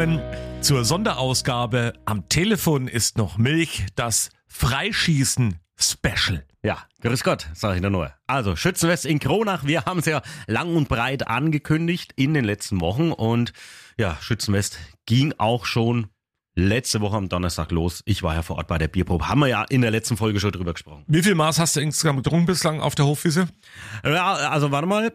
Willkommen 0.00 0.62
zur 0.62 0.82
Sonderausgabe. 0.86 1.92
Am 2.06 2.26
Telefon 2.30 2.88
ist 2.88 3.18
noch 3.18 3.36
Milch, 3.36 3.84
das 3.96 4.30
Freischießen 4.46 5.60
Special. 5.78 6.42
Ja, 6.62 6.78
grüß 7.02 7.22
Gott, 7.22 7.50
sag 7.52 7.76
ich 7.76 7.82
nur. 7.82 8.10
Also, 8.26 8.56
Schützenfest 8.56 9.04
in 9.04 9.18
Kronach, 9.18 9.66
wir 9.66 9.84
haben 9.84 9.98
es 9.98 10.06
ja 10.06 10.22
lang 10.46 10.74
und 10.74 10.88
breit 10.88 11.28
angekündigt 11.28 12.14
in 12.16 12.32
den 12.32 12.46
letzten 12.46 12.80
Wochen 12.80 13.12
und 13.12 13.52
ja, 13.98 14.16
Schützenfest 14.22 14.78
ging 15.04 15.34
auch 15.36 15.66
schon 15.66 16.06
letzte 16.54 17.02
Woche 17.02 17.18
am 17.18 17.28
Donnerstag 17.28 17.70
los. 17.70 18.00
Ich 18.06 18.22
war 18.22 18.34
ja 18.34 18.40
vor 18.40 18.56
Ort 18.56 18.68
bei 18.68 18.78
der 18.78 18.88
Bierprobe. 18.88 19.28
Haben 19.28 19.40
wir 19.40 19.48
ja 19.48 19.64
in 19.68 19.82
der 19.82 19.90
letzten 19.90 20.16
Folge 20.16 20.40
schon 20.40 20.52
drüber 20.52 20.72
gesprochen. 20.72 21.04
Wie 21.08 21.22
viel 21.22 21.34
Maß 21.34 21.58
hast 21.58 21.76
du 21.76 21.80
insgesamt 21.80 22.24
getrunken 22.24 22.46
bislang 22.46 22.80
auf 22.80 22.94
der 22.94 23.04
Hofwiese? 23.04 23.48
Ja, 24.02 24.32
also 24.32 24.70
warte 24.70 24.86
mal. 24.86 25.12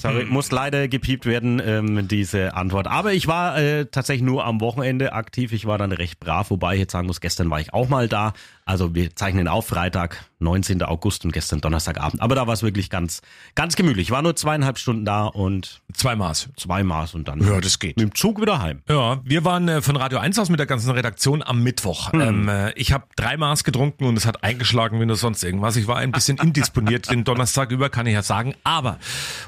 Sorry, 0.00 0.24
muss 0.24 0.50
leider 0.50 0.88
gepiept 0.88 1.26
werden, 1.26 1.60
ähm, 1.64 2.08
diese 2.08 2.54
Antwort. 2.54 2.86
Aber 2.86 3.12
ich 3.12 3.26
war 3.26 3.58
äh, 3.58 3.86
tatsächlich 3.86 4.24
nur 4.24 4.44
am 4.44 4.60
Wochenende 4.60 5.12
aktiv. 5.12 5.52
Ich 5.52 5.66
war 5.66 5.78
dann 5.78 5.92
recht 5.92 6.20
brav, 6.20 6.50
wobei 6.50 6.74
ich 6.74 6.80
jetzt 6.80 6.92
sagen 6.92 7.06
muss, 7.06 7.20
gestern 7.20 7.50
war 7.50 7.60
ich 7.60 7.72
auch 7.74 7.88
mal 7.88 8.08
da. 8.08 8.32
Also 8.68 8.96
wir 8.96 9.14
zeichnen 9.14 9.46
auf 9.46 9.68
Freitag, 9.68 10.24
19. 10.40 10.82
August 10.82 11.24
und 11.24 11.32
gestern 11.32 11.60
Donnerstagabend. 11.60 12.20
Aber 12.20 12.34
da 12.34 12.48
war 12.48 12.54
es 12.54 12.64
wirklich 12.64 12.90
ganz, 12.90 13.22
ganz 13.54 13.76
gemütlich. 13.76 14.08
Ich 14.08 14.10
war 14.10 14.22
nur 14.22 14.34
zweieinhalb 14.34 14.78
Stunden 14.78 15.04
da 15.04 15.26
und 15.26 15.80
zwei 15.94 16.16
Maß. 16.16 16.48
Zwei 16.56 16.82
Maß 16.82 17.14
und 17.14 17.28
dann 17.28 17.40
ja, 17.46 17.60
das 17.60 17.78
geht. 17.78 17.96
mit 17.96 18.02
dem 18.04 18.14
Zug 18.16 18.40
wieder 18.40 18.60
heim. 18.60 18.82
Ja, 18.88 19.20
wir 19.22 19.44
waren 19.44 19.68
äh, 19.68 19.82
von 19.82 19.94
Radio 19.94 20.18
1 20.18 20.36
aus 20.40 20.48
mit 20.48 20.58
der 20.58 20.66
ganzen 20.66 20.90
Redaktion 20.90 21.44
am 21.44 21.62
Mittwoch. 21.62 22.12
Hm. 22.12 22.20
Ähm, 22.20 22.48
äh, 22.48 22.72
ich 22.72 22.92
habe 22.92 23.04
drei 23.14 23.36
Maß 23.36 23.62
getrunken 23.62 24.04
und 24.04 24.16
es 24.16 24.26
hat 24.26 24.42
eingeschlagen 24.42 25.00
wie 25.00 25.06
nur 25.06 25.14
sonst 25.14 25.44
irgendwas. 25.44 25.76
Ich 25.76 25.86
war 25.86 25.98
ein 25.98 26.10
bisschen 26.10 26.36
indisponiert 26.38 27.08
den 27.10 27.22
Donnerstag 27.22 27.70
über, 27.70 27.88
kann 27.88 28.06
ich 28.06 28.14
ja 28.14 28.22
sagen. 28.22 28.56
Aber, 28.64 28.98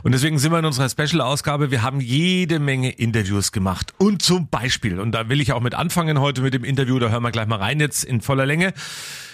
und 0.05 0.13
deswegen 0.13 0.39
sind 0.39 0.53
wir 0.53 0.61
in 0.61 0.65
unserer 0.65 0.89
Special-Ausgabe, 0.89 1.73
wir 1.73 1.83
haben 1.83 2.01
jede 2.01 2.61
Menge 2.61 2.91
Interviews 2.91 3.51
gemacht. 3.51 3.95
Und 3.99 4.23
zum 4.23 4.47
Beispiel, 4.47 5.01
und 5.01 5.11
da 5.11 5.29
will 5.29 5.41
ich 5.41 5.53
auch 5.53 5.61
mit 5.61 5.75
anfangen 5.75 6.21
heute 6.21 6.41
mit 6.41 6.55
dem 6.55 6.63
Interview, 6.63 7.01
da 7.01 7.09
hören 7.09 7.25
wir 7.25 7.33
gleich 7.33 7.49
mal 7.49 7.59
rein 7.59 7.81
jetzt 7.81 8.05
in 8.05 8.21
voller 8.21 8.47
Länge. 8.47 8.75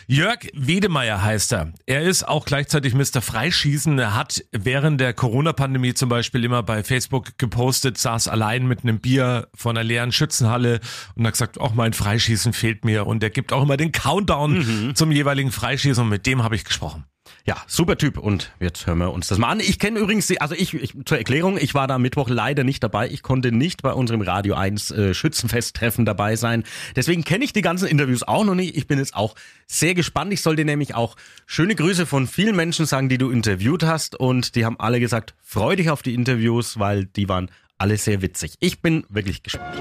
Jörg 0.07 0.47
Wedemeyer 0.53 1.23
heißt 1.23 1.53
er. 1.53 1.73
Er 1.87 2.03
ist 2.03 2.27
auch 2.27 2.45
gleichzeitig 2.45 2.95
Mr. 2.95 3.23
Freischießen. 3.23 3.99
Er 3.99 4.15
hat 4.15 4.45
während 4.53 5.01
der 5.01 5.15
Corona-Pandemie 5.15 5.95
zum 5.95 6.09
Beispiel 6.09 6.45
immer 6.45 6.63
bei 6.63 6.83
Facebook 6.83 7.39
gepostet, 7.39 7.99
saß 7.99 8.29
allein 8.29 8.67
mit 8.67 8.83
einem 8.83 9.01
Bier 9.01 9.49
vor 9.55 9.73
einer 9.73 9.85
leeren 9.85 10.13
Schützenhalle 10.13 10.81
und 11.15 11.27
hat 11.27 11.33
gesagt, 11.33 11.61
auch 11.61 11.75
mein 11.75 11.93
Freischießen 11.93 12.53
fehlt 12.53 12.85
mir. 12.85 13.07
Und 13.07 13.23
er 13.23 13.31
gibt 13.31 13.53
auch 13.53 13.63
immer 13.63 13.77
den 13.77 13.93
Countdown 13.93 14.59
mhm. 14.59 14.95
zum 14.95 15.11
jeweiligen 15.11 15.51
Freischießen 15.51 16.03
und 16.03 16.11
mit 16.11 16.27
dem 16.27 16.43
habe 16.43 16.57
ich 16.57 16.65
gesprochen. 16.65 17.05
Ja, 17.47 17.57
super 17.67 17.99
Typ. 17.99 18.17
Und 18.17 18.53
jetzt 18.59 18.87
hören 18.87 18.99
wir 18.99 19.13
uns 19.13 19.29
das 19.29 19.37
mal 19.37 19.51
an. 19.51 19.61
Ich 19.61 19.79
kenne 19.79 19.99
übrigens, 19.99 20.35
also 20.39 20.55
ich, 20.55 20.73
ich, 20.73 20.95
zur 21.05 21.19
Erklärung, 21.19 21.59
ich 21.59 21.75
war 21.75 21.87
da 21.87 21.99
Mittwoch 21.99 22.31
leider 22.31 22.65
nicht 22.65 22.83
dabei. 22.83 23.11
Ich 23.11 23.23
konnte 23.23 23.53
nicht 23.53 23.83
bei 23.83 23.93
unserem 23.93 24.23
Radio 24.23 24.55
1 24.55 24.91
äh, 24.91 25.15
Schützenfest-Treffen 25.15 26.07
dabei 26.07 26.37
sein. 26.37 26.65
Deswegen 26.97 27.23
kenne 27.23 27.45
ich 27.45 27.53
die 27.53 27.61
ganzen 27.61 27.87
Interviews 27.87 28.23
auch 28.23 28.45
noch 28.45 28.55
nicht. 28.55 28.77
Ich 28.79 28.87
bin 28.87 28.99
jetzt 28.99 29.15
auch 29.15 29.35
sehr 29.67 29.95
gespannt. 29.95 30.33
Ich 30.33 30.41
soll 30.41 30.57
dir 30.57 30.65
nämlich 30.65 30.95
auch 30.95 31.17
schöne 31.45 31.75
Grüße 31.75 32.07
von 32.07 32.27
vielen 32.27 32.57
Menschen 32.57 32.87
sagen, 32.87 33.11
die 33.11 33.19
du 33.19 33.31
interviewt 33.31 33.83
hast. 33.83 34.17
Und 34.17 34.55
die 34.55 34.65
haben 34.65 34.81
alle 34.81 34.99
gesagt, 34.99 35.35
freu 35.43 35.77
dich 35.77 35.91
auf 35.91 36.01
die 36.01 36.15
Interviews, 36.15 36.79
weil 36.79 37.05
die 37.05 37.29
waren 37.29 37.51
alle 37.77 37.99
sehr 37.99 38.23
witzig. 38.23 38.55
Ich 38.61 38.81
bin 38.81 39.05
wirklich 39.11 39.43
gespannt. 39.43 39.77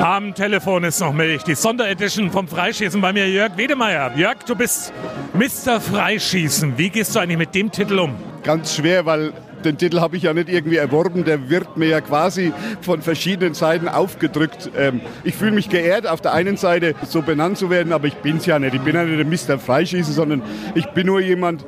Am 0.00 0.34
Telefon 0.34 0.84
ist 0.84 0.98
noch 1.00 1.12
Milch, 1.12 1.42
die 1.42 1.54
Sonderedition 1.54 2.30
vom 2.30 2.48
Freischießen 2.48 2.98
bei 3.02 3.12
mir, 3.12 3.28
Jörg 3.28 3.58
Wedemeyer. 3.58 4.10
Jörg, 4.16 4.38
du 4.46 4.56
bist 4.56 4.94
Mr. 5.34 5.78
Freischießen. 5.78 6.78
Wie 6.78 6.88
gehst 6.88 7.14
du 7.14 7.18
eigentlich 7.18 7.36
mit 7.36 7.54
dem 7.54 7.70
Titel 7.70 7.98
um? 7.98 8.14
Ganz 8.42 8.76
schwer, 8.76 9.04
weil 9.04 9.34
den 9.62 9.76
Titel 9.76 10.00
habe 10.00 10.16
ich 10.16 10.22
ja 10.22 10.32
nicht 10.32 10.48
irgendwie 10.48 10.78
erworben, 10.78 11.24
der 11.26 11.50
wird 11.50 11.76
mir 11.76 11.88
ja 11.88 12.00
quasi 12.00 12.54
von 12.80 13.02
verschiedenen 13.02 13.52
Seiten 13.52 13.88
aufgedrückt. 13.88 14.70
Ähm, 14.74 15.02
ich 15.22 15.34
fühle 15.34 15.52
mich 15.52 15.68
geehrt, 15.68 16.06
auf 16.06 16.22
der 16.22 16.32
einen 16.32 16.56
Seite 16.56 16.94
so 17.06 17.20
benannt 17.20 17.58
zu 17.58 17.68
werden, 17.68 17.92
aber 17.92 18.06
ich 18.06 18.14
bin 18.14 18.38
es 18.38 18.46
ja 18.46 18.58
nicht. 18.58 18.74
Ich 18.74 18.80
bin 18.80 18.94
ja 18.94 19.04
nicht 19.04 19.18
der 19.50 19.56
Mr. 19.56 19.60
Freischießen, 19.60 20.14
sondern 20.14 20.42
ich 20.74 20.86
bin 20.86 21.08
nur 21.08 21.20
jemand, 21.20 21.66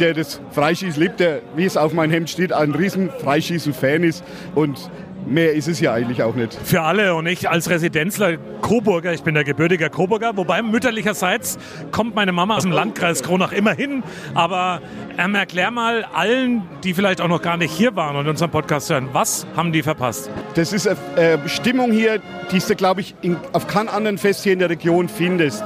der 0.00 0.14
das 0.14 0.40
Freischießen 0.52 1.02
liebt, 1.02 1.20
der, 1.20 1.42
wie 1.54 1.66
es 1.66 1.76
auf 1.76 1.92
meinem 1.92 2.12
Hemd 2.12 2.30
steht, 2.30 2.52
ein 2.52 2.70
riesen 2.70 3.10
Freischießen-Fan 3.10 4.04
ist 4.04 4.24
und 4.54 4.90
Mehr 5.26 5.54
ist 5.54 5.68
es 5.68 5.80
ja 5.80 5.92
eigentlich 5.92 6.22
auch 6.22 6.34
nicht. 6.34 6.54
Für 6.64 6.82
alle 6.82 7.14
und 7.14 7.26
ich 7.26 7.48
als 7.48 7.70
Residenzler 7.70 8.36
Coburger, 8.60 9.12
ich 9.12 9.22
bin 9.22 9.34
der 9.34 9.44
gebürtiger 9.44 9.88
Coburger, 9.88 10.36
wobei 10.36 10.62
mütterlicherseits 10.62 11.58
kommt 11.90 12.14
meine 12.14 12.32
Mama 12.32 12.56
aus 12.56 12.62
dem 12.62 12.72
Landkreis 12.72 13.22
Kronach 13.22 13.52
immerhin. 13.52 14.02
Aber 14.34 14.82
ähm, 15.18 15.34
erklär 15.34 15.70
mal 15.70 16.04
allen, 16.14 16.62
die 16.82 16.94
vielleicht 16.94 17.20
auch 17.20 17.28
noch 17.28 17.42
gar 17.42 17.56
nicht 17.56 17.72
hier 17.72 17.96
waren 17.96 18.16
und 18.16 18.28
unseren 18.28 18.50
Podcast 18.50 18.90
hören, 18.90 19.08
was 19.12 19.46
haben 19.56 19.72
die 19.72 19.82
verpasst? 19.82 20.30
Das 20.54 20.72
ist 20.72 20.88
eine 20.88 20.98
äh, 21.16 21.48
Stimmung 21.48 21.92
hier, 21.92 22.20
die 22.52 22.58
du, 22.58 22.74
glaube 22.74 23.00
ich, 23.00 23.14
in, 23.22 23.36
auf 23.52 23.66
keinem 23.66 23.88
anderen 23.88 24.18
Fest 24.18 24.42
hier 24.42 24.52
in 24.52 24.58
der 24.58 24.70
Region 24.70 25.08
findest 25.08 25.64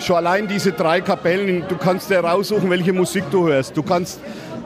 schon 0.00 0.16
allein 0.16 0.48
diese 0.48 0.72
drei 0.72 1.00
Kapellen, 1.00 1.64
du 1.68 1.76
kannst 1.76 2.10
dir 2.10 2.20
raussuchen, 2.20 2.68
welche 2.70 2.92
Musik 2.92 3.24
du 3.30 3.46
hörst. 3.46 3.76
Du 3.76 3.82
kannst, 3.82 4.20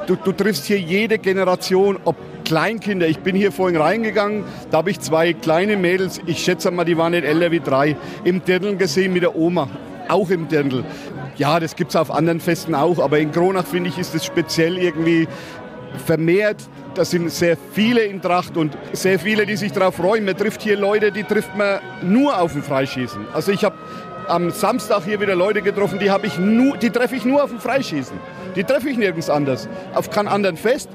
du, 0.07 0.17
du 0.17 0.33
triffst 0.33 0.67
hier 0.67 0.79
jede 0.79 1.19
Generation, 1.19 1.99
ob 2.05 2.17
Kleinkinder. 2.45 3.09
Ich 3.09 3.19
bin 3.19 3.35
hier 3.35 3.53
vorhin 3.53 3.77
reingegangen, 3.77 4.45
da 4.71 4.79
habe 4.79 4.91
ich 4.91 5.01
zwei 5.01 5.33
kleine 5.33 5.77
Mädels, 5.77 6.21
ich 6.27 6.39
schätze 6.39 6.71
mal, 6.71 6.85
die 6.85 6.97
waren 6.97 7.13
nicht 7.13 7.25
älter 7.25 7.51
wie 7.51 7.61
drei, 7.61 7.97
im 8.25 8.45
Dirndl 8.45 8.77
gesehen 8.77 9.13
mit 9.13 9.23
der 9.23 9.37
Oma. 9.37 9.69
Auch 10.09 10.31
im 10.31 10.49
Dirndl. 10.49 10.85
Ja, 11.37 11.59
das 11.59 11.75
gibt 11.75 11.91
es 11.91 11.97
auf 11.97 12.11
anderen 12.11 12.41
Festen 12.41 12.75
auch, 12.75 13.01
aber 13.01 13.19
in 13.19 13.33
Kronach 13.33 13.67
finde 13.67 13.91
ich, 13.91 13.99
ist 13.99 14.15
es 14.15 14.25
speziell 14.25 14.79
irgendwie 14.79 15.27
vermehrt. 16.05 16.63
Da 16.95 17.05
sind 17.05 17.31
sehr 17.31 17.59
viele 17.73 18.03
in 18.03 18.23
Tracht 18.23 18.57
und 18.57 18.77
sehr 18.93 19.19
viele, 19.19 19.45
die 19.45 19.57
sich 19.57 19.73
darauf 19.73 19.97
freuen. 19.97 20.25
Man 20.25 20.37
trifft 20.37 20.63
hier 20.63 20.79
Leute, 20.79 21.13
die 21.13 21.25
trifft 21.25 21.57
man 21.57 21.81
nur 22.03 22.41
auf 22.41 22.53
dem 22.53 22.63
Freischießen. 22.63 23.27
Also 23.35 23.53
ich 23.53 23.65
habe 23.65 23.77
am 24.29 24.51
Samstag 24.51 25.05
hier 25.05 25.21
wieder 25.21 25.35
Leute 25.35 25.63
getroffen, 25.63 25.99
die, 25.99 26.11
ich 26.23 26.39
nur, 26.39 26.77
die 26.77 26.91
treffe 26.91 27.17
ich 27.17 27.25
nur 27.25 27.45
auf 27.45 27.51
dem 27.51 27.61
Freischießen. 27.61 28.19
Die 28.55 28.65
treffe 28.65 28.89
ich 28.89 28.97
nirgends 28.97 29.31
anders. 29.31 29.69
Auf 29.95 30.11
keinem 30.11 30.29
anderen 30.29 30.57
Fest 30.57 30.89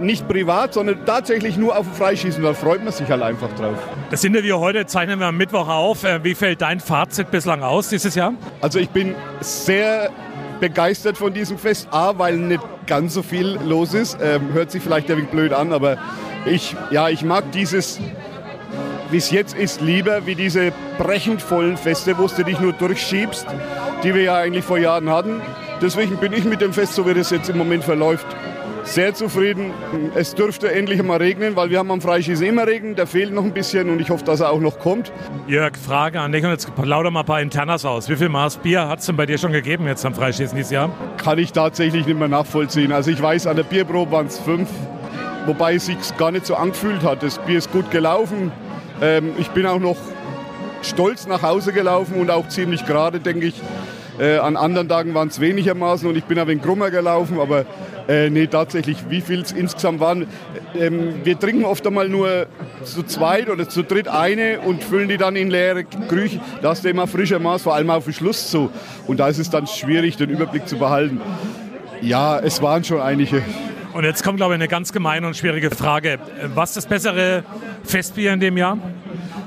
nicht 0.00 0.26
privat, 0.26 0.74
sondern 0.74 1.04
tatsächlich 1.04 1.56
nur 1.56 1.76
auf 1.76 1.86
dem 1.86 1.94
Freischießen. 1.94 2.42
Da 2.42 2.54
freut 2.54 2.82
man 2.82 2.92
sich 2.92 3.08
halt 3.10 3.22
einfach 3.22 3.52
drauf. 3.54 3.76
Das 4.10 4.24
Interview 4.24 4.58
heute 4.58 4.86
zeichnen 4.86 5.20
wir 5.20 5.26
am 5.26 5.36
Mittwoch 5.36 5.68
auf. 5.68 6.04
Äh, 6.04 6.24
wie 6.24 6.34
fällt 6.34 6.62
dein 6.62 6.80
Fazit 6.80 7.30
bislang 7.30 7.62
aus 7.62 7.88
dieses 7.88 8.14
Jahr? 8.14 8.34
Also 8.60 8.78
ich 8.78 8.90
bin 8.90 9.14
sehr 9.40 10.10
begeistert 10.58 11.16
von 11.16 11.32
diesem 11.32 11.58
Fest. 11.58 11.88
A, 11.90 12.18
weil 12.18 12.36
nicht 12.36 12.62
ganz 12.86 13.14
so 13.14 13.22
viel 13.22 13.58
los 13.64 13.94
ist. 13.94 14.18
Ähm, 14.22 14.52
hört 14.52 14.70
sich 14.70 14.82
vielleicht 14.82 15.10
ein 15.10 15.18
wenig 15.18 15.30
blöd 15.30 15.52
an, 15.52 15.72
aber 15.72 15.98
ich, 16.46 16.76
ja, 16.90 17.08
ich 17.08 17.22
mag 17.22 17.52
dieses, 17.52 18.00
wie 19.10 19.18
es 19.18 19.30
jetzt 19.30 19.56
ist, 19.56 19.80
lieber 19.80 20.26
wie 20.26 20.34
diese 20.34 20.72
brechend 20.98 21.42
vollen 21.42 21.76
Feste, 21.76 22.16
wo 22.18 22.26
du 22.26 22.44
dich 22.44 22.60
nur 22.60 22.72
durchschiebst, 22.72 23.46
die 24.02 24.14
wir 24.14 24.22
ja 24.22 24.36
eigentlich 24.36 24.64
vor 24.64 24.78
Jahren 24.78 25.10
hatten. 25.10 25.40
Deswegen 25.80 26.16
bin 26.16 26.32
ich 26.32 26.44
mit 26.44 26.60
dem 26.60 26.72
Fest, 26.72 26.94
so 26.94 27.06
wie 27.06 27.14
das 27.14 27.30
jetzt 27.30 27.48
im 27.48 27.58
Moment 27.58 27.84
verläuft, 27.84 28.26
sehr 28.84 29.14
zufrieden. 29.14 29.72
Es 30.14 30.34
dürfte 30.34 30.72
endlich 30.72 31.02
mal 31.02 31.18
regnen, 31.18 31.56
weil 31.56 31.70
wir 31.70 31.78
haben 31.78 31.90
am 31.90 32.00
Freischießen 32.00 32.44
immer 32.44 32.66
Regen. 32.66 32.94
Der 32.96 33.06
fehlt 33.06 33.32
noch 33.32 33.44
ein 33.44 33.52
bisschen 33.52 33.88
und 33.88 34.00
ich 34.00 34.10
hoffe, 34.10 34.24
dass 34.24 34.40
er 34.40 34.50
auch 34.50 34.60
noch 34.60 34.78
kommt. 34.78 35.12
Jörg, 35.46 35.76
Frage 35.76 36.20
an 36.20 36.32
dich 36.32 36.44
und 36.44 36.50
jetzt 36.50 36.70
lauter 36.82 37.10
mal 37.10 37.20
ein 37.20 37.26
paar 37.26 37.40
Internas 37.40 37.84
aus. 37.84 38.08
Wie 38.08 38.16
viel 38.16 38.28
Maß 38.28 38.58
Bier 38.58 38.88
hat 38.88 39.00
es 39.00 39.06
denn 39.06 39.16
bei 39.16 39.26
dir 39.26 39.38
schon 39.38 39.52
gegeben 39.52 39.86
jetzt 39.86 40.04
am 40.04 40.14
Freischießen 40.14 40.56
dieses 40.56 40.70
Jahr? 40.70 40.90
Kann 41.16 41.38
ich 41.38 41.52
tatsächlich 41.52 42.06
nicht 42.06 42.18
mehr 42.18 42.28
nachvollziehen. 42.28 42.92
Also 42.92 43.10
ich 43.10 43.20
weiß, 43.20 43.46
an 43.46 43.56
der 43.56 43.64
Bierprobe 43.64 44.12
waren 44.12 44.26
es 44.26 44.38
fünf, 44.38 44.68
wobei 45.46 45.74
es 45.74 45.86
sich 45.86 45.96
gar 46.16 46.30
nicht 46.30 46.46
so 46.46 46.54
angefühlt 46.56 47.02
hat. 47.02 47.22
Das 47.22 47.38
Bier 47.38 47.58
ist 47.58 47.70
gut 47.72 47.90
gelaufen. 47.90 48.52
Ähm, 49.00 49.32
ich 49.38 49.48
bin 49.50 49.66
auch 49.66 49.80
noch 49.80 49.96
stolz 50.82 51.26
nach 51.26 51.42
Hause 51.42 51.72
gelaufen 51.72 52.14
und 52.20 52.30
auch 52.30 52.48
ziemlich 52.48 52.86
gerade, 52.86 53.20
denke 53.20 53.46
ich. 53.46 53.54
Äh, 54.18 54.36
an 54.36 54.56
anderen 54.56 54.88
Tagen 54.88 55.14
waren 55.14 55.28
es 55.28 55.40
wenigermaßen 55.40 56.06
und 56.08 56.16
ich 56.16 56.24
bin 56.24 56.38
ein 56.38 56.46
wenig 56.46 56.62
krummer 56.62 56.90
gelaufen, 56.90 57.40
aber 57.40 57.64
äh, 58.06 58.28
nee, 58.28 58.48
tatsächlich, 58.48 58.98
wie 59.08 59.20
viel 59.20 59.40
es 59.40 59.52
insgesamt 59.52 60.00
waren. 60.00 60.26
Ähm, 60.78 61.24
wir 61.24 61.38
trinken 61.38 61.64
oft 61.64 61.86
einmal 61.86 62.08
nur 62.08 62.46
zu 62.84 63.02
zweit 63.02 63.48
oder 63.48 63.68
zu 63.68 63.82
dritt 63.82 64.08
eine 64.08 64.60
und 64.60 64.84
füllen 64.84 65.08
die 65.08 65.16
dann 65.16 65.36
in 65.36 65.48
leere 65.48 65.84
Krüche. 65.84 66.40
Da 66.60 66.70
hast 66.70 66.84
du 66.84 66.90
immer 66.90 67.06
frischer 67.06 67.38
Maß, 67.38 67.62
vor 67.62 67.74
allem 67.74 67.88
auf 67.88 68.04
den 68.04 68.12
Schluss 68.12 68.50
zu. 68.50 68.70
Und 69.06 69.20
da 69.20 69.28
ist 69.28 69.38
es 69.38 69.48
dann 69.48 69.66
schwierig, 69.66 70.16
den 70.16 70.28
Überblick 70.28 70.68
zu 70.68 70.76
behalten. 70.76 71.20
Ja, 72.02 72.38
es 72.38 72.60
waren 72.60 72.84
schon 72.84 73.00
einige. 73.00 73.42
Und 73.92 74.04
jetzt 74.04 74.22
kommt, 74.22 74.36
glaube 74.36 74.54
ich, 74.54 74.60
eine 74.60 74.68
ganz 74.68 74.92
gemeine 74.92 75.26
und 75.26 75.36
schwierige 75.36 75.70
Frage. 75.70 76.18
Was 76.54 76.70
ist 76.70 76.76
das 76.76 76.86
bessere 76.86 77.42
Festbier 77.82 78.32
in 78.32 78.40
dem 78.40 78.56
Jahr? 78.56 78.78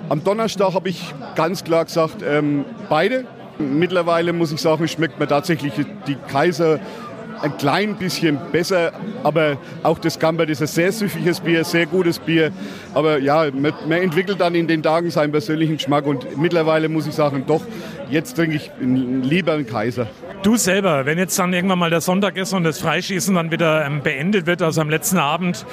Am 0.10 0.24
Donnerstag 0.24 0.74
habe 0.74 0.90
ich 0.90 1.14
ganz 1.36 1.64
klar 1.64 1.86
gesagt, 1.86 2.24
ähm, 2.28 2.66
beide. 2.90 3.26
Mittlerweile 3.58 4.34
muss 4.34 4.52
ich 4.52 4.60
sagen, 4.60 4.88
schmeckt 4.88 5.20
mir 5.20 5.28
tatsächlich 5.28 5.74
die 6.08 6.16
Kaiser 6.28 6.80
ein 7.42 7.58
klein 7.58 7.96
bisschen 7.96 8.40
besser, 8.52 8.92
aber 9.24 9.58
auch 9.84 10.00
das 10.00 10.18
Gambert 10.18 10.50
ist 10.50 10.62
ein 10.62 10.68
sehr 10.68 10.92
süffiges 10.92 11.40
Bier, 11.40 11.64
sehr 11.64 11.86
gutes 11.86 12.20
Bier. 12.20 12.52
Aber 12.94 13.20
ja, 13.20 13.50
man, 13.52 13.74
man, 13.88 14.02
entwickelt 14.02 14.40
dann 14.40 14.56
in 14.56 14.68
den 14.68 14.82
Tagen 14.82 15.12
seinen 15.12 15.32
persönlichen 15.32 15.78
Geschmack 15.78 16.06
und 16.06 16.38
mittlerweile 16.38 16.90
muss 16.90 17.06
ich 17.06 17.14
sagen, 17.14 17.44
doch, 17.46 17.62
jetzt 18.10 18.36
trinke 18.36 18.56
ich 18.56 18.72
lieber 18.82 19.54
einen 19.54 19.68
Kaiser. 19.68 20.08
Du 20.44 20.58
selber, 20.58 21.06
wenn 21.06 21.18
jetzt 21.18 21.40
dann 21.40 21.54
irgendwann 21.54 21.80
mal 21.80 21.90
der 21.90 22.02
Sonntag 22.02 22.36
ist 22.36 22.52
und 22.52 22.66
das 22.66 22.78
Freischießen 22.80 23.34
dann 23.34 23.50
wieder 23.50 23.86
ähm, 23.86 24.02
beendet 24.02 24.46
wird, 24.46 24.62
also 24.62 24.82
am 24.82 24.90
letzten 24.90 25.18
Abend, 25.18 25.66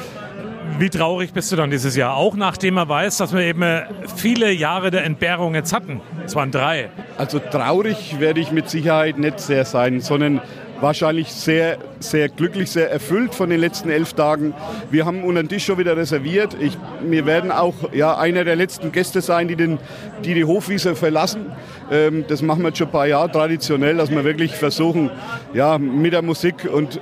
Wie 0.78 0.88
traurig 0.88 1.32
bist 1.32 1.50
du 1.52 1.56
dann 1.56 1.70
dieses 1.70 1.96
Jahr? 1.96 2.17
Auch 2.17 2.37
nachdem 2.37 2.76
er 2.76 2.88
weiß, 2.88 3.19
dass 3.19 3.32
wir 3.32 3.40
eben 3.40 3.62
äh, 3.62 3.82
viele 4.17 4.52
Jahre 4.52 4.90
der 4.90 5.05
Entbehrung 5.05 5.55
jetzt 5.55 5.72
hatten. 5.72 6.00
Es 6.25 6.34
waren 6.37 6.50
drei. 6.52 6.90
Also 7.19 7.38
traurig 7.38 8.20
werde 8.20 8.40
ich 8.40 8.52
mit 8.52 8.70
Sicherheit 8.70 9.19
nicht 9.19 9.40
sehr 9.40 9.64
sein, 9.64 10.00
sondern 10.00 10.40
wahrscheinlich 10.81 11.32
sehr, 11.32 11.78
sehr 12.00 12.29
glücklich, 12.29 12.70
sehr 12.70 12.91
erfüllt 12.91 13.35
von 13.35 13.50
den 13.50 13.61
letzten 13.61 13.91
elf 13.91 14.14
Tagen. 14.14 14.55
Wir 14.91 15.06
haben 15.06 15.23
unseren 15.23 15.49
Tisch 15.49 15.64
schon 15.67 15.79
wieder 15.79 15.97
reserviert. 15.97 16.56
Ich, 16.58 16.76
wir 17.02 17.26
werden 17.26 17.52
auch 17.52 17.75
ja, 17.93 18.17
einer 18.17 18.44
der 18.44 18.56
letzten 18.56 18.91
Gäste 18.91 19.20
sein, 19.20 19.49
die, 19.49 19.56
den, 19.56 19.79
die 20.25 20.35
die 20.35 20.44
Hofwiese 20.44 20.97
verlassen. 20.97 21.47
Ähm, 21.91 22.25
das 22.26 22.43
machen 22.43 22.62
wir 22.62 22.69
jetzt 22.69 22.79
schon 22.79 22.88
ein 22.88 22.93
paar 22.93 23.06
Jahre 23.06 23.31
traditionell, 23.31 23.97
dass 23.97 24.11
wir 24.11 24.25
wirklich 24.25 24.55
versuchen, 24.55 25.11
ja, 25.52 25.79
mit 25.79 26.12
der 26.12 26.23
Musik 26.23 26.69
und 26.73 27.00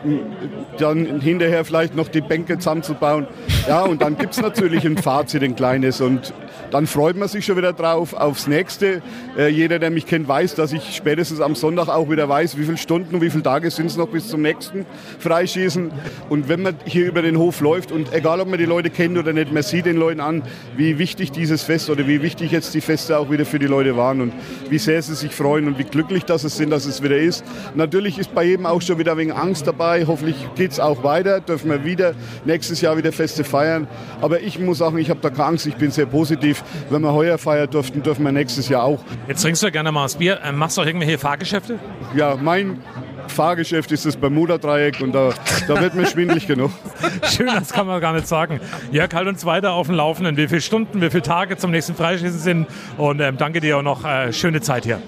dann 0.78 1.20
hinterher 1.20 1.64
vielleicht 1.64 1.94
noch 1.94 2.08
die 2.08 2.20
Bänke 2.20 2.58
zusammenzubauen. 2.58 3.26
Ja, 3.68 3.82
und 3.82 4.02
dann 4.02 4.18
gibt 4.18 4.32
es 4.32 4.40
natürlich 4.40 4.84
ein 4.84 4.96
Fazit, 4.96 5.42
ein 5.42 5.54
kleines. 5.54 6.00
Und 6.00 6.32
dann 6.70 6.86
freut 6.86 7.16
man 7.16 7.28
sich 7.28 7.44
schon 7.44 7.56
wieder 7.56 7.72
drauf 7.72 8.14
aufs 8.14 8.46
nächste. 8.46 9.02
Äh, 9.36 9.48
jeder, 9.48 9.78
der 9.78 9.90
mich 9.90 10.06
kennt, 10.06 10.26
weiß, 10.26 10.54
dass 10.54 10.72
ich 10.72 10.96
spätestens 10.96 11.40
am 11.40 11.54
Sonntag 11.54 11.88
auch 11.88 12.10
wieder 12.10 12.28
weiß, 12.28 12.58
wie 12.58 12.64
viele 12.64 12.76
Stunden 12.76 13.14
und 13.14 13.20
wie 13.20 13.30
viele 13.30 13.42
Tage 13.42 13.70
sind 13.70 13.86
es 13.86 13.96
noch 13.96 14.08
bis 14.08 14.28
zum 14.28 14.42
nächsten 14.42 14.86
Freischießen. 15.18 15.90
Und 16.28 16.48
wenn 16.48 16.62
man 16.62 16.76
hier 16.84 17.06
über 17.06 17.22
den 17.22 17.38
Hof 17.38 17.60
läuft 17.60 17.92
und 17.92 18.12
egal, 18.12 18.40
ob 18.40 18.48
man 18.48 18.58
die 18.58 18.64
Leute 18.64 18.90
kennt 18.90 19.18
oder 19.18 19.32
nicht, 19.32 19.52
man 19.52 19.62
sieht 19.62 19.86
den 19.86 19.96
Leuten 19.96 20.20
an, 20.20 20.42
wie 20.76 20.98
wichtig 20.98 21.32
dieses 21.32 21.62
Fest 21.62 21.90
oder 21.90 22.06
wie 22.06 22.22
wichtig 22.22 22.52
jetzt 22.52 22.74
die 22.74 22.80
Feste 22.80 23.18
auch 23.18 23.30
wieder 23.30 23.44
für 23.44 23.58
die 23.58 23.66
Leute 23.66 23.96
waren 23.96 24.20
und 24.20 24.32
wie 24.70 24.78
sehr 24.78 25.00
sie 25.02 25.14
sich 25.14 25.34
freuen 25.34 25.66
und 25.66 25.78
wie 25.78 25.84
glücklich 25.84 26.24
das 26.24 26.44
es 26.44 26.56
sind, 26.56 26.70
dass 26.70 26.86
es 26.86 27.02
wieder 27.02 27.16
ist. 27.16 27.44
Natürlich 27.74 28.18
ist 28.18 28.34
bei 28.34 28.44
jedem 28.44 28.66
auch 28.66 28.82
schon 28.82 28.98
wieder 28.98 29.16
wegen 29.16 29.32
Angst 29.32 29.66
dabei. 29.66 30.04
Hoffentlich 30.06 30.36
geht 30.54 30.72
es 30.72 30.80
auch 30.80 31.02
weiter, 31.02 31.40
dürfen 31.40 31.70
wir 31.70 31.84
wieder 31.84 32.14
nächstes 32.44 32.80
Jahr 32.80 32.96
wieder 32.96 33.12
Feste 33.12 33.44
feiern. 33.44 33.86
Aber 34.20 34.40
ich 34.40 34.58
muss 34.58 34.78
sagen, 34.78 34.98
ich 34.98 35.10
habe 35.10 35.20
da 35.20 35.30
keine 35.30 35.44
Angst, 35.44 35.66
ich 35.66 35.76
bin 35.76 35.90
sehr 35.90 36.06
positiv. 36.06 36.62
Wenn 36.90 37.02
wir 37.02 37.12
heuer 37.12 37.38
feiern 37.38 37.70
durften, 37.70 38.02
dürfen 38.02 38.24
wir 38.24 38.32
nächstes 38.32 38.68
Jahr 38.68 38.84
auch. 38.84 39.00
Jetzt 39.26 39.42
trinkst 39.42 39.62
du 39.62 39.70
gerne 39.70 39.92
mal 39.92 40.04
das 40.04 40.16
Bier. 40.16 40.40
Ähm, 40.44 40.56
machst 40.56 40.76
du 40.76 40.82
auch 40.82 40.86
irgendwelche 40.86 41.18
Fahrgeschäfte? 41.18 41.78
Ja, 42.14 42.36
mein 42.36 42.78
Fahrgeschäft 43.28 43.92
ist 43.92 44.06
das 44.06 44.16
Bermuda-Dreieck 44.16 45.00
und 45.00 45.12
da, 45.12 45.30
da 45.66 45.80
wird 45.80 45.94
mir 45.94 46.06
schwindlig 46.06 46.46
genug. 46.46 46.70
Schön, 47.24 47.46
das 47.46 47.72
kann 47.72 47.86
man 47.86 48.00
gar 48.00 48.12
nicht 48.12 48.26
sagen. 48.26 48.60
Jörg, 48.90 49.12
halt 49.14 49.28
uns 49.28 49.44
weiter 49.44 49.72
auf 49.72 49.86
dem 49.86 49.96
Laufenden, 49.96 50.36
wie 50.36 50.48
viele 50.48 50.60
Stunden, 50.60 51.00
wie 51.00 51.10
viele 51.10 51.22
Tage 51.22 51.56
zum 51.56 51.70
nächsten 51.70 51.94
Freischießen 51.94 52.38
sind 52.38 52.66
und 52.96 53.20
ähm, 53.20 53.36
danke 53.36 53.60
dir 53.60 53.78
auch 53.78 53.82
noch. 53.82 54.04
Äh, 54.04 54.32
schöne 54.32 54.60
Zeit 54.60 54.84
hier. 54.84 55.00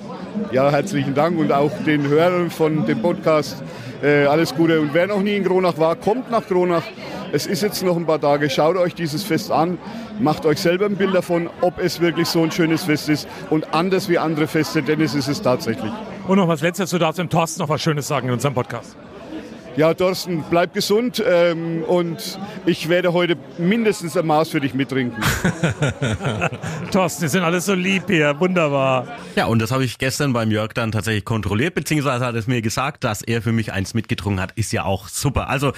Ja, 0.53 0.71
herzlichen 0.71 1.15
Dank 1.15 1.39
und 1.39 1.53
auch 1.53 1.73
den 1.85 2.09
Hörern 2.09 2.51
von 2.51 2.87
dem 2.87 3.03
Podcast 3.03 3.63
äh, 4.03 4.25
alles 4.25 4.55
Gute. 4.55 4.81
Und 4.81 4.95
wer 4.95 5.07
noch 5.07 5.21
nie 5.21 5.37
in 5.37 5.45
Kronach 5.45 5.79
war, 5.79 5.97
kommt 5.97 6.31
nach 6.31 6.47
Kronach. 6.47 6.83
Es 7.33 7.47
ist 7.47 7.63
jetzt 7.63 7.83
noch 7.83 7.97
ein 7.97 8.07
paar 8.07 8.21
Tage. 8.21 8.51
Schaut 8.51 8.77
euch 8.77 8.95
dieses 8.95 9.23
Fest 9.23 9.51
an. 9.51 9.79
Macht 10.19 10.45
euch 10.47 10.59
selber 10.61 10.87
ein 10.87 10.97
Bild 10.97 11.15
davon, 11.15 11.49
ob 11.61 11.79
es 11.79 12.01
wirklich 12.01 12.29
so 12.29 12.43
ein 12.43 12.51
schönes 12.51 12.85
Fest 12.85 13.09
ist 13.09 13.29
und 13.51 13.73
anders 13.73 14.09
wie 14.09 14.19
andere 14.19 14.47
Feste, 14.47 14.83
denn 14.83 15.01
es 15.01 15.15
ist 15.15 15.29
es 15.29 15.41
tatsächlich. 15.41 15.93
Und 16.27 16.37
noch 16.37 16.49
was 16.49 16.61
Letztes, 16.61 16.91
du 16.91 16.99
darfst 16.99 17.19
dem 17.19 17.29
Thorsten 17.29 17.61
noch 17.61 17.69
was 17.69 17.81
Schönes 17.81 18.09
sagen 18.09 18.29
in 18.29 18.35
unserem 18.35 18.55
Podcast. 18.55 18.97
Ja, 19.77 19.95
Thorsten, 19.95 20.43
bleib 20.51 20.75
gesund 20.75 21.23
ähm, 21.25 21.85
und 21.85 22.41
ich 22.67 22.89
werde 22.89 23.13
heute 23.13 23.37
mindestens 23.57 24.17
ein 24.17 24.27
Maß 24.27 24.49
für 24.49 24.61
dich 24.61 24.75
mittrinken. 24.75 25.23
Thorsten, 26.93 27.23
die 27.23 27.29
sind 27.29 27.45
alles 27.45 27.67
so 27.67 27.75
lieb 27.75 28.03
hier, 28.09 28.39
wunderbar. 28.41 29.07
Ja, 29.37 29.47
und 29.47 29.63
das 29.63 29.71
habe 29.71 29.85
ich 29.85 29.99
gestern 29.99 30.33
beim 30.33 30.51
Jörg 30.51 30.73
dann 30.73 30.91
tatsächlich 30.91 31.25
kontrolliert, 31.25 31.75
beziehungsweise 31.75 32.27
hat 32.27 32.35
es 32.35 32.49
mir 32.49 32.63
gesagt, 32.63 33.05
dass 33.05 33.23
er 33.23 33.43
für 33.43 33.53
mich 33.53 33.73
eins 33.73 33.95
mitgetrunken 33.95 34.41
hat, 34.41 34.53
ist 34.53 34.73
ja 34.73 34.85
auch 34.85 35.07
super. 35.07 35.49
Also 35.49 35.73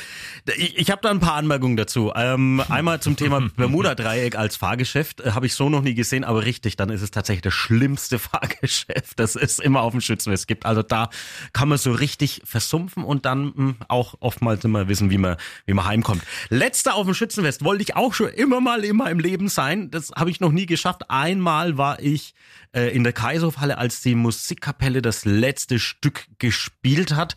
ich, 0.56 0.78
ich 0.78 0.90
habe 0.90 1.02
da 1.02 1.10
ein 1.10 1.20
paar 1.20 1.34
Anmerkungen 1.34 1.76
dazu. 1.76 2.12
Ähm, 2.16 2.62
einmal 2.70 3.00
zum 3.00 3.16
Thema 3.16 3.40
Bermuda-Dreieck 3.56 4.36
als 4.36 4.56
Fahrgeschäft, 4.56 5.20
äh, 5.20 5.32
habe 5.32 5.44
ich 5.44 5.54
so 5.54 5.68
noch 5.68 5.82
nie 5.82 5.94
gesehen, 5.94 6.24
aber 6.24 6.46
richtig, 6.46 6.76
dann 6.76 6.88
ist 6.88 7.02
es 7.02 7.10
tatsächlich 7.10 7.42
das 7.42 7.54
schlimmste 7.54 8.18
Fahrgeschäft, 8.18 9.20
das 9.20 9.36
es 9.36 9.58
immer 9.58 9.82
auf 9.82 9.92
dem 9.92 10.00
Schützenfest 10.00 10.48
gibt. 10.48 10.64
Also 10.64 10.82
da 10.82 11.10
kann 11.52 11.68
man 11.68 11.76
so 11.76 11.92
richtig 11.92 12.40
versumpfen 12.46 13.04
und 13.04 13.26
dann 13.26 13.44
mh, 13.44 13.54
hm, 13.56 13.76
auch 13.88 14.14
oftmals 14.20 14.64
immer 14.64 14.88
wissen, 14.88 15.10
wie 15.10 15.18
man, 15.18 15.36
wie 15.66 15.74
man 15.74 15.84
heimkommt. 15.84 16.22
Letzter 16.48 16.94
auf 16.94 17.06
dem 17.06 17.14
Schützenfest 17.14 17.64
wollte 17.64 17.82
ich 17.82 17.96
auch 17.96 18.14
schon 18.14 18.28
immer 18.28 18.60
mal 18.60 18.84
in 18.84 18.96
meinem 18.96 19.18
Leben 19.18 19.48
sein. 19.48 19.90
Das 19.90 20.10
habe 20.16 20.30
ich 20.30 20.40
noch 20.40 20.52
nie 20.52 20.66
geschafft. 20.66 21.10
Einmal 21.10 21.78
war 21.78 22.00
ich 22.00 22.34
äh, 22.72 22.94
in 22.94 23.04
der 23.04 23.12
Kaiserhofhalle, 23.12 23.78
als 23.78 24.00
die 24.00 24.14
Musikkapelle 24.14 25.02
das 25.02 25.24
letzte 25.24 25.78
Stück 25.78 26.26
gespielt 26.38 27.14
hat. 27.14 27.36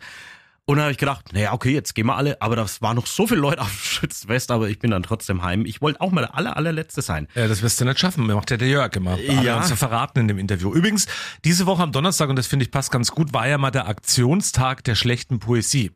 Und 0.68 0.78
dann 0.78 0.86
habe 0.86 0.92
ich 0.92 0.98
gedacht, 0.98 1.32
naja, 1.32 1.52
okay, 1.52 1.72
jetzt 1.72 1.94
gehen 1.94 2.06
wir 2.06 2.16
alle. 2.16 2.42
Aber 2.42 2.56
das 2.56 2.82
waren 2.82 2.96
noch 2.96 3.06
so 3.06 3.28
viele 3.28 3.40
Leute 3.40 3.60
auf 3.60 3.70
dem 3.70 3.78
Schützenfest, 3.78 4.50
aber 4.50 4.68
ich 4.68 4.80
bin 4.80 4.90
dann 4.90 5.04
trotzdem 5.04 5.44
heim. 5.44 5.64
Ich 5.64 5.80
wollte 5.80 6.00
auch 6.00 6.10
mal 6.10 6.22
der 6.22 6.36
aller, 6.36 6.56
allerletzte 6.56 7.02
sein. 7.02 7.28
Ja, 7.36 7.46
das 7.46 7.62
wirst 7.62 7.80
du 7.80 7.84
nicht 7.84 8.00
schaffen. 8.00 8.26
Macht 8.26 8.50
ja 8.50 8.56
der 8.56 8.66
Jörg 8.66 8.94
immer. 8.96 9.16
Ja. 9.16 9.36
Hat 9.36 9.44
er 9.44 9.56
uns 9.58 9.70
ja 9.70 9.76
verraten 9.76 10.18
in 10.18 10.28
dem 10.28 10.38
Interview. 10.38 10.74
Übrigens, 10.74 11.06
diese 11.44 11.66
Woche 11.66 11.84
am 11.84 11.92
Donnerstag, 11.92 12.28
und 12.30 12.36
das 12.36 12.48
finde 12.48 12.64
ich 12.64 12.72
passt 12.72 12.90
ganz 12.90 13.12
gut, 13.12 13.32
war 13.32 13.46
ja 13.46 13.58
mal 13.58 13.70
der 13.70 13.86
Aktionstag 13.86 14.82
der 14.82 14.96
schlechten 14.96 15.38
Poesie. 15.38 15.92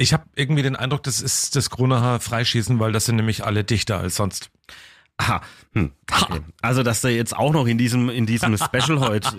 Ich 0.00 0.14
habe 0.14 0.24
irgendwie 0.34 0.62
den 0.62 0.76
Eindruck, 0.76 1.02
das 1.02 1.20
ist 1.20 1.56
das 1.56 1.68
Kronacher 1.68 2.20
Freischießen, 2.20 2.80
weil 2.80 2.90
das 2.90 3.04
sind 3.04 3.16
nämlich 3.16 3.44
alle 3.44 3.64
dichter 3.64 3.98
als 3.98 4.16
sonst. 4.16 4.48
Aha. 5.18 5.42
Hm. 5.72 5.92
Okay. 6.10 6.40
Also, 6.62 6.82
dass 6.82 7.00
der 7.00 7.12
jetzt 7.12 7.36
auch 7.36 7.52
noch 7.52 7.66
in 7.66 7.78
diesem, 7.78 8.08
in 8.08 8.26
diesem 8.26 8.56
Special 8.56 9.00
heute. 9.00 9.30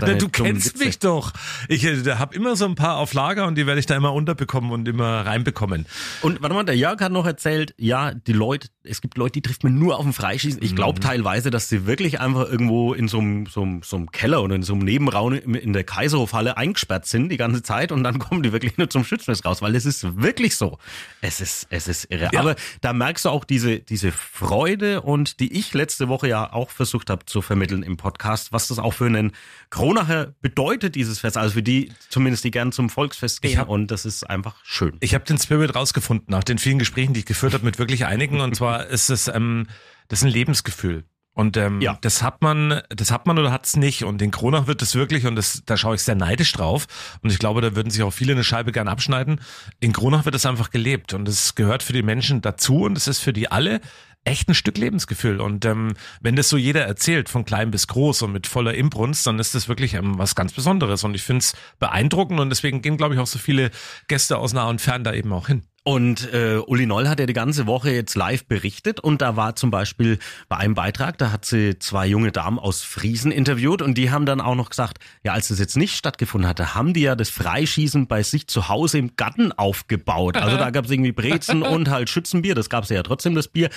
du 0.18 0.28
kennst 0.28 0.74
Witze. 0.74 0.84
mich 0.84 0.98
doch. 1.00 1.32
Ich 1.68 1.84
äh, 1.84 2.14
habe 2.14 2.34
immer 2.34 2.54
so 2.54 2.66
ein 2.66 2.76
paar 2.76 2.98
auf 2.98 3.12
Lager 3.12 3.46
und 3.46 3.56
die 3.56 3.66
werde 3.66 3.80
ich 3.80 3.86
da 3.86 3.96
immer 3.96 4.12
unterbekommen 4.12 4.70
und 4.70 4.86
immer 4.86 5.26
reinbekommen. 5.26 5.86
Und 6.22 6.40
warte 6.40 6.54
mal, 6.54 6.64
der 6.64 6.76
Jörg 6.76 7.00
hat 7.00 7.12
noch 7.12 7.26
erzählt, 7.26 7.74
ja, 7.78 8.14
die 8.14 8.32
Leute, 8.32 8.68
es 8.84 9.00
gibt 9.00 9.16
Leute, 9.16 9.32
die 9.32 9.42
trifft 9.42 9.64
man 9.64 9.78
nur 9.78 9.98
auf 9.98 10.04
dem 10.04 10.12
Freischießen. 10.12 10.62
Ich 10.62 10.76
glaube 10.76 11.00
mhm. 11.00 11.04
teilweise, 11.04 11.50
dass 11.50 11.68
sie 11.68 11.86
wirklich 11.86 12.20
einfach 12.20 12.48
irgendwo 12.48 12.94
in 12.94 13.08
so 13.08 13.18
einem, 13.18 13.46
so, 13.46 13.62
einem, 13.62 13.82
so 13.82 13.96
einem 13.96 14.12
Keller 14.12 14.42
oder 14.42 14.54
in 14.54 14.62
so 14.62 14.74
einem 14.74 14.84
Nebenraum 14.84 15.32
in 15.32 15.72
der 15.72 15.84
Kaiserhofhalle 15.84 16.56
eingesperrt 16.56 17.06
sind 17.06 17.30
die 17.30 17.36
ganze 17.36 17.62
Zeit 17.62 17.90
und 17.90 18.04
dann 18.04 18.18
kommen 18.20 18.42
die 18.42 18.52
wirklich 18.52 18.78
nur 18.78 18.88
zum 18.88 19.04
Schützenfest 19.04 19.44
raus, 19.44 19.62
weil 19.62 19.74
es 19.74 19.86
ist 19.86 20.22
wirklich 20.22 20.56
so. 20.56 20.78
Es 21.20 21.40
ist, 21.40 21.66
es 21.70 21.88
ist 21.88 22.10
irre. 22.10 22.30
Ja. 22.32 22.40
Aber 22.40 22.54
da 22.80 22.92
merkst 22.92 23.24
du 23.24 23.30
auch 23.30 23.44
diese, 23.44 23.80
diese 23.80 24.12
Freude 24.12 25.02
und 25.02 25.21
die 25.40 25.52
ich 25.52 25.74
letzte 25.74 26.08
Woche 26.08 26.28
ja 26.28 26.52
auch 26.52 26.70
versucht 26.70 27.10
habe 27.10 27.26
zu 27.26 27.42
vermitteln 27.42 27.82
im 27.82 27.96
Podcast, 27.96 28.52
was 28.52 28.68
das 28.68 28.78
auch 28.78 28.94
für 28.94 29.06
einen 29.06 29.32
Kronacher 29.70 30.34
bedeutet, 30.40 30.94
dieses 30.94 31.18
Fest. 31.20 31.36
Also 31.36 31.54
für 31.54 31.62
die, 31.62 31.92
zumindest 32.08 32.44
die 32.44 32.50
gern 32.50 32.72
zum 32.72 32.90
Volksfest 32.90 33.42
gehen. 33.42 33.58
Hab, 33.58 33.68
und 33.68 33.90
das 33.90 34.04
ist 34.04 34.28
einfach 34.28 34.56
schön. 34.64 34.96
Ich 35.00 35.14
habe 35.14 35.24
den 35.24 35.38
Spirit 35.38 35.74
rausgefunden 35.74 36.26
nach 36.28 36.44
den 36.44 36.58
vielen 36.58 36.78
Gesprächen, 36.78 37.14
die 37.14 37.20
ich 37.20 37.26
geführt 37.26 37.54
habe 37.54 37.64
mit 37.64 37.78
wirklich 37.78 38.06
einigen. 38.06 38.40
Und 38.40 38.54
zwar 38.56 38.86
ist 38.88 39.10
es, 39.10 39.28
ähm, 39.28 39.66
das 40.08 40.20
ist 40.20 40.24
ein 40.24 40.32
Lebensgefühl. 40.32 41.04
Und 41.34 41.56
ähm, 41.56 41.80
ja. 41.80 41.96
das 42.02 42.22
hat 42.22 42.42
man, 42.42 42.82
das 42.90 43.10
hat 43.10 43.26
man 43.26 43.38
oder 43.38 43.50
hat 43.50 43.64
es 43.64 43.76
nicht. 43.76 44.04
Und 44.04 44.20
in 44.20 44.30
Kronach 44.30 44.66
wird 44.66 44.82
es 44.82 44.94
wirklich, 44.94 45.26
und 45.26 45.36
das, 45.36 45.62
da 45.64 45.78
schaue 45.78 45.94
ich 45.94 46.02
sehr 46.02 46.14
neidisch 46.14 46.52
drauf. 46.52 46.86
Und 47.22 47.32
ich 47.32 47.38
glaube, 47.38 47.62
da 47.62 47.74
würden 47.74 47.90
sich 47.90 48.02
auch 48.02 48.10
viele 48.10 48.32
eine 48.32 48.44
Scheibe 48.44 48.70
gern 48.70 48.88
abschneiden. 48.88 49.40
In 49.80 49.94
Kronach 49.94 50.26
wird 50.26 50.34
es 50.34 50.44
einfach 50.44 50.70
gelebt 50.70 51.14
und 51.14 51.26
es 51.26 51.54
gehört 51.54 51.82
für 51.82 51.94
die 51.94 52.02
Menschen 52.02 52.42
dazu 52.42 52.82
und 52.82 52.98
es 52.98 53.08
ist 53.08 53.20
für 53.20 53.32
die 53.32 53.50
alle 53.50 53.80
echt 54.24 54.48
ein 54.48 54.54
Stück 54.54 54.78
Lebensgefühl. 54.78 55.40
Und 55.40 55.64
ähm, 55.64 55.94
wenn 56.20 56.36
das 56.36 56.48
so 56.48 56.56
jeder 56.56 56.84
erzählt, 56.84 57.28
von 57.28 57.44
klein 57.44 57.70
bis 57.70 57.86
groß 57.86 58.22
und 58.22 58.32
mit 58.32 58.46
voller 58.46 58.74
Imbrunst, 58.74 59.26
dann 59.26 59.38
ist 59.38 59.54
das 59.54 59.68
wirklich 59.68 59.94
ähm, 59.94 60.18
was 60.18 60.34
ganz 60.34 60.52
Besonderes. 60.52 61.04
Und 61.04 61.14
ich 61.14 61.22
finde 61.22 61.40
es 61.40 61.54
beeindruckend 61.78 62.40
und 62.40 62.50
deswegen 62.50 62.82
gehen, 62.82 62.96
glaube 62.96 63.14
ich, 63.14 63.20
auch 63.20 63.26
so 63.26 63.38
viele 63.38 63.70
Gäste 64.08 64.38
aus 64.38 64.52
nah 64.52 64.68
und 64.68 64.80
fern 64.80 65.04
da 65.04 65.12
eben 65.12 65.32
auch 65.32 65.48
hin. 65.48 65.62
Und 65.84 66.32
äh, 66.32 66.58
Uli 66.64 66.86
Noll 66.86 67.08
hat 67.08 67.18
ja 67.18 67.26
die 67.26 67.32
ganze 67.32 67.66
Woche 67.66 67.90
jetzt 67.90 68.14
live 68.14 68.44
berichtet 68.46 69.00
und 69.00 69.20
da 69.20 69.34
war 69.34 69.56
zum 69.56 69.72
Beispiel 69.72 70.18
bei 70.48 70.56
einem 70.56 70.74
Beitrag, 70.74 71.18
da 71.18 71.32
hat 71.32 71.44
sie 71.44 71.76
zwei 71.80 72.06
junge 72.06 72.30
Damen 72.30 72.60
aus 72.60 72.82
Friesen 72.82 73.32
interviewt 73.32 73.82
und 73.82 73.98
die 73.98 74.12
haben 74.12 74.24
dann 74.24 74.40
auch 74.40 74.54
noch 74.54 74.70
gesagt, 74.70 74.98
ja, 75.24 75.32
als 75.32 75.48
das 75.48 75.58
jetzt 75.58 75.76
nicht 75.76 75.96
stattgefunden 75.96 76.48
hatte, 76.48 76.76
haben 76.76 76.94
die 76.94 77.00
ja 77.00 77.16
das 77.16 77.30
Freischießen 77.30 78.06
bei 78.06 78.22
sich 78.22 78.46
zu 78.46 78.68
Hause 78.68 78.98
im 78.98 79.16
Garten 79.16 79.50
aufgebaut. 79.50 80.36
Also 80.36 80.56
da 80.56 80.70
gab 80.70 80.84
es 80.84 80.90
irgendwie 80.92 81.10
Brezen 81.10 81.62
und 81.62 81.90
halt 81.90 82.08
Schützenbier, 82.10 82.54
das 82.54 82.70
gab 82.70 82.84
es 82.84 82.90
ja 82.90 83.02
trotzdem 83.02 83.34
das 83.34 83.48
Bier. 83.48 83.68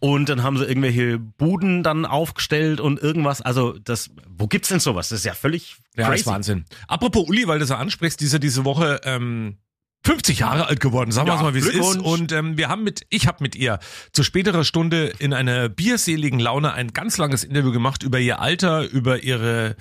Und 0.00 0.28
dann 0.28 0.42
haben 0.42 0.58
sie 0.58 0.64
irgendwelche 0.64 1.18
Buden 1.18 1.82
dann 1.82 2.04
aufgestellt 2.04 2.78
und 2.78 3.00
irgendwas. 3.00 3.40
Also 3.40 3.78
das, 3.78 4.10
wo 4.28 4.48
gibt's 4.48 4.68
denn 4.68 4.80
sowas? 4.80 5.08
Das 5.08 5.20
ist 5.20 5.24
ja 5.24 5.32
völlig 5.34 5.76
ja, 5.96 6.08
crazy. 6.08 6.10
Das 6.10 6.20
ist 6.20 6.26
Wahnsinn. 6.26 6.64
Apropos 6.88 7.26
Uli, 7.26 7.46
weil 7.48 7.58
du 7.58 7.64
so 7.64 7.74
ansprichst, 7.74 8.20
diese 8.20 8.38
diese 8.38 8.66
Woche 8.66 9.00
ähm, 9.04 9.56
50 10.04 10.38
Jahre 10.40 10.66
alt 10.66 10.80
geworden, 10.80 11.12
sagen 11.12 11.28
wir 11.28 11.34
ja, 11.34 11.42
mal, 11.42 11.54
wie 11.54 11.60
es 11.60 11.68
ist. 11.68 11.96
Und 11.96 12.30
ähm, 12.32 12.58
wir 12.58 12.68
haben 12.68 12.84
mit, 12.84 13.06
ich 13.08 13.26
habe 13.26 13.38
mit 13.40 13.56
ihr 13.56 13.78
zu 14.12 14.22
späterer 14.22 14.64
Stunde 14.64 15.12
in 15.18 15.32
einer 15.32 15.68
bierseligen 15.68 16.38
Laune 16.38 16.74
ein 16.74 16.92
ganz 16.92 17.16
langes 17.16 17.42
Interview 17.42 17.72
gemacht 17.72 18.02
über 18.02 18.18
ihr 18.18 18.40
Alter, 18.40 18.82
über 18.82 19.22
ihre 19.22 19.76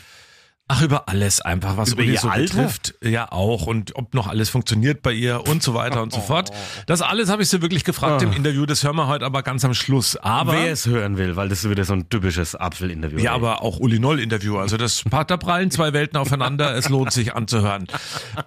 Ach, 0.75 0.81
über 0.81 1.07
alles 1.07 1.39
einfach, 1.39 1.77
was 1.77 1.91
über 1.91 2.01
Uli 2.01 2.17
so 2.17 2.29
Alter? 2.29 2.55
betrifft. 2.55 2.95
Ja, 3.03 3.31
auch. 3.31 3.67
Und 3.67 3.95
ob 3.95 4.15
noch 4.15 4.27
alles 4.27 4.49
funktioniert 4.49 5.03
bei 5.03 5.11
ihr 5.11 5.47
und 5.47 5.61
so 5.61 5.75
weiter 5.75 6.01
und 6.01 6.11
so 6.11 6.19
fort. 6.19 6.49
Das 6.87 7.01
alles 7.03 7.29
habe 7.29 7.43
ich 7.43 7.49
sie 7.49 7.61
wirklich 7.61 7.83
gefragt 7.83 8.23
oh. 8.23 8.25
im 8.25 8.33
Interview. 8.33 8.65
Das 8.65 8.83
hören 8.83 8.95
wir 8.95 9.07
heute 9.07 9.23
aber 9.23 9.43
ganz 9.43 9.63
am 9.65 9.75
Schluss. 9.75 10.15
Aber 10.17 10.53
Wer 10.53 10.71
es 10.71 10.87
hören 10.87 11.17
will, 11.17 11.35
weil 11.35 11.47
das 11.47 11.63
ist 11.63 11.69
wieder 11.69 11.85
so 11.85 11.93
ein 11.93 12.09
typisches 12.09 12.55
Apfel-Interview. 12.55 13.19
Ja, 13.19 13.31
ey. 13.31 13.35
aber 13.35 13.61
auch 13.61 13.79
Uli 13.79 13.99
Noll-Interview. 13.99 14.57
Also 14.57 14.77
das, 14.77 15.03
da 15.03 15.37
prallen 15.37 15.69
zwei 15.69 15.93
Welten 15.93 16.17
aufeinander. 16.17 16.75
Es 16.75 16.89
lohnt 16.89 17.11
sich 17.11 17.35
anzuhören. 17.35 17.85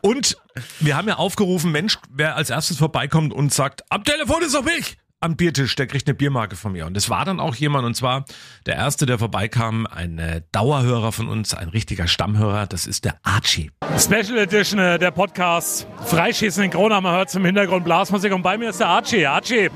Und 0.00 0.36
wir 0.80 0.96
haben 0.96 1.06
ja 1.06 1.16
aufgerufen, 1.16 1.70
Mensch, 1.70 1.98
wer 2.10 2.34
als 2.34 2.50
erstes 2.50 2.78
vorbeikommt 2.78 3.32
und 3.32 3.52
sagt, 3.52 3.84
am 3.88 4.02
Telefon 4.02 4.42
ist 4.42 4.54
doch 4.54 4.64
mich 4.64 4.96
am 5.20 5.36
Biertisch, 5.36 5.74
der 5.76 5.86
kriegt 5.86 6.06
eine 6.06 6.14
Biermarke 6.14 6.56
von 6.56 6.72
mir. 6.72 6.86
Und 6.86 6.96
es 6.96 7.08
war 7.08 7.24
dann 7.24 7.40
auch 7.40 7.54
jemand, 7.54 7.86
und 7.86 7.94
zwar 7.94 8.24
der 8.66 8.76
erste, 8.76 9.06
der 9.06 9.18
vorbeikam, 9.18 9.86
ein 9.86 10.18
äh, 10.18 10.42
Dauerhörer 10.52 11.10
von 11.12 11.28
uns, 11.28 11.54
ein 11.54 11.68
richtiger 11.68 12.06
Stammhörer, 12.06 12.66
das 12.66 12.86
ist 12.86 13.04
der 13.04 13.16
Archie. 13.22 13.70
Special 13.98 14.36
Edition 14.38 14.78
äh, 14.78 14.98
der 14.98 15.10
Podcast 15.10 15.86
Freischießen 16.04 16.64
in 16.64 16.70
Kronach, 16.70 17.00
man 17.00 17.14
hört 17.14 17.30
zum 17.30 17.44
Hintergrund 17.44 17.84
Blasmusik 17.84 18.32
und 18.32 18.42
bei 18.42 18.58
mir 18.58 18.70
ist 18.70 18.80
der 18.80 18.88
Archie. 18.88 19.26
Archie, 19.26 19.70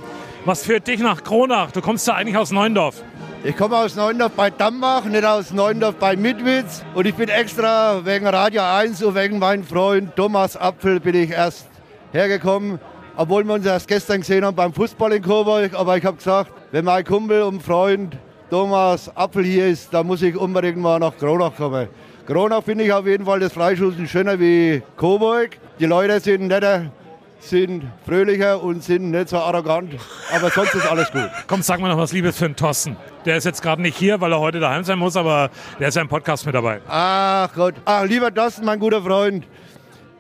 was 0.45 0.65
führt 0.65 0.87
dich 0.87 1.01
nach 1.01 1.25
Kronach? 1.25 1.71
Du 1.71 1.81
kommst 1.81 2.07
ja 2.07 2.15
eigentlich 2.15 2.37
aus 2.37 2.51
Neuendorf. 2.51 3.03
Ich 3.43 3.57
komme 3.57 3.79
aus 3.79 3.97
Neuendorf 3.97 4.33
bei 4.33 4.51
Dambach, 4.51 5.07
nicht 5.07 5.25
aus 5.25 5.51
Neuendorf 5.53 5.95
bei 5.95 6.15
Mitwitz. 6.15 6.85
Und 6.95 7.07
ich 7.07 7.15
bin 7.15 7.31
extra 7.31 8.05
wegen 8.05 8.27
Radio 8.27 8.61
1 8.61 9.03
und 9.03 9.15
wegen 9.15 9.39
meinem 9.39 9.65
Freund 9.65 10.15
Thomas 10.15 10.59
Apfel 10.59 11.01
bin 11.01 11.15
ich 11.15 11.31
erst 11.31 11.67
hergekommen. 12.13 12.79
Obwohl 13.17 13.45
wir 13.45 13.55
uns 13.55 13.67
erst 13.67 13.89
gestern 13.89 14.21
gesehen 14.21 14.45
haben 14.45 14.55
beim 14.57 14.73
Fußball 14.73 15.13
in 15.13 15.23
Coburg. 15.23 15.75
Aber 15.75 15.97
ich 15.97 16.05
habe 16.05 16.17
gesagt, 16.17 16.53
wenn 16.73 16.85
mein 16.85 17.05
Kumpel 17.05 17.43
und 17.43 17.63
Freund 17.63 18.17
Thomas 18.51 19.15
Apfel 19.17 19.45
hier 19.45 19.69
ist, 19.69 19.93
dann 19.95 20.07
muss 20.07 20.23
ich 20.23 20.37
unbedingt 20.37 20.79
mal 20.79 20.99
nach 20.99 21.17
Kronach 21.17 21.55
kommen. 21.57 21.89
Kronach 22.27 22.63
finde 22.63 22.85
ich 22.85 22.93
auf 22.93 23.07
jeden 23.07 23.25
Fall 23.25 23.41
das 23.41 23.53
Freischießen 23.53 24.07
schöner 24.09 24.39
wie 24.39 24.83
Coburg. 24.97 25.59
Die 25.79 25.87
Leute 25.87 26.21
sind 26.21 26.49
netter, 26.49 26.91
sind 27.41 27.85
fröhlicher 28.07 28.63
und 28.63 28.83
sind 28.83 29.11
nicht 29.11 29.29
so 29.29 29.39
arrogant. 29.39 29.95
Aber 30.33 30.51
sonst 30.51 30.75
ist 30.75 30.87
alles 30.91 31.11
gut. 31.11 31.29
Komm, 31.47 31.63
sag 31.63 31.81
mal 31.81 31.89
noch 31.89 31.99
was 31.99 32.13
Liebes 32.13 32.39
für 32.39 32.47
den 32.47 32.57
Thorsten. 32.57 32.97
Der 33.25 33.37
ist 33.37 33.45
jetzt 33.45 33.63
gerade 33.63 33.83
nicht 33.83 33.97
hier, 33.97 34.21
weil 34.21 34.33
er 34.33 34.41
heute 34.41 34.61
daheim 34.61 34.85
sein 34.85 34.99
muss, 34.99 35.17
aber 35.17 35.51
der 35.79 35.89
ist 35.89 35.95
ja 35.95 36.03
im 36.03 36.09
Podcast 36.09 36.47
mit 36.47 36.55
dabei. 36.55 36.81
Ach 36.89 37.53
Gott. 37.55 37.75
Ach, 37.85 38.05
lieber 38.05 38.33
Thorsten, 38.33 38.65
mein 38.65 38.79
guter 38.79 39.03
Freund. 39.03 39.47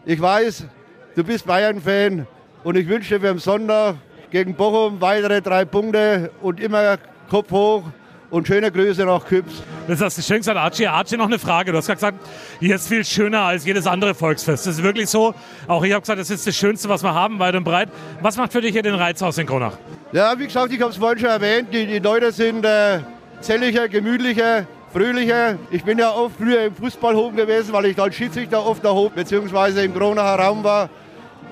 Ich 0.04 0.20
weiß, 0.20 0.66
du 1.14 1.24
bist 1.24 1.46
Bayern-Fan 1.46 2.26
und 2.64 2.76
ich 2.76 2.88
wünsche 2.88 3.14
dir 3.14 3.20
für 3.20 3.30
am 3.30 3.38
Sonntag 3.38 3.96
gegen 4.30 4.54
Bochum 4.54 5.00
weitere 5.00 5.40
drei 5.40 5.64
Punkte 5.64 6.30
und 6.40 6.60
immer 6.60 6.98
Kopf 7.28 7.50
hoch 7.50 7.84
und 8.30 8.46
schöne 8.46 8.70
Grüße 8.70 9.04
nach 9.04 9.24
Küps. 9.24 9.62
Das 9.88 10.00
hast 10.00 10.18
du 10.18 10.22
schön 10.22 10.38
gesagt, 10.38 10.56
Archie. 10.56 10.86
Archie, 10.86 11.16
noch 11.16 11.26
eine 11.26 11.38
Frage. 11.38 11.72
Du 11.72 11.78
hast 11.78 11.88
gesagt, 11.88 12.18
hier 12.60 12.76
ist 12.76 12.88
viel 12.88 13.04
schöner 13.04 13.40
als 13.40 13.64
jedes 13.64 13.86
andere 13.86 14.14
Volksfest. 14.14 14.66
Das 14.66 14.74
ist 14.74 14.82
wirklich 14.82 15.08
so. 15.08 15.34
Auch 15.66 15.82
ich 15.82 15.92
habe 15.92 16.02
gesagt, 16.02 16.20
das 16.20 16.30
ist 16.30 16.46
das 16.46 16.54
Schönste, 16.54 16.88
was 16.88 17.02
wir 17.02 17.12
haben, 17.12 17.38
weit 17.38 17.56
und 17.56 17.64
breit. 17.64 17.88
Was 18.20 18.36
macht 18.36 18.52
für 18.52 18.60
dich 18.60 18.72
hier 18.72 18.82
den 18.82 18.94
Reiz 18.94 19.20
aus 19.22 19.38
in 19.38 19.46
Kronach? 19.46 19.76
Ja, 20.12 20.38
wie 20.38 20.46
gesagt, 20.46 20.72
ich 20.72 20.80
habe 20.80 20.92
es 20.92 20.96
vorhin 20.96 21.18
schon 21.18 21.28
erwähnt, 21.28 21.68
die, 21.72 21.86
die 21.86 21.98
Leute 21.98 22.30
sind 22.30 22.64
äh, 22.64 23.00
zähliger, 23.40 23.88
gemütlicher, 23.88 24.66
fröhlicher. 24.92 25.58
Ich 25.70 25.82
bin 25.82 25.98
ja 25.98 26.10
oft 26.12 26.36
früher 26.36 26.64
im 26.64 26.74
Fußballhofen 26.74 27.36
gewesen, 27.36 27.72
weil 27.72 27.86
ich 27.86 27.98
als 27.98 28.14
Schiedsrichter 28.14 28.64
oft 28.64 28.84
erhoben, 28.84 29.14
beziehungsweise 29.16 29.82
im 29.82 29.94
Kronacher 29.94 30.42
Raum 30.42 30.62
war. 30.62 30.88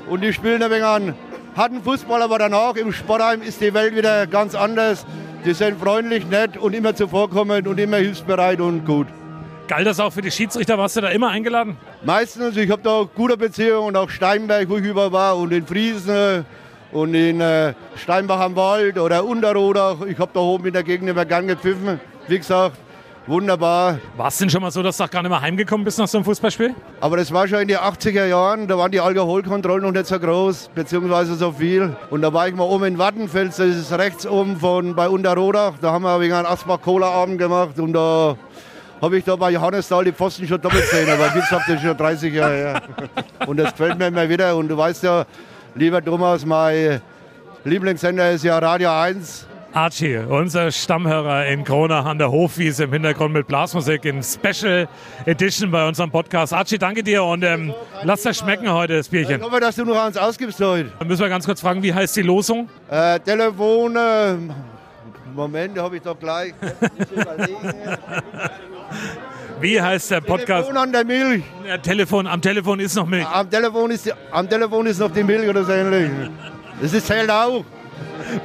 Und 0.09 0.23
die 0.23 0.33
spielen 0.33 0.63
ein 0.63 0.71
wenig 0.71 0.85
an 0.85 1.15
harten 1.59 1.83
Fußball, 1.83 2.23
aber 2.23 2.39
danach 2.39 2.77
im 2.77 2.93
Sportheim 2.93 3.43
ist 3.43 3.61
die 3.61 3.75
Welt 3.75 3.97
wieder 3.97 4.29
ganz 4.29 4.55
anders. 4.55 5.05
Die 5.45 5.53
sind 5.55 5.81
freundlich, 5.81 6.25
nett 6.29 6.57
und 6.57 6.73
immer 6.73 6.95
zuvorkommend 6.95 7.67
und 7.67 7.79
immer 7.79 7.97
hilfsbereit 7.97 8.61
und 8.61 8.85
gut. 8.85 9.09
Galt 9.67 9.87
das 9.87 9.99
auch 9.99 10.13
für 10.13 10.23
die 10.23 10.31
Schiedsrichter? 10.31 10.79
Warst 10.79 10.97
du 10.97 11.01
da 11.01 11.09
immer 11.09 11.31
eingeladen? 11.31 11.77
Meistens. 12.05 12.57
Ich 12.57 12.71
habe 12.71 12.83
da 12.83 13.07
gute 13.13 13.37
Beziehungen 13.37 13.89
und 13.89 13.97
auch 13.97 14.09
Steinberg, 14.09 14.69
wo 14.69 14.77
ich 14.77 14.85
über 14.85 15.11
war 15.11 15.37
und 15.37 15.53
in 15.53 15.67
Friesen 15.67 16.47
und 16.93 17.15
in 17.15 17.41
äh, 17.41 17.75
Steinbach 17.97 18.41
am 18.41 18.55
Wald 18.55 18.97
oder 18.97 19.25
Unterrodach. 19.25 19.97
Ich 20.09 20.19
habe 20.19 20.31
da 20.33 20.41
oben 20.41 20.67
in 20.69 20.73
der 20.73 20.85
Gegend 20.85 21.11
immer 21.11 21.25
gern 21.25 21.49
gepfiffen. 21.49 22.01
Wie 22.29 22.39
gesagt, 22.39 22.77
wunderbar. 23.29 23.99
War 24.17 24.29
es 24.29 24.39
denn 24.39 24.51
schon 24.51 24.63
mal 24.63 24.71
so, 24.71 24.83
dass 24.83 24.97
du 24.97 25.05
auch 25.05 25.11
gar 25.11 25.23
nicht 25.23 25.31
mehr 25.31 25.41
heimgekommen 25.41 25.85
bist 25.85 25.99
nach 25.99 26.09
so 26.09 26.19
einem 26.19 26.25
Fußballspiel? 26.25 26.75
Aber 27.01 27.17
das 27.17 27.33
war 27.33 27.47
schon 27.47 27.61
in 27.61 27.69
den 27.69 27.79
80er 27.79 28.27
Jahren, 28.27 28.67
da 28.67 28.79
waren 28.79 28.91
die 28.91 29.01
Alkoholkontrollen 29.01 29.83
noch 29.83 29.93
nicht 29.93 30.07
so 30.07 30.19
groß, 30.19 30.71
beziehungsweise 30.75 31.35
so 31.35 31.53
viel. 31.53 31.95
Und 32.11 32.23
da 32.23 32.33
war 32.33 32.49
ich 32.49 32.55
mal 32.55 32.65
oben 32.65 32.85
in 32.85 32.99
Wattenfels, 32.99 33.57
das 33.57 33.69
ist 33.69 33.93
rechts 33.93 34.27
oben 34.27 34.57
von 34.57 34.95
bei 34.95 35.09
Unterrodach. 35.09 35.75
Da 35.81 35.93
haben 35.93 36.03
wir 36.03 36.21
wegen 36.21 36.35
einem 36.35 36.47
Asbach-Cola-Abend 36.47 37.39
gemacht 37.39 37.79
und 37.79 37.93
da 37.93 38.37
habe 39.01 39.19
ich 39.19 39.25
da 39.25 39.37
bei 39.37 39.51
Johannesthal 39.51 40.05
die 40.05 40.13
Pfosten 40.13 40.47
schon 40.47 40.61
doppelt 40.61 40.91
gesehen. 40.91 41.09
Aber 41.09 41.29
gesagt, 41.29 41.69
das 41.69 41.77
ist 41.77 41.83
schon 41.83 41.97
30 41.97 42.35
Jahre 42.35 42.55
her. 42.55 42.83
Und 43.47 43.59
das 43.59 43.71
gefällt 43.71 43.99
mir 43.99 44.09
immer 44.09 44.29
wieder. 44.29 44.57
Und 44.57 44.69
du 44.69 44.77
weißt 44.77 45.05
ja, 45.05 45.25
lieber 45.75 46.05
Thomas, 46.05 46.45
mein 46.45 47.01
Lieblingssender 47.65 48.33
ist 48.33 48.45
ja 48.45 48.59
Radio 48.59 48.91
1. 48.91 49.47
Archie, 49.75 50.17
unser 50.17 50.73
Stammhörer 50.73 51.47
in 51.47 51.63
Kronach 51.63 52.07
an 52.07 52.19
der 52.19 52.31
Hofwiese 52.31 52.85
im 52.85 52.93
Hintergrund 52.93 53.35
mit 53.35 53.47
Blasmusik 53.47 54.05
in 54.07 54.23
Special 54.23 54.89
Edition 55.27 55.71
bei 55.71 55.87
unserem 55.87 56.11
Podcast. 56.11 56.55
Archie, 56.55 56.79
danke 56.79 57.03
dir 57.03 57.23
und 57.23 57.45
ähm, 57.45 57.75
lass 58.03 58.23
das 58.23 58.39
schmecken 58.39 58.73
heute, 58.73 58.97
das 58.97 59.09
Bierchen. 59.09 59.37
Ich 59.37 59.43
hoffe, 59.47 59.61
dass 59.61 59.77
du 59.77 59.85
noch 59.85 60.03
eins 60.03 60.17
ausgibst 60.17 60.59
heute. 60.61 60.91
Dann 60.99 61.07
müssen 61.07 61.21
wir 61.21 61.29
ganz 61.29 61.45
kurz 61.45 61.61
fragen, 61.61 61.83
wie 61.83 61.93
heißt 61.93 62.17
die 62.17 62.23
Losung? 62.23 62.69
Äh, 62.91 63.21
Telefon, 63.21 63.95
äh, 63.95 64.37
Moment, 65.35 65.79
habe 65.79 65.97
ich 65.97 66.03
doch 66.03 66.19
gleich. 66.19 66.55
Wie 69.61 69.81
heißt 69.83 70.13
der 70.13 70.21
Podcast? 70.21 70.69
Telefon 70.69 70.77
an 70.77 70.93
der 70.93 71.05
Milch. 71.05 71.43
Ja, 71.67 71.79
Telefon, 71.79 72.29
am 72.29 72.41
Telefon 72.41 72.79
ist 72.79 72.95
noch 72.95 73.07
Milch. 73.07 73.27
Am 73.27 73.51
Telefon 73.51 73.91
ist, 73.91 74.15
am 74.31 74.49
Telefon 74.49 74.87
ist 74.87 75.01
noch 75.01 75.11
die 75.11 75.25
Milch 75.25 75.49
oder 75.49 75.65
so 75.65 75.73
ähnlich. 75.73 76.11
Das 76.81 76.93
ist 76.93 77.07
zählt 77.09 77.29
auch. 77.29 77.65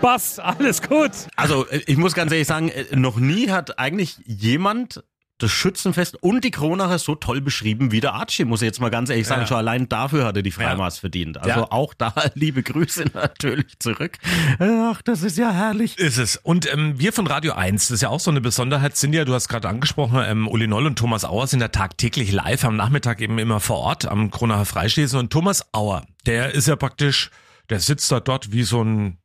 Passt, 0.01 0.39
alles 0.39 0.81
gut. 0.81 1.11
Also 1.35 1.67
äh, 1.67 1.81
ich 1.87 1.97
muss 1.97 2.13
ganz 2.13 2.31
ehrlich 2.31 2.47
sagen, 2.47 2.69
äh, 2.69 2.95
noch 2.95 3.17
nie 3.17 3.49
hat 3.49 3.79
eigentlich 3.79 4.17
jemand 4.25 5.03
das 5.39 5.51
Schützenfest 5.51 6.21
und 6.23 6.43
die 6.45 6.51
Kronacher 6.51 6.99
so 6.99 7.15
toll 7.15 7.41
beschrieben 7.41 7.91
wie 7.91 7.99
der 7.99 8.13
Archie, 8.13 8.45
muss 8.45 8.61
ich 8.61 8.67
jetzt 8.67 8.79
mal 8.79 8.89
ganz 8.91 9.09
ehrlich 9.09 9.27
sagen. 9.27 9.41
Ja. 9.41 9.47
Schon 9.47 9.57
allein 9.57 9.89
dafür 9.89 10.25
hat 10.25 10.37
er 10.37 10.43
die 10.43 10.51
Freimaß 10.51 10.99
verdient. 10.99 11.37
Also 11.37 11.49
Ja. 11.61 11.71
auch 11.71 11.93
da 11.95 12.13
liebe 12.35 12.63
Grüße 12.63 13.05
natürlich 13.13 13.77
zurück. 13.79 14.19
Ach, 14.59 15.01
das 15.01 15.23
ist 15.23 15.37
ja 15.37 15.51
herrlich. 15.51 15.97
Ist 15.97 16.17
es. 16.17 16.37
Und 16.37 16.71
ähm, 16.71 16.97
wir 16.97 17.11
von 17.11 17.27
Radio 17.27 17.53
1, 17.53 17.87
das 17.87 17.95
ist 17.95 18.01
ja 18.01 18.09
auch 18.09 18.21
so 18.21 18.31
eine 18.31 18.39
Besonderheit, 18.41 18.95
sind 18.95 19.11
ja, 19.13 19.25
du 19.25 19.33
hast 19.33 19.49
gerade 19.49 19.67
angesprochen, 19.67 20.21
ähm, 20.25 20.47
Uli 20.47 20.67
Noll 20.67 20.85
und 20.85 20.97
Thomas 20.97 21.25
Auer 21.25 21.47
sind 21.47 21.59
ja 21.59 21.67
tagtäglich 21.67 22.31
live, 22.31 22.63
am 22.63 22.77
Nachmittag 22.77 23.19
eben 23.19 23.37
immer 23.39 23.59
vor 23.59 23.79
Ort 23.79 24.05
am 24.05 24.31
Kronacher 24.31 24.65
Freischließen. 24.65 25.19
Und 25.19 25.33
Thomas 25.33 25.65
Auer, 25.73 26.05
der 26.25 26.53
ist 26.53 26.67
ja 26.69 26.75
praktisch, 26.77 27.31
der 27.69 27.79
sitzt 27.81 28.09
da 28.11 28.19
dort 28.21 28.53
wie 28.53 28.63
so 28.63 28.81
ein, 28.83 29.17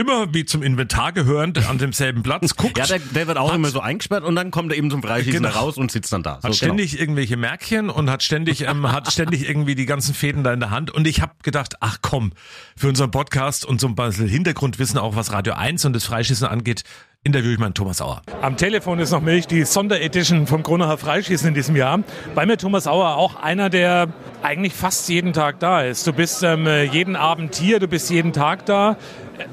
immer 0.00 0.32
wie 0.34 0.44
zum 0.44 0.62
Inventar 0.62 1.12
gehörend 1.12 1.68
an 1.68 1.78
demselben 1.78 2.22
Platz, 2.22 2.56
guckt. 2.56 2.78
Ja, 2.78 2.86
der, 2.86 2.98
der 2.98 3.26
wird 3.26 3.36
auch 3.38 3.48
Hat- 3.50 3.56
immer 3.56 3.68
so 3.68 3.80
eingesperrt 3.80 4.24
und 4.24 4.34
dann 4.34 4.50
kommt 4.50 4.72
er 4.72 4.78
eben 4.78 4.90
zum 4.90 5.02
Freischießen 5.02 5.42
Genau. 5.42 5.54
raus 5.54 5.76
und 5.76 5.92
sitzt 5.92 6.12
dann 6.12 6.22
da. 6.22 6.34
Hat 6.36 6.42
So, 6.42 6.48
genau. 6.48 6.54
ständig 6.56 6.98
irgendwelche 6.98 7.36
Märkchen 7.36 7.90
und 7.90 8.10
hat 8.10 8.22
ständig, 8.22 8.62
ähm, 8.62 8.90
hat 8.90 9.12
ständig 9.12 9.48
irgendwie 9.48 9.74
die 9.74 9.86
ganzen 9.86 10.14
Fäden 10.14 10.42
da 10.42 10.52
in 10.52 10.60
der 10.60 10.70
Hand. 10.70 10.90
Und 10.90 11.06
ich 11.06 11.20
habe 11.22 11.34
gedacht, 11.42 11.74
ach 11.80 11.98
komm, 12.02 12.32
für 12.76 12.88
unseren 12.88 13.10
Podcast 13.10 13.64
und 13.64 13.80
so 13.80 13.86
ein 13.88 13.94
bisschen 13.94 14.26
Hintergrundwissen 14.26 14.98
auch, 14.98 15.14
was 15.16 15.32
Radio 15.32 15.52
1 15.54 15.84
und 15.84 15.92
das 15.92 16.04
Freischießen 16.04 16.46
angeht, 16.46 16.82
interviewe 17.22 17.52
ich 17.52 17.58
meinen 17.58 17.74
Thomas 17.74 18.00
Auer. 18.00 18.22
Am 18.40 18.56
Telefon 18.56 18.98
ist 18.98 19.10
noch 19.10 19.20
Milch, 19.20 19.46
die 19.46 19.64
Sonderedition 19.64 20.46
vom 20.46 20.62
Kronacher 20.62 20.96
Freischießen 20.96 21.48
in 21.48 21.54
diesem 21.54 21.76
Jahr. 21.76 22.00
Bei 22.34 22.46
mir 22.46 22.56
Thomas 22.56 22.86
Auer, 22.86 23.16
auch 23.16 23.36
einer, 23.36 23.68
der 23.68 24.08
eigentlich 24.42 24.72
fast 24.72 25.06
jeden 25.10 25.34
Tag 25.34 25.60
da 25.60 25.82
ist. 25.82 26.06
Du 26.06 26.14
bist 26.14 26.42
ähm, 26.42 26.66
jeden 26.90 27.16
Abend 27.16 27.54
hier, 27.56 27.78
du 27.78 27.88
bist 27.88 28.08
jeden 28.08 28.32
Tag 28.32 28.64
da. 28.64 28.96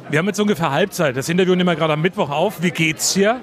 Wir 0.09 0.19
haben 0.19 0.27
jetzt 0.27 0.39
ungefähr 0.39 0.71
Halbzeit. 0.71 1.17
Das 1.17 1.27
Interview 1.27 1.55
nehmen 1.55 1.67
wir 1.67 1.75
gerade 1.75 1.93
am 1.93 2.01
Mittwoch 2.01 2.29
auf. 2.29 2.61
Wie 2.61 2.71
geht's 2.71 3.13
hier? 3.13 3.41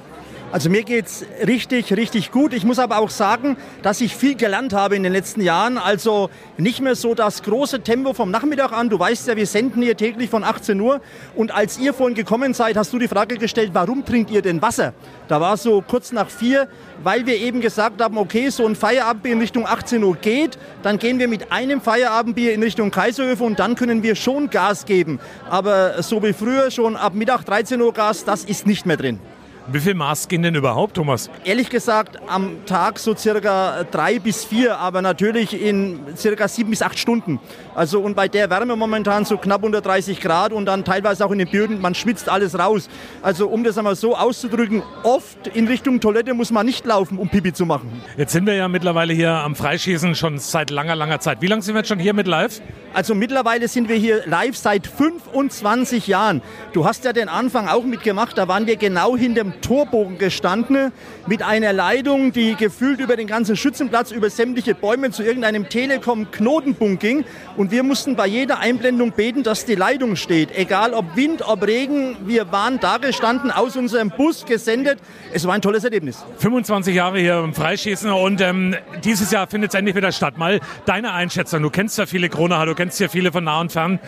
Also 0.54 0.70
mir 0.70 0.84
geht's 0.84 1.24
richtig, 1.44 1.92
richtig 1.96 2.30
gut. 2.30 2.52
Ich 2.52 2.64
muss 2.64 2.78
aber 2.78 2.98
auch 2.98 3.10
sagen, 3.10 3.56
dass 3.82 4.00
ich 4.00 4.14
viel 4.14 4.36
gelernt 4.36 4.72
habe 4.72 4.94
in 4.94 5.02
den 5.02 5.12
letzten 5.12 5.40
Jahren. 5.40 5.78
Also 5.78 6.30
nicht 6.58 6.80
mehr 6.80 6.94
so 6.94 7.16
das 7.16 7.42
große 7.42 7.80
Tempo 7.80 8.12
vom 8.12 8.30
Nachmittag 8.30 8.70
an. 8.70 8.88
Du 8.88 8.96
weißt 8.96 9.26
ja, 9.26 9.34
wir 9.34 9.48
senden 9.48 9.82
hier 9.82 9.96
täglich 9.96 10.30
von 10.30 10.44
18 10.44 10.80
Uhr. 10.80 11.00
Und 11.34 11.52
als 11.52 11.76
ihr 11.80 11.92
vorhin 11.92 12.14
gekommen 12.14 12.54
seid, 12.54 12.76
hast 12.76 12.92
du 12.92 13.00
die 13.00 13.08
Frage 13.08 13.36
gestellt, 13.36 13.70
warum 13.72 14.04
trinkt 14.04 14.30
ihr 14.30 14.42
denn 14.42 14.62
Wasser? 14.62 14.94
Da 15.26 15.40
war 15.40 15.54
es 15.54 15.64
so 15.64 15.82
kurz 15.82 16.12
nach 16.12 16.30
vier, 16.30 16.68
weil 17.02 17.26
wir 17.26 17.36
eben 17.36 17.60
gesagt 17.60 18.00
haben, 18.00 18.16
okay, 18.16 18.48
so 18.50 18.64
ein 18.64 18.76
Feierabendbier 18.76 19.32
in 19.32 19.40
Richtung 19.40 19.66
18 19.66 20.04
Uhr 20.04 20.14
geht. 20.14 20.56
Dann 20.84 21.00
gehen 21.00 21.18
wir 21.18 21.26
mit 21.26 21.50
einem 21.50 21.80
Feierabendbier 21.80 22.54
in 22.54 22.62
Richtung 22.62 22.92
Kaiserhöfe 22.92 23.42
und 23.42 23.58
dann 23.58 23.74
können 23.74 24.04
wir 24.04 24.14
schon 24.14 24.50
Gas 24.50 24.86
geben. 24.86 25.18
Aber 25.50 26.00
so 26.04 26.22
wie 26.22 26.32
früher 26.32 26.70
schon 26.70 26.94
ab 26.94 27.14
Mittag 27.14 27.42
13 27.42 27.82
Uhr 27.82 27.92
Gas, 27.92 28.24
das 28.24 28.44
ist 28.44 28.68
nicht 28.68 28.86
mehr 28.86 28.96
drin. 28.96 29.18
Wie 29.66 29.80
viel 29.80 29.94
Maß 29.94 30.28
gehen 30.28 30.42
denn 30.42 30.54
überhaupt, 30.54 30.94
Thomas? 30.94 31.30
Ehrlich 31.42 31.70
gesagt, 31.70 32.18
am 32.26 32.66
Tag 32.66 32.98
so 32.98 33.16
circa 33.16 33.84
drei 33.90 34.18
bis 34.18 34.44
vier, 34.44 34.78
aber 34.78 35.00
natürlich 35.00 35.58
in 35.58 36.00
circa 36.16 36.48
sieben 36.48 36.68
bis 36.68 36.82
acht 36.82 36.98
Stunden. 36.98 37.40
Also 37.74 38.00
und 38.00 38.14
bei 38.14 38.28
der 38.28 38.50
Wärme 38.50 38.76
momentan 38.76 39.24
so 39.24 39.38
knapp 39.38 39.64
unter 39.64 39.80
30 39.80 40.20
Grad 40.20 40.52
und 40.52 40.66
dann 40.66 40.84
teilweise 40.84 41.24
auch 41.24 41.30
in 41.30 41.38
den 41.38 41.48
Böden, 41.48 41.80
man 41.80 41.94
schwitzt 41.94 42.28
alles 42.28 42.58
raus. 42.58 42.90
Also 43.22 43.48
um 43.48 43.64
das 43.64 43.78
einmal 43.78 43.96
so 43.96 44.14
auszudrücken, 44.14 44.82
oft 45.02 45.46
in 45.46 45.66
Richtung 45.66 45.98
Toilette 45.98 46.34
muss 46.34 46.50
man 46.50 46.66
nicht 46.66 46.84
laufen, 46.84 47.16
um 47.16 47.30
Pipi 47.30 47.54
zu 47.54 47.64
machen. 47.64 48.02
Jetzt 48.18 48.32
sind 48.32 48.44
wir 48.44 48.54
ja 48.54 48.68
mittlerweile 48.68 49.14
hier 49.14 49.30
am 49.30 49.54
Freischießen 49.54 50.14
schon 50.14 50.38
seit 50.38 50.70
langer, 50.70 50.94
langer 50.94 51.20
Zeit. 51.20 51.40
Wie 51.40 51.46
lange 51.46 51.62
sind 51.62 51.74
wir 51.74 51.78
jetzt 51.78 51.88
schon 51.88 51.98
hier 51.98 52.12
mit 52.12 52.26
live? 52.26 52.60
Also 52.92 53.14
mittlerweile 53.14 53.66
sind 53.68 53.88
wir 53.88 53.96
hier 53.96 54.24
live 54.26 54.56
seit 54.56 54.86
25 54.86 56.06
Jahren. 56.06 56.42
Du 56.74 56.84
hast 56.84 57.04
ja 57.04 57.14
den 57.14 57.28
Anfang 57.28 57.66
auch 57.66 57.84
mitgemacht, 57.84 58.36
da 58.36 58.46
waren 58.46 58.66
wir 58.66 58.76
genau 58.76 59.16
hinterm 59.16 59.53
Torbogen 59.60 60.18
gestanden 60.18 60.92
mit 61.26 61.42
einer 61.42 61.72
Leitung, 61.72 62.32
die 62.32 62.54
gefühlt 62.54 63.00
über 63.00 63.16
den 63.16 63.26
ganzen 63.26 63.56
Schützenplatz, 63.56 64.10
über 64.10 64.30
sämtliche 64.30 64.74
Bäume 64.74 65.10
zu 65.10 65.22
irgendeinem 65.22 65.68
Telekom-Knotenpunkt 65.68 67.00
ging. 67.00 67.24
Und 67.56 67.70
wir 67.70 67.82
mussten 67.82 68.16
bei 68.16 68.26
jeder 68.26 68.58
Einblendung 68.58 69.12
beten, 69.12 69.42
dass 69.42 69.64
die 69.64 69.74
Leitung 69.74 70.16
steht. 70.16 70.56
Egal 70.56 70.92
ob 70.92 71.16
Wind, 71.16 71.42
ob 71.46 71.66
Regen, 71.66 72.16
wir 72.26 72.52
waren 72.52 72.80
da 72.80 72.98
gestanden, 72.98 73.50
aus 73.50 73.76
unserem 73.76 74.10
Bus 74.10 74.44
gesendet. 74.44 74.98
Es 75.32 75.46
war 75.46 75.54
ein 75.54 75.62
tolles 75.62 75.84
Erlebnis. 75.84 76.24
25 76.38 76.94
Jahre 76.94 77.18
hier 77.18 77.40
im 77.40 77.54
Freischießen 77.54 78.10
und 78.10 78.40
ähm, 78.40 78.74
dieses 79.02 79.30
Jahr 79.30 79.46
findet 79.46 79.70
es 79.70 79.74
endlich 79.78 79.96
wieder 79.96 80.12
statt. 80.12 80.38
Mal 80.38 80.60
deine 80.86 81.12
Einschätzung. 81.12 81.62
Du 81.62 81.70
kennst 81.70 81.98
ja 81.98 82.06
viele 82.06 82.28
Kronacher, 82.28 82.66
du 82.66 82.74
kennst 82.74 83.00
ja 83.00 83.08
viele 83.08 83.32
von 83.32 83.44
nah 83.44 83.60
und 83.60 83.72
fern. 83.72 83.98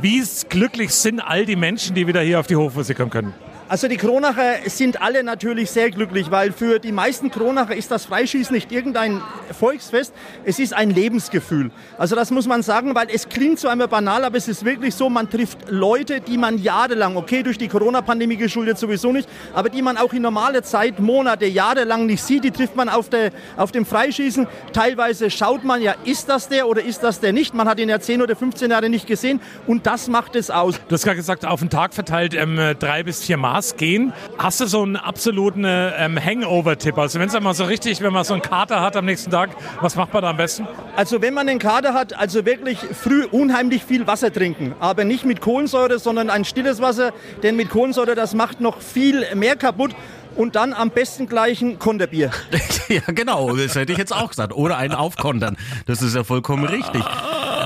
Wie 0.00 0.22
glücklich 0.48 0.92
sind 0.92 1.20
all 1.20 1.46
die 1.46 1.56
Menschen, 1.56 1.94
die 1.94 2.06
wieder 2.06 2.20
hier 2.20 2.40
auf 2.40 2.46
die 2.46 2.56
Hofmusik 2.56 2.96
kommen 2.96 3.10
können? 3.10 3.45
Also 3.68 3.88
die 3.88 3.96
Kronacher 3.96 4.58
sind 4.66 5.02
alle 5.02 5.24
natürlich 5.24 5.72
sehr 5.72 5.90
glücklich, 5.90 6.30
weil 6.30 6.52
für 6.52 6.78
die 6.78 6.92
meisten 6.92 7.32
Kronacher 7.32 7.74
ist 7.74 7.90
das 7.90 8.04
Freischießen 8.04 8.54
nicht 8.54 8.70
irgendein 8.70 9.20
Volksfest, 9.58 10.14
es 10.44 10.60
ist 10.60 10.72
ein 10.72 10.90
Lebensgefühl. 10.90 11.72
Also 11.98 12.14
das 12.14 12.30
muss 12.30 12.46
man 12.46 12.62
sagen, 12.62 12.94
weil 12.94 13.08
es 13.12 13.28
klingt 13.28 13.58
so 13.58 13.66
einmal 13.66 13.88
banal, 13.88 14.24
aber 14.24 14.36
es 14.36 14.46
ist 14.46 14.64
wirklich 14.64 14.94
so, 14.94 15.10
man 15.10 15.28
trifft 15.28 15.68
Leute, 15.68 16.20
die 16.20 16.38
man 16.38 16.58
jahrelang, 16.58 17.16
okay, 17.16 17.42
durch 17.42 17.58
die 17.58 17.66
Corona-Pandemie 17.66 18.36
geschuldet 18.36 18.78
sowieso 18.78 19.10
nicht, 19.10 19.28
aber 19.52 19.68
die 19.68 19.82
man 19.82 19.96
auch 19.96 20.12
in 20.12 20.22
normale 20.22 20.62
Zeit, 20.62 21.00
Monate, 21.00 21.46
jahrelang 21.46 22.06
nicht 22.06 22.22
sieht, 22.22 22.44
die 22.44 22.52
trifft 22.52 22.76
man 22.76 22.88
auf, 22.88 23.08
der, 23.08 23.32
auf 23.56 23.72
dem 23.72 23.84
Freischießen. 23.84 24.46
Teilweise 24.72 25.28
schaut 25.28 25.64
man 25.64 25.82
ja, 25.82 25.96
ist 26.04 26.28
das 26.28 26.48
der 26.48 26.68
oder 26.68 26.84
ist 26.84 27.02
das 27.02 27.18
der 27.18 27.32
nicht? 27.32 27.52
Man 27.52 27.68
hat 27.68 27.80
ihn 27.80 27.88
ja 27.88 27.98
10 27.98 28.22
oder 28.22 28.36
15 28.36 28.70
Jahre 28.70 28.88
nicht 28.88 29.08
gesehen 29.08 29.40
und 29.66 29.88
das 29.88 30.06
macht 30.06 30.36
es 30.36 30.52
aus. 30.52 30.80
Du 30.86 30.94
hast 30.94 31.02
gerade 31.02 31.16
gesagt, 31.16 31.44
auf 31.44 31.58
den 31.58 31.70
Tag 31.70 31.94
verteilt 31.94 32.32
ähm, 32.32 32.60
drei 32.78 33.02
bis 33.02 33.24
vier 33.24 33.36
Mal 33.36 33.55
Glas 33.56 33.76
gehen. 33.76 34.12
Hast 34.36 34.60
du 34.60 34.66
so 34.66 34.82
einen 34.82 34.96
absoluten 34.96 35.64
ähm, 35.66 36.22
Hangover-Tipp? 36.22 36.98
Also 36.98 37.18
wenn 37.18 37.28
es 37.28 37.34
einmal 37.34 37.54
so 37.54 37.64
richtig, 37.64 38.02
wenn 38.02 38.12
man 38.12 38.24
so 38.24 38.34
einen 38.34 38.42
Kater 38.42 38.82
hat 38.82 38.96
am 38.96 39.06
nächsten 39.06 39.30
Tag, 39.30 39.48
was 39.80 39.96
macht 39.96 40.12
man 40.12 40.22
da 40.22 40.30
am 40.30 40.36
besten? 40.36 40.68
Also 40.94 41.22
wenn 41.22 41.32
man 41.32 41.48
einen 41.48 41.58
Kater 41.58 41.94
hat, 41.94 42.12
also 42.18 42.44
wirklich 42.44 42.78
früh 42.78 43.24
unheimlich 43.24 43.82
viel 43.82 44.06
Wasser 44.06 44.30
trinken. 44.30 44.74
Aber 44.78 45.04
nicht 45.04 45.24
mit 45.24 45.40
Kohlensäure, 45.40 45.98
sondern 45.98 46.28
ein 46.28 46.44
stilles 46.44 46.82
Wasser. 46.82 47.12
Denn 47.42 47.56
mit 47.56 47.70
Kohlensäure, 47.70 48.14
das 48.14 48.34
macht 48.34 48.60
noch 48.60 48.82
viel 48.82 49.24
mehr 49.34 49.56
kaputt 49.56 49.94
und 50.36 50.54
dann 50.54 50.74
am 50.74 50.90
besten 50.90 51.26
gleich 51.26 51.62
ein 51.62 51.78
Konterbier. 51.78 52.30
ja, 52.88 53.00
genau, 53.06 53.56
das 53.56 53.74
hätte 53.74 53.92
ich 53.92 53.98
jetzt 53.98 54.14
auch 54.14 54.28
gesagt. 54.28 54.52
Oder 54.52 54.76
einen 54.76 54.94
aufkontern. 54.94 55.56
Das 55.86 56.02
ist 56.02 56.14
ja 56.14 56.24
vollkommen 56.24 56.64
richtig. 56.64 57.02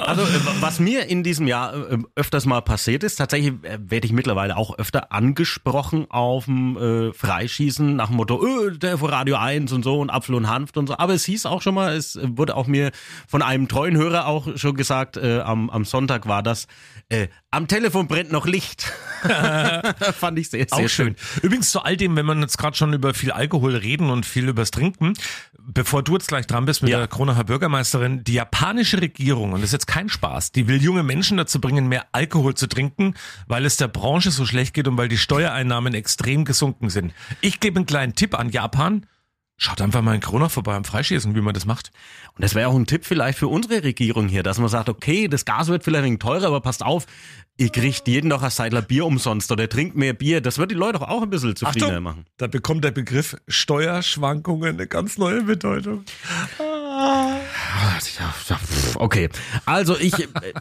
Also, 0.07 0.23
äh, 0.23 0.41
was 0.61 0.81
mir 0.81 1.07
in 1.07 1.23
diesem 1.23 1.47
Jahr 1.47 1.75
äh, 1.75 1.99
öfters 2.15 2.47
mal 2.47 2.61
passiert 2.61 3.05
ist, 3.05 3.17
tatsächlich 3.17 3.55
äh, 3.63 3.79
werde 3.81 4.07
ich 4.07 4.13
mittlerweile 4.13 4.57
auch 4.57 4.79
öfter 4.79 5.13
angesprochen 5.13 6.07
auf 6.11 6.47
dem 6.47 6.77
äh, 6.77 7.13
Freischießen 7.13 7.97
nach 7.97 8.09
dem 8.09 8.17
Motto, 8.17 8.43
öh, 8.43 8.77
der 8.79 8.99
vor 8.99 9.13
Radio 9.13 9.37
1 9.37 9.73
und 9.73 9.83
so 9.83 10.01
und 10.01 10.11
Apfel 10.11 10.35
und 10.35 10.49
Hanft 10.49 10.77
und 10.77 10.87
so. 10.87 10.99
Aber 10.99 11.15
es 11.15 11.25
hieß 11.25 11.47
auch 11.47 11.63
schon 11.63 11.75
mal, 11.75 11.95
es 11.95 12.19
wurde 12.23 12.57
auch 12.57 12.67
mir 12.67 12.91
von 13.29 13.43
einem 13.43 13.69
treuen 13.69 13.97
Hörer 13.97 14.27
auch 14.27 14.57
schon 14.57 14.75
gesagt, 14.75 15.17
äh, 15.17 15.41
am, 15.41 15.71
am 15.71 15.85
Sonntag 15.85 16.27
war 16.27 16.43
das, 16.43 16.67
äh, 17.09 17.29
am 17.51 17.67
Telefon 17.67 18.07
brennt 18.07 18.31
noch 18.31 18.47
Licht. 18.47 18.93
Fand 20.19 20.39
ich 20.39 20.51
sehr, 20.51 20.67
sehr 20.69 20.73
auch 20.73 20.89
schön. 20.89 21.17
schön. 21.17 21.43
Übrigens 21.43 21.71
zu 21.71 21.83
all 21.83 21.97
dem, 21.97 22.17
wenn 22.17 22.27
man 22.27 22.41
jetzt 22.41 22.59
gerade 22.59 22.77
schon 22.77 22.93
über 22.93 23.13
viel 23.13 23.33
Alkohol 23.33 23.75
reden 23.75 24.11
und 24.11 24.25
viel 24.25 24.49
übers 24.49 24.71
Trinken, 24.71 25.15
bevor 25.59 26.03
du 26.03 26.15
jetzt 26.15 26.29
gleich 26.29 26.47
dran 26.47 26.65
bist 26.65 26.83
mit 26.83 26.91
ja. 26.93 26.99
der 26.99 27.09
Kronacher 27.09 27.45
Bürgermeisterin, 27.45 28.23
die 28.25 28.35
japanische 28.35 29.01
Regierung, 29.01 29.53
und 29.53 29.61
das 29.61 29.71
ist 29.71 29.73
jetzt 29.73 29.87
kein 29.87 30.00
Spaß, 30.09 30.53
die 30.53 30.69
will 30.69 30.83
junge 30.83 31.03
Menschen 31.03 31.37
dazu 31.37 31.61
bringen, 31.61 31.89
mehr 31.89 32.07
Alkohol 32.13 32.55
zu 32.55 32.67
trinken, 32.67 33.15
weil 33.47 33.65
es 33.65 33.77
der 33.77 33.89
Branche 33.89 34.31
so 34.31 34.47
schlecht 34.47 34.75
geht 34.75 34.89
und 34.89 34.97
weil 34.97 35.09
die 35.09 35.19
Steuereinnahmen 35.19 35.95
extrem 35.95 36.45
gesunken 36.45 36.91
sind. 36.91 37.13
Ich 37.41 37.61
gebe 37.61 37.77
einen 37.77 37.87
kleinen 37.87 38.15
Tipp 38.15 38.39
an 38.39 38.51
Japan. 38.51 39.07
Schaut 39.57 39.83
einfach 39.83 40.01
mal 40.01 40.15
in 40.15 40.23
Corona 40.23 40.49
vorbei 40.49 40.75
am 40.75 40.85
Freischießen, 40.85 41.35
wie 41.35 41.43
man 41.43 41.53
das 41.53 41.67
macht. 41.67 41.91
Und 42.35 42.43
das 42.43 42.55
wäre 42.55 42.71
auch 42.71 42.75
ein 42.75 42.87
Tipp 42.87 43.05
vielleicht 43.05 43.39
für 43.39 43.49
unsere 43.49 43.85
Regierung 43.85 44.27
hier, 44.27 44.43
dass 44.43 44.59
man 44.59 44.71
sagt, 44.71 44.89
okay, 44.89 45.29
das 45.29 45.45
Gas 45.45 45.69
wird 45.69 45.85
vielleicht 45.85 46.07
ein 46.07 46.19
teurer, 46.19 46.47
aber 46.47 46.63
passt 46.63 46.83
auf, 46.83 47.07
ihr 47.61 47.69
kriegt 47.69 48.09
jeden 48.09 48.29
noch 48.29 48.43
ein 48.43 48.51
Seidler 48.51 48.81
Bier 48.81 49.05
umsonst 49.05 49.53
oder 49.53 49.69
trinkt 49.69 49.95
mehr 49.95 50.15
Bier. 50.15 50.41
Das 50.41 50.57
wird 50.57 50.71
die 50.71 50.75
Leute 50.75 51.07
auch 51.07 51.23
ein 51.23 51.29
bisschen 51.29 51.55
zufriedener 51.55 51.89
Achtung, 51.89 52.03
machen. 52.03 52.25
Da 52.39 52.47
bekommt 52.47 52.83
der 52.85 52.91
Begriff 52.91 53.37
Steuerschwankungen 53.49 54.77
eine 54.77 54.87
ganz 54.87 55.19
neue 55.19 55.43
Bedeutung. 55.43 56.05
Okay, 58.95 59.29
also 59.67 59.97
ich, 59.99 60.15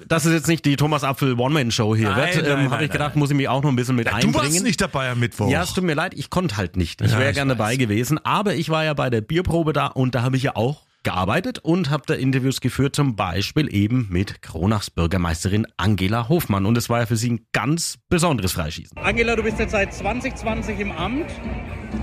das 0.08 0.26
ist 0.26 0.34
jetzt 0.34 0.48
nicht 0.48 0.66
die 0.66 0.76
Thomas 0.76 1.04
Apfel 1.04 1.40
One-Man-Show 1.40 1.96
hier, 1.96 2.10
ähm, 2.10 2.70
habe 2.70 2.84
ich 2.84 2.92
gedacht, 2.92 3.16
muss 3.16 3.30
ich 3.30 3.38
mich 3.38 3.48
auch 3.48 3.64
noch 3.64 3.70
ein 3.70 3.76
bisschen 3.76 3.96
mit 3.96 4.08
ja, 4.08 4.14
einbringen. 4.14 4.34
Du 4.34 4.40
warst 4.40 4.64
nicht 4.64 4.82
dabei 4.82 5.10
am 5.10 5.20
Mittwoch. 5.20 5.50
Ja, 5.50 5.64
es 5.64 5.74
tut 5.74 5.86
mir 5.86 5.94
leid, 5.94 6.14
ich 6.16 6.30
konnte 6.30 6.58
halt 6.58 6.76
nicht. 6.76 7.02
Ich 7.02 7.12
wäre 7.12 7.26
ja, 7.26 7.32
gerne 7.32 7.56
dabei 7.56 7.78
gewesen, 7.78 8.24
aber 8.26 8.56
ich 8.56 8.70
war 8.70 8.84
ja 8.84 8.94
bei 8.94 9.10
der 9.10 9.22
Bierprobe 9.22 9.72
da 9.72 9.88
und 9.88 10.16
da 10.16 10.22
habe 10.22 10.36
ich 10.36 10.44
ja 10.44 10.56
auch 10.56 10.89
gearbeitet 11.04 11.60
und 11.60 11.90
habe 11.90 12.04
da 12.06 12.14
Interviews 12.14 12.62
geführt, 12.62 12.96
zum 12.96 13.16
Beispiel 13.16 13.74
eben 13.74 14.08
mit 14.10 14.42
Kronachs 14.42 14.90
Bürgermeisterin 14.90 15.68
Angela 15.78 16.30
Hofmann. 16.30 16.66
Und 16.66 16.78
es 16.78 16.90
war 16.90 17.00
ja 17.00 17.06
für 17.06 17.16
sie 17.16 17.32
ein 17.32 17.46
ganz 17.54 17.98
besonderes 18.10 18.54
Freischießen. 18.54 18.98
Angela, 18.98 19.36
du 19.36 19.44
bist 19.44 19.60
jetzt 19.60 19.72
seit 19.72 19.94
2020 19.94 20.80
im 20.80 20.92
Amt. 20.92 21.30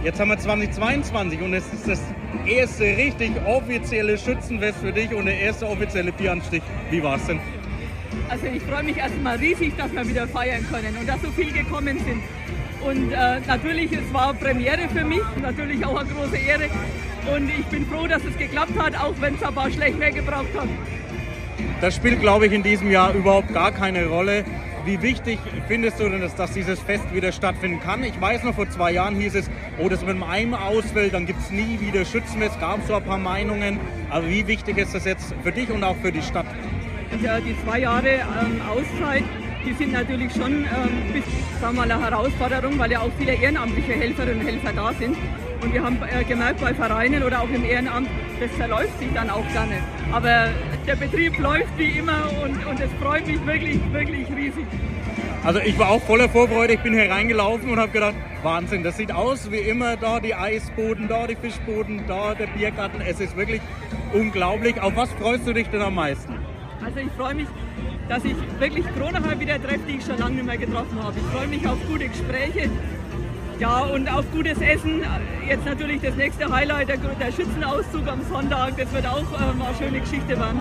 Jetzt 0.03 0.21
haben 0.21 0.31
wir 0.31 0.39
2022 0.39 1.41
und 1.41 1.55
es 1.55 1.65
ist 1.73 1.89
das 1.89 2.01
erste 2.47 2.85
richtig 2.85 3.33
offizielle 3.47 4.19
Schützenfest 4.19 4.79
für 4.79 4.93
dich 4.93 5.13
und 5.13 5.27
der 5.27 5.39
erste 5.39 5.67
offizielle 5.67 6.13
Bieranstich. 6.13 6.63
Wie 6.91 7.03
war 7.03 7.17
es 7.17 7.27
denn? 7.27 7.41
Also 8.29 8.47
ich 8.47 8.63
freue 8.63 8.83
mich 8.83 8.97
erstmal 8.97 9.37
riesig, 9.37 9.77
dass 9.77 9.93
wir 9.93 10.09
wieder 10.09 10.27
feiern 10.27 10.67
können 10.71 10.97
und 10.97 11.09
dass 11.09 11.21
so 11.23 11.31
viele 11.31 11.53
gekommen 11.53 11.99
sind. 11.99 12.23
Und 12.85 13.13
äh, 13.13 13.41
natürlich, 13.47 13.93
es 13.93 14.13
war 14.13 14.35
Premiere 14.35 14.89
für 14.89 15.05
mich, 15.05 15.23
natürlich 15.41 15.85
auch 15.85 15.99
eine 15.99 16.09
große 16.09 16.37
Ehre. 16.37 16.69
Und 17.35 17.49
ich 17.49 17.67
bin 17.67 17.87
froh, 17.87 18.07
dass 18.07 18.25
es 18.25 18.37
geklappt 18.37 18.79
hat, 18.79 18.95
auch 18.97 19.15
wenn 19.21 19.35
es 19.35 19.43
ein 19.43 19.55
paar 19.55 19.69
mehr 19.69 20.13
gebraucht 20.13 20.55
hat. 20.57 20.69
Das 21.81 21.97
spielt, 21.97 22.21
glaube 22.21 22.47
ich, 22.47 22.53
in 22.53 22.63
diesem 22.63 22.91
Jahr 22.91 23.13
überhaupt 23.15 23.53
gar 23.53 23.73
keine 23.73 24.07
Rolle. 24.07 24.45
Wie 24.85 25.03
wichtig 25.03 25.41
findest 25.67 25.99
du 25.99 26.09
denn, 26.09 26.21
dass, 26.21 26.37
dass 26.37 26.53
dieses 26.53 26.79
Fest 26.79 27.13
wieder 27.13 27.33
stattfinden 27.33 27.81
kann? 27.81 28.05
Ich 28.05 28.21
weiß 28.21 28.45
noch, 28.45 28.55
vor 28.55 28.71
zwei 28.71 28.93
Jahren 28.93 29.17
hieß 29.17 29.35
es, 29.35 29.51
oh, 29.79 29.89
das 29.89 30.05
mit 30.05 30.23
einem 30.23 30.55
ausfällt, 30.55 31.13
dann 31.13 31.27
gibt 31.27 31.41
es 31.41 31.51
nie 31.51 31.81
wieder 31.81 32.05
Schützenfest. 32.05 32.61
Gab 32.61 32.81
es 32.81 32.87
so 32.87 32.95
ein 32.95 33.05
paar 33.05 33.19
Meinungen. 33.19 33.81
Aber 34.11 34.29
wie 34.29 34.47
wichtig 34.47 34.79
ist 34.79 34.95
das 34.95 35.05
jetzt 35.05 35.35
für 35.43 35.53
dich 35.53 35.71
und 35.71 35.83
auch 35.83 35.97
für 35.97 36.13
die 36.13 36.23
Stadt? 36.23 36.47
Ja, 37.23 37.41
die 37.41 37.57
zwei 37.65 37.81
Jahre 37.81 38.09
ähm, 38.09 38.61
Auszeit 38.69 39.25
die 39.67 39.73
sind 39.73 39.93
natürlich 39.93 40.33
schon 40.33 40.65
ähm, 40.65 41.13
bis, 41.13 41.25
sagen 41.61 41.77
wir 41.77 41.87
mal, 41.87 41.91
eine 41.91 42.01
Herausforderung, 42.01 42.79
weil 42.79 42.93
ja 42.93 43.01
auch 43.01 43.11
viele 43.19 43.35
ehrenamtliche 43.35 43.95
Helferinnen 43.95 44.41
und 44.41 44.47
Helfer 44.47 44.73
da 44.73 44.93
sind. 44.93 45.17
Und 45.63 45.73
wir 45.73 45.83
haben 45.83 45.99
äh, 46.03 46.25
gemerkt, 46.25 46.61
bei 46.61 46.75
Vereinen 46.75 47.23
oder 47.23 47.43
auch 47.43 47.49
im 47.49 47.65
Ehrenamt, 47.65 48.09
das 48.41 48.51
verläuft 48.53 48.99
sich 48.99 49.09
dann 49.15 49.31
auch 49.31 49.47
gerne. 49.53 49.79
Aber 50.13 50.49
der 50.87 50.97
Betrieb 50.97 51.39
läuft 51.39 51.79
wie 51.79 51.99
immer 51.99 52.31
und, 52.43 52.67
und 52.67 52.81
es 52.81 52.91
freut 53.01 53.27
mich 53.27 53.45
wirklich, 53.47 53.79
wirklich 53.93 54.27
riesig. 54.37 54.67
Also 55.45 55.61
ich 55.61 55.79
war 55.79 55.91
auch 55.91 56.03
voller 56.03 56.29
Vorfreude, 56.29 56.75
ich 56.75 56.81
bin 56.81 56.93
hier 56.93 57.11
reingelaufen 57.11 57.71
und 57.71 57.79
habe 57.79 57.93
gedacht, 57.93 58.15
Wahnsinn, 58.43 58.83
das 58.83 58.97
sieht 58.97 59.13
aus 59.13 59.51
wie 59.51 59.59
immer 59.59 59.97
da, 59.97 60.21
die 60.21 60.35
Eisboden, 60.35 61.09
da 61.09 61.27
die 61.27 61.37
Fischboden, 61.37 62.03
da 62.07 62.35
der 62.35 62.49
Biergarten. 62.49 63.01
Es 63.01 63.21
ist 63.21 63.37
wirklich 63.37 63.61
unglaublich. 64.13 64.81
Auf 64.81 64.97
was 64.97 65.11
freust 65.13 65.47
du 65.47 65.53
dich 65.53 65.69
denn 65.69 65.83
am 65.83 65.95
meisten? 65.95 66.35
Also 66.85 67.01
ich 67.01 67.13
freue 67.17 67.35
mich 67.35 67.47
dass 68.09 68.25
ich 68.25 68.37
wirklich 68.59 68.87
Kronacher 68.97 69.39
wieder 69.41 69.61
treffe, 69.61 69.81
die 69.89 69.97
ich 69.97 70.05
schon 70.05 70.19
lange 70.19 70.37
nicht 70.37 70.47
mehr 70.47 70.59
getroffen 70.59 71.03
habe. 71.03 71.19
Ich 71.19 71.25
freue 71.37 71.49
mich 71.49 71.67
auf 71.67 71.79
gute 71.89 72.09
Gespräche 72.09 72.71
ja, 73.59 73.81
und 73.81 74.09
auf 74.09 74.25
gutes 74.33 74.61
Essen. 74.61 75.03
Jetzt 75.47 75.65
natürlich 75.65 76.01
das 76.03 76.15
nächste 76.17 76.51
Highlight, 76.51 76.89
der, 76.89 76.97
der 76.97 77.33
Schützenauszug 77.33 78.07
am 78.07 78.21
Sonntag. 78.31 78.77
Das 78.77 78.93
wird 78.93 79.07
auch 79.07 79.21
ähm, 79.21 79.63
eine 79.63 79.77
schöne 79.79 80.01
Geschichte 80.01 80.39
werden. 80.39 80.61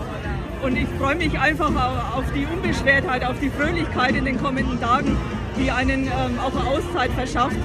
Und 0.62 0.78
ich 0.78 0.88
freue 1.00 1.16
mich 1.16 1.38
einfach 1.38 1.72
auf 2.16 2.26
die 2.34 2.46
Unbeschwertheit, 2.46 3.26
auf 3.26 3.40
die 3.40 3.50
Fröhlichkeit 3.50 4.16
in 4.16 4.26
den 4.26 4.42
kommenden 4.42 4.80
Tagen, 4.80 5.18
die 5.60 5.70
einen 5.70 6.06
ähm, 6.06 6.40
auch 6.40 6.56
eine 6.56 6.70
Auszeit 6.70 7.12
verschafft. 7.12 7.58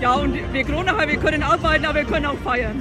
Ja, 0.00 0.14
und 0.14 0.36
wir 0.52 0.64
Kronacher, 0.64 1.06
wir 1.08 1.16
können 1.16 1.42
arbeiten, 1.42 1.84
aber 1.84 2.00
wir 2.00 2.04
können 2.04 2.26
auch 2.26 2.38
feiern. 2.38 2.80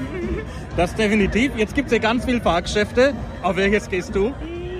Das 0.77 0.95
definitiv. 0.95 1.51
Jetzt 1.55 1.75
gibt 1.75 1.87
es 1.87 1.93
ja 1.93 1.99
ganz 1.99 2.25
viele 2.25 2.41
Fahrgeschäfte. 2.41 3.13
Auf 3.43 3.57
welches 3.57 3.89
gehst 3.89 4.15
du? 4.15 4.33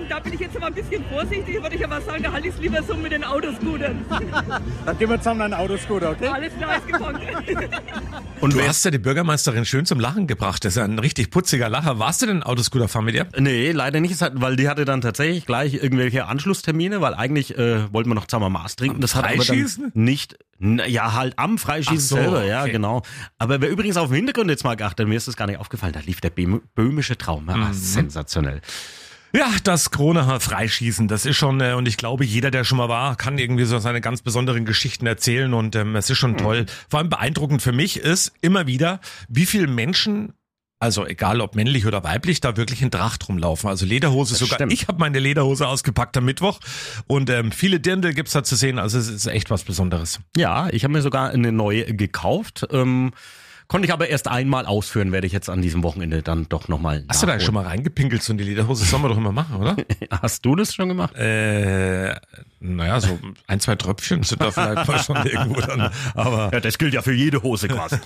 Da 0.08 0.18
bin 0.18 0.32
ich 0.34 0.40
jetzt 0.40 0.56
aber 0.56 0.66
ein 0.66 0.74
bisschen 0.74 1.04
vorsichtig, 1.10 1.62
würde 1.62 1.76
ich 1.76 1.84
aber 1.84 2.00
sagen, 2.00 2.22
da 2.22 2.32
halte 2.32 2.48
ich 2.48 2.54
es 2.54 2.60
lieber 2.60 2.82
so 2.82 2.94
mit 2.94 3.12
den 3.12 3.24
Autoscootern. 3.24 4.04
Dann 4.86 4.98
gehen 4.98 5.10
wir 5.10 5.18
zusammen 5.18 5.42
einen 5.42 5.54
Autoscooter, 5.54 6.10
okay? 6.10 6.28
Alles 6.28 6.52
klar, 6.56 6.76
ist 6.76 6.86
gefangen. 6.86 7.20
Und 8.40 8.54
du 8.54 8.60
hast 8.60 8.84
ja 8.84 8.90
die 8.90 8.98
Bürgermeisterin 8.98 9.64
schön 9.64 9.86
zum 9.86 10.00
Lachen 10.00 10.26
gebracht. 10.26 10.64
Das 10.64 10.72
ist 10.72 10.76
ja 10.76 10.84
ein 10.84 10.98
richtig 10.98 11.30
putziger 11.30 11.68
Lacher. 11.68 11.98
Warst 11.98 12.22
du 12.22 12.26
denn 12.26 12.42
Autoscooter 12.42 12.88
fahren 12.88 13.04
mit 13.04 13.14
ihr? 13.14 13.26
Nee, 13.38 13.70
leider 13.72 14.00
nicht, 14.00 14.20
weil 14.34 14.56
die 14.56 14.68
hatte 14.68 14.84
dann 14.84 15.00
tatsächlich 15.00 15.46
gleich 15.46 15.74
irgendwelche 15.74 16.26
Anschlusstermine, 16.26 17.00
weil 17.00 17.14
eigentlich 17.14 17.56
äh, 17.56 17.92
wollten 17.92 18.10
wir 18.10 18.14
noch 18.14 18.26
zusammen 18.26 18.52
Maß 18.52 18.76
trinken. 18.76 19.00
Das 19.00 19.14
hat 19.14 19.24
aber 19.24 19.44
dann 19.44 19.92
nicht 19.94 20.36
ja, 20.62 21.14
halt 21.14 21.38
am 21.38 21.58
Freischießen 21.58 21.98
so, 21.98 22.16
selber, 22.16 22.44
ja, 22.44 22.62
okay. 22.62 22.72
genau. 22.72 23.02
Aber 23.38 23.60
wer 23.60 23.68
übrigens 23.68 23.96
auf 23.96 24.08
den 24.08 24.16
Hintergrund 24.16 24.48
jetzt 24.48 24.64
mal 24.64 24.76
geachtet, 24.76 25.08
mir 25.08 25.16
ist 25.16 25.26
das 25.26 25.36
gar 25.36 25.46
nicht 25.46 25.58
aufgefallen, 25.58 25.92
da 25.92 26.00
lief 26.00 26.20
der 26.20 26.30
böhmische 26.30 27.18
Traum. 27.18 27.48
Ja, 27.48 27.56
mhm. 27.56 27.72
Sensationell. 27.72 28.60
Ja, 29.34 29.50
das 29.64 29.90
Kronacher 29.90 30.40
Freischießen, 30.40 31.08
das 31.08 31.24
ist 31.24 31.36
schon, 31.36 31.60
äh, 31.60 31.72
und 31.72 31.88
ich 31.88 31.96
glaube, 31.96 32.24
jeder, 32.24 32.50
der 32.50 32.64
schon 32.64 32.78
mal 32.78 32.90
war, 32.90 33.16
kann 33.16 33.38
irgendwie 33.38 33.64
so 33.64 33.78
seine 33.78 34.02
ganz 34.02 34.20
besonderen 34.20 34.66
Geschichten 34.66 35.06
erzählen 35.06 35.54
und 35.54 35.74
ähm, 35.74 35.96
es 35.96 36.10
ist 36.10 36.18
schon 36.18 36.36
toll. 36.36 36.66
Vor 36.90 36.98
allem 36.98 37.08
beeindruckend 37.08 37.62
für 37.62 37.72
mich 37.72 37.98
ist 37.98 38.32
immer 38.42 38.66
wieder, 38.66 39.00
wie 39.28 39.46
viele 39.46 39.66
Menschen 39.66 40.34
also 40.82 41.06
egal 41.06 41.40
ob 41.40 41.54
männlich 41.54 41.86
oder 41.86 42.02
weiblich, 42.02 42.40
da 42.40 42.56
wirklich 42.56 42.82
in 42.82 42.90
Tracht 42.90 43.28
rumlaufen. 43.28 43.70
Also 43.70 43.86
Lederhose 43.86 44.34
sogar. 44.34 44.56
stimmt. 44.56 44.72
Ich 44.72 44.88
habe 44.88 44.98
meine 44.98 45.20
Lederhose 45.20 45.68
ausgepackt 45.68 46.16
am 46.16 46.24
Mittwoch 46.24 46.58
und 47.06 47.30
ähm, 47.30 47.52
viele 47.52 47.78
Dirndl 47.78 48.12
gibt's 48.14 48.32
da 48.32 48.42
zu 48.42 48.56
sehen. 48.56 48.80
Also 48.80 48.98
es 48.98 49.06
ist 49.06 49.26
echt 49.28 49.48
was 49.48 49.62
Besonderes. 49.62 50.18
Ja, 50.36 50.68
ich 50.70 50.82
habe 50.82 50.92
mir 50.92 51.00
sogar 51.00 51.30
eine 51.30 51.52
neue 51.52 51.94
gekauft. 51.94 52.66
Ähm, 52.72 53.12
konnte 53.68 53.86
ich 53.86 53.92
aber 53.92 54.08
erst 54.08 54.28
einmal 54.28 54.66
ausführen, 54.66 55.12
werde 55.12 55.26
ich 55.26 55.32
jetzt 55.32 55.48
an 55.48 55.62
diesem 55.62 55.82
Wochenende 55.82 56.22
dann 56.22 56.48
doch 56.48 56.68
nochmal. 56.68 57.04
Hast 57.08 57.22
du 57.22 57.26
da 57.26 57.38
schon 57.40 57.54
mal 57.54 57.64
reingepinkelt 57.64 58.22
so 58.22 58.32
in 58.32 58.38
die 58.38 58.44
Lederhose? 58.44 58.82
Das 58.82 58.90
sollen 58.90 59.02
wir 59.02 59.08
doch 59.08 59.16
immer 59.16 59.32
machen, 59.32 59.56
oder? 59.56 59.76
Hast 60.22 60.44
du 60.44 60.56
das 60.56 60.74
schon 60.74 60.88
gemacht? 60.88 61.14
äh, 61.16 62.14
naja, 62.60 63.00
so 63.00 63.18
ein, 63.48 63.58
zwei 63.58 63.74
Tröpfchen 63.74 64.22
sind 64.22 64.40
da 64.40 64.52
vielleicht 64.52 64.86
mal 64.86 64.98
schon 65.00 65.16
irgendwo 65.26 65.60
dann. 65.60 65.90
Aber 66.14 66.50
Ja, 66.52 66.60
das 66.60 66.78
gilt 66.78 66.94
ja 66.94 67.02
für 67.02 67.12
jede 67.12 67.42
Hose 67.42 67.66
quasi. 67.68 67.96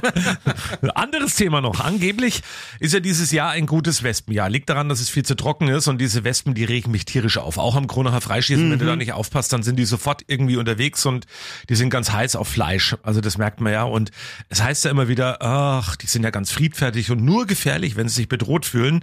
Anderes 0.94 1.34
Thema 1.34 1.60
noch. 1.60 1.80
Angeblich 1.80 2.42
ist 2.78 2.92
ja 2.92 3.00
dieses 3.00 3.30
Jahr 3.32 3.50
ein 3.50 3.66
gutes 3.66 4.02
Wespenjahr. 4.02 4.50
Liegt 4.50 4.68
daran, 4.68 4.88
dass 4.88 5.00
es 5.00 5.08
viel 5.08 5.24
zu 5.24 5.34
trocken 5.34 5.68
ist 5.68 5.88
und 5.88 5.98
diese 5.98 6.24
Wespen, 6.24 6.54
die 6.54 6.64
regen 6.64 6.90
mich 6.90 7.04
tierisch 7.04 7.38
auf. 7.38 7.56
Auch 7.58 7.76
am 7.76 7.86
Kronacher 7.86 8.20
Freischießen, 8.20 8.70
wenn 8.70 8.78
du 8.78 8.84
da 8.86 8.96
nicht 8.96 9.12
aufpasst, 9.12 9.52
dann 9.52 9.62
sind 9.62 9.76
die 9.76 9.84
sofort 9.84 10.24
irgendwie 10.26 10.56
unterwegs 10.56 11.06
und 11.06 11.26
die 11.68 11.74
sind 11.74 11.90
ganz 11.90 12.12
heiß 12.12 12.36
auf 12.36 12.48
Fleisch. 12.48 12.96
Also 13.02 13.20
das 13.20 13.38
merkt 13.38 13.60
man 13.60 13.72
ja. 13.72 13.84
Und 13.84 14.10
es 14.50 14.62
heißt 14.62 14.79
ja 14.84 14.90
immer 14.90 15.08
wieder, 15.08 15.38
ach, 15.42 15.96
die 15.96 16.06
sind 16.06 16.22
ja 16.22 16.30
ganz 16.30 16.50
friedfertig 16.50 17.10
und 17.10 17.24
nur 17.24 17.46
gefährlich, 17.46 17.96
wenn 17.96 18.08
sie 18.08 18.16
sich 18.16 18.28
bedroht 18.28 18.64
fühlen. 18.66 19.02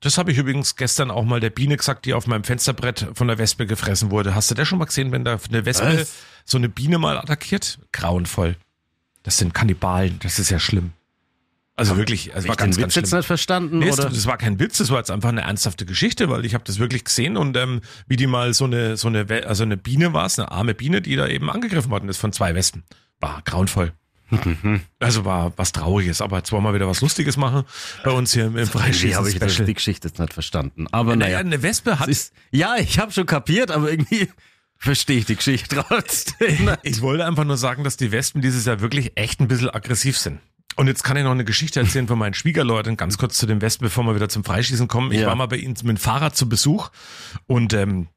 Das 0.00 0.18
habe 0.18 0.32
ich 0.32 0.38
übrigens 0.38 0.76
gestern 0.76 1.10
auch 1.10 1.24
mal 1.24 1.40
der 1.40 1.50
Biene 1.50 1.76
gesagt, 1.76 2.04
die 2.04 2.12
auf 2.14 2.26
meinem 2.26 2.44
Fensterbrett 2.44 3.06
von 3.14 3.26
der 3.28 3.38
Wespe 3.38 3.66
gefressen 3.66 4.10
wurde. 4.10 4.34
Hast 4.34 4.50
du 4.50 4.54
das 4.54 4.68
schon 4.68 4.78
mal 4.78 4.84
gesehen, 4.84 5.12
wenn 5.12 5.24
da 5.24 5.38
eine 5.48 5.64
Wespe 5.64 6.00
Was? 6.00 6.12
so 6.44 6.58
eine 6.58 6.68
Biene 6.68 6.98
mal 6.98 7.16
attackiert? 7.16 7.78
Grauenvoll. 7.92 8.56
Das 9.22 9.38
sind 9.38 9.54
Kannibalen. 9.54 10.18
Das 10.22 10.38
ist 10.38 10.50
ja 10.50 10.58
schlimm. 10.58 10.92
Also 11.76 11.96
wirklich, 11.96 12.34
also 12.34 12.46
war 12.46 12.54
ich 12.54 12.58
ganz, 12.58 12.76
Witz 12.76 12.82
ganz 12.82 12.94
jetzt 12.94 13.12
nicht 13.12 13.26
verstanden? 13.26 13.78
Nee, 13.78 13.90
oder? 13.90 14.06
es- 14.08 14.14
das 14.14 14.26
war 14.26 14.36
kein 14.36 14.60
Witz, 14.60 14.78
das 14.78 14.90
war 14.90 14.98
jetzt 14.98 15.10
einfach 15.10 15.30
eine 15.30 15.40
ernsthafte 15.40 15.84
Geschichte, 15.86 16.28
weil 16.28 16.44
ich 16.44 16.54
habe 16.54 16.62
das 16.64 16.78
wirklich 16.78 17.02
gesehen 17.04 17.36
und 17.36 17.56
ähm, 17.56 17.80
wie 18.06 18.14
die 18.16 18.28
mal 18.28 18.54
so 18.54 18.64
eine 18.66 18.96
so 18.96 19.08
eine 19.08 19.26
also 19.46 19.64
eine 19.64 19.76
Biene 19.76 20.12
war 20.12 20.26
es, 20.26 20.38
eine 20.38 20.52
arme 20.52 20.74
Biene, 20.74 21.02
die 21.02 21.16
da 21.16 21.26
eben 21.26 21.50
angegriffen 21.50 21.90
worden 21.90 22.08
ist 22.08 22.18
von 22.18 22.32
zwei 22.32 22.54
Wespen. 22.54 22.84
War 23.18 23.42
grauenvoll. 23.44 23.92
Also 25.00 25.24
war 25.24 25.52
was 25.56 25.72
Trauriges, 25.72 26.20
aber 26.20 26.38
jetzt 26.38 26.52
wollen 26.52 26.62
wir 26.64 26.74
wieder 26.74 26.88
was 26.88 27.00
Lustiges 27.00 27.36
machen 27.36 27.64
bei 28.04 28.10
uns 28.10 28.32
hier 28.32 28.46
im, 28.46 28.56
im 28.56 28.58
Irgendwie 28.58 28.78
habe 28.78 28.84
Freischießen 28.84 29.26
ich 29.28 29.38
das, 29.38 29.56
die 29.66 29.74
Geschichte 29.74 30.08
jetzt 30.08 30.18
nicht 30.18 30.32
verstanden. 30.32 30.86
Aber 30.92 31.16
Naja, 31.16 31.36
naja. 31.36 31.38
eine 31.40 31.62
Wespe 31.62 31.98
hat 31.98 32.08
Es 32.08 32.18
ist, 32.26 32.34
ja, 32.50 32.76
ich 32.76 32.98
habe 32.98 33.12
schon 33.12 33.26
kapiert, 33.26 33.70
aber 33.70 33.90
irgendwie 33.90 34.28
verstehe 34.76 35.18
ich 35.18 35.26
die 35.26 35.36
Geschichte 35.36 35.84
trotzdem. 35.88 36.70
Ich 36.82 37.00
wollte 37.00 37.24
einfach 37.26 37.44
nur 37.44 37.56
sagen, 37.56 37.84
dass 37.84 37.96
die 37.96 38.12
Wespen 38.12 38.42
dieses 38.42 38.64
Jahr 38.66 38.80
wirklich 38.80 39.12
echt 39.16 39.40
ein 39.40 39.48
bisschen 39.48 39.70
aggressiv 39.70 40.18
sind. 40.18 40.40
Und 40.76 40.88
jetzt 40.88 41.04
kann 41.04 41.16
ich 41.16 41.22
noch 41.22 41.30
eine 41.30 41.44
Geschichte 41.44 41.78
erzählen 41.80 42.08
von 42.08 42.18
meinen 42.18 42.34
Schwiegerleuten, 42.34 42.96
ganz 42.96 43.16
kurz 43.16 43.36
zu 43.38 43.46
den 43.46 43.60
Wespen, 43.62 43.86
bevor 43.86 44.04
wir 44.04 44.16
wieder 44.16 44.28
zum 44.28 44.42
Freischießen 44.42 44.88
kommen. 44.88 45.12
Ich 45.12 45.20
Ja. 45.20 45.28
war 45.28 45.36
mal 45.36 45.46
bei 45.46 45.56
ihnen 45.56 45.74
mit 45.74 45.86
dem 45.86 45.96
Fahrrad 45.96 46.36
zu 46.36 46.48
Besuch 46.48 46.90
und 47.46 47.72
ähm, 47.72 48.08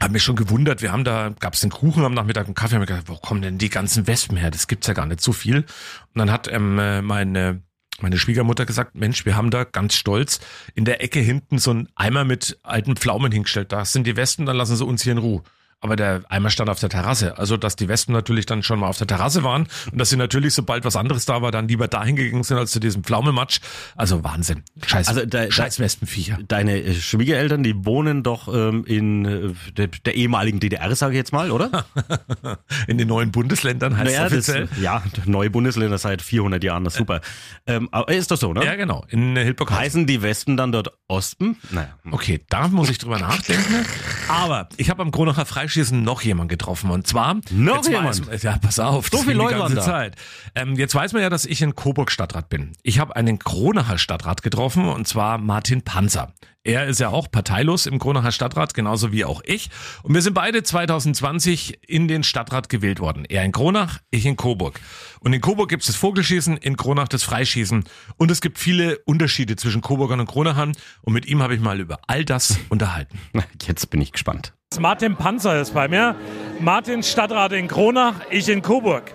habe 0.00 0.12
mich 0.12 0.22
schon 0.22 0.36
gewundert, 0.36 0.82
wir 0.82 0.92
haben 0.92 1.04
da, 1.04 1.34
gab 1.40 1.54
es 1.54 1.60
den 1.60 1.70
Kuchen 1.70 2.04
am 2.04 2.14
Nachmittag 2.14 2.48
und 2.48 2.54
Kaffee, 2.54 2.74
haben 2.74 2.82
wir 2.82 2.86
gedacht, 2.86 3.08
wo 3.08 3.16
kommen 3.16 3.42
denn 3.42 3.58
die 3.58 3.68
ganzen 3.68 4.06
Wespen 4.06 4.36
her? 4.36 4.50
Das 4.50 4.68
gibt's 4.68 4.86
ja 4.86 4.94
gar 4.94 5.06
nicht 5.06 5.20
so 5.20 5.32
viel. 5.32 5.58
Und 5.58 5.66
dann 6.14 6.30
hat 6.30 6.48
ähm, 6.50 6.78
äh, 6.78 7.02
meine 7.02 7.62
meine 8.00 8.18
Schwiegermutter 8.18 8.64
gesagt, 8.64 8.94
Mensch, 8.94 9.26
wir 9.26 9.36
haben 9.36 9.50
da 9.50 9.64
ganz 9.64 9.94
stolz 9.94 10.40
in 10.74 10.84
der 10.84 11.02
Ecke 11.02 11.18
hinten 11.18 11.58
so 11.58 11.72
einen 11.72 11.88
Eimer 11.96 12.24
mit 12.24 12.58
alten 12.62 12.96
Pflaumen 12.96 13.32
hingestellt. 13.32 13.72
Da 13.72 13.84
sind 13.84 14.06
die 14.06 14.16
Wespen, 14.16 14.46
dann 14.46 14.56
lassen 14.56 14.76
sie 14.76 14.84
uns 14.84 15.02
hier 15.02 15.12
in 15.12 15.18
Ruhe. 15.18 15.42
Aber 15.80 15.94
der 15.94 16.22
Eimer 16.28 16.50
stand 16.50 16.68
auf 16.70 16.80
der 16.80 16.88
Terrasse. 16.88 17.38
Also, 17.38 17.56
dass 17.56 17.76
die 17.76 17.86
Wespen 17.88 18.12
natürlich 18.12 18.46
dann 18.46 18.64
schon 18.64 18.80
mal 18.80 18.88
auf 18.88 18.98
der 18.98 19.06
Terrasse 19.06 19.44
waren 19.44 19.68
und 19.92 19.98
dass 19.98 20.10
sie 20.10 20.16
natürlich, 20.16 20.52
sobald 20.54 20.84
was 20.84 20.96
anderes 20.96 21.24
da 21.24 21.40
war, 21.40 21.52
dann 21.52 21.68
lieber 21.68 21.86
dahin 21.86 22.16
gegangen 22.16 22.42
sind 22.42 22.56
als 22.58 22.72
zu 22.72 22.80
diesem 22.80 23.04
Pflaumenmatsch. 23.04 23.60
Also 23.94 24.24
Wahnsinn. 24.24 24.64
Scheiß, 24.84 25.06
Also 25.08 25.24
da- 25.24 25.50
scheiß 25.50 25.78
Wespenviecher. 25.78 26.38
Deine 26.48 26.82
äh, 26.82 26.94
Schwiegereltern, 26.94 27.62
die 27.62 27.84
wohnen 27.84 28.24
doch 28.24 28.52
ähm, 28.52 28.84
in 28.86 29.24
äh, 29.24 29.54
der, 29.76 29.86
der 29.86 30.14
ehemaligen 30.16 30.58
DDR, 30.58 30.94
sage 30.96 31.12
ich 31.12 31.18
jetzt 31.18 31.32
mal, 31.32 31.50
oder? 31.52 31.84
In 32.88 32.98
den 32.98 33.08
neuen 33.08 33.30
Bundesländern 33.30 33.96
heißt 33.96 34.10
es 34.10 34.16
das, 34.16 34.32
offiziell. 34.56 34.68
ja, 34.80 35.02
neue 35.26 35.50
Bundesländer 35.50 35.98
seit 35.98 36.22
400 36.22 36.62
Jahren, 36.64 36.84
das 36.84 36.94
ist 36.94 36.98
super. 36.98 37.20
Ähm, 37.66 37.88
aber 37.92 38.12
ist 38.12 38.30
das 38.30 38.40
so, 38.40 38.52
ne? 38.52 38.64
Ja, 38.64 38.74
genau. 38.74 39.04
In 39.08 39.36
Hildburg 39.36 39.70
Heißen 39.70 40.06
die 40.06 40.22
Wespen 40.22 40.56
dann 40.56 40.72
dort 40.72 40.92
Ospen? 41.06 41.56
Naja. 41.70 41.90
Okay, 42.10 42.40
da 42.48 42.68
muss 42.68 42.90
ich 42.90 42.98
drüber 42.98 43.18
nachdenken. 43.18 43.84
Aber 44.28 44.68
ich 44.76 44.90
habe 44.90 45.02
am 45.02 45.10
Kronacher 45.10 45.46
Freischießen 45.68 46.02
noch 46.02 46.22
jemanden 46.22 46.48
getroffen. 46.48 46.90
Und 46.90 47.06
zwar. 47.06 47.36
Noch 47.50 47.86
jemand? 47.86 48.26
Weiß, 48.26 48.42
ja, 48.42 48.58
pass 48.58 48.78
auf. 48.78 49.08
So 49.12 49.18
viele 49.18 49.34
Leute 49.34 49.58
ganze 49.58 49.62
waren 49.62 49.74
da. 49.76 49.82
Zeit. 49.82 50.16
Ähm, 50.54 50.76
jetzt 50.76 50.94
weiß 50.94 51.12
man 51.12 51.22
ja, 51.22 51.28
dass 51.28 51.44
ich 51.44 51.60
in 51.60 51.74
Coburg 51.74 52.10
Stadtrat 52.10 52.48
bin. 52.48 52.72
Ich 52.82 52.98
habe 52.98 53.14
einen 53.16 53.38
Kronacher 53.38 53.98
Stadtrat 53.98 54.42
getroffen 54.42 54.86
und 54.86 55.06
zwar 55.06 55.38
Martin 55.38 55.82
Panzer. 55.82 56.32
Er 56.64 56.86
ist 56.86 57.00
ja 57.00 57.08
auch 57.08 57.30
parteilos 57.30 57.86
im 57.86 57.98
Kronacher 57.98 58.32
Stadtrat, 58.32 58.74
genauso 58.74 59.12
wie 59.12 59.24
auch 59.24 59.42
ich. 59.44 59.70
Und 60.02 60.14
wir 60.14 60.22
sind 60.22 60.34
beide 60.34 60.62
2020 60.62 61.78
in 61.88 62.08
den 62.08 62.24
Stadtrat 62.24 62.68
gewählt 62.68 63.00
worden. 63.00 63.24
Er 63.26 63.44
in 63.44 63.52
Kronach, 63.52 64.00
ich 64.10 64.26
in 64.26 64.36
Coburg. 64.36 64.80
Und 65.20 65.32
in 65.32 65.40
Coburg 65.40 65.70
gibt 65.70 65.82
es 65.82 65.86
das 65.86 65.96
Vogelschießen, 65.96 66.56
in 66.58 66.76
Kronach 66.76 67.08
das 67.08 67.22
Freischießen. 67.22 67.84
Und 68.16 68.30
es 68.30 68.40
gibt 68.40 68.58
viele 68.58 68.98
Unterschiede 69.06 69.56
zwischen 69.56 69.80
Coburgern 69.80 70.20
und 70.20 70.26
Kronachern. 70.26 70.72
Und 71.02 71.12
mit 71.14 71.26
ihm 71.26 71.42
habe 71.42 71.54
ich 71.54 71.60
mal 71.60 71.80
über 71.80 72.00
all 72.06 72.24
das 72.24 72.58
unterhalten. 72.68 73.18
Jetzt 73.66 73.88
bin 73.88 74.00
ich 74.00 74.12
gespannt. 74.12 74.52
Martin 74.78 75.16
Panzer 75.16 75.60
ist 75.60 75.74
bei 75.74 75.88
mir. 75.88 76.14
Martin 76.60 77.02
Stadtrat 77.02 77.52
in 77.52 77.68
Kronach, 77.68 78.14
ich 78.30 78.48
in 78.48 78.62
Coburg. 78.62 79.14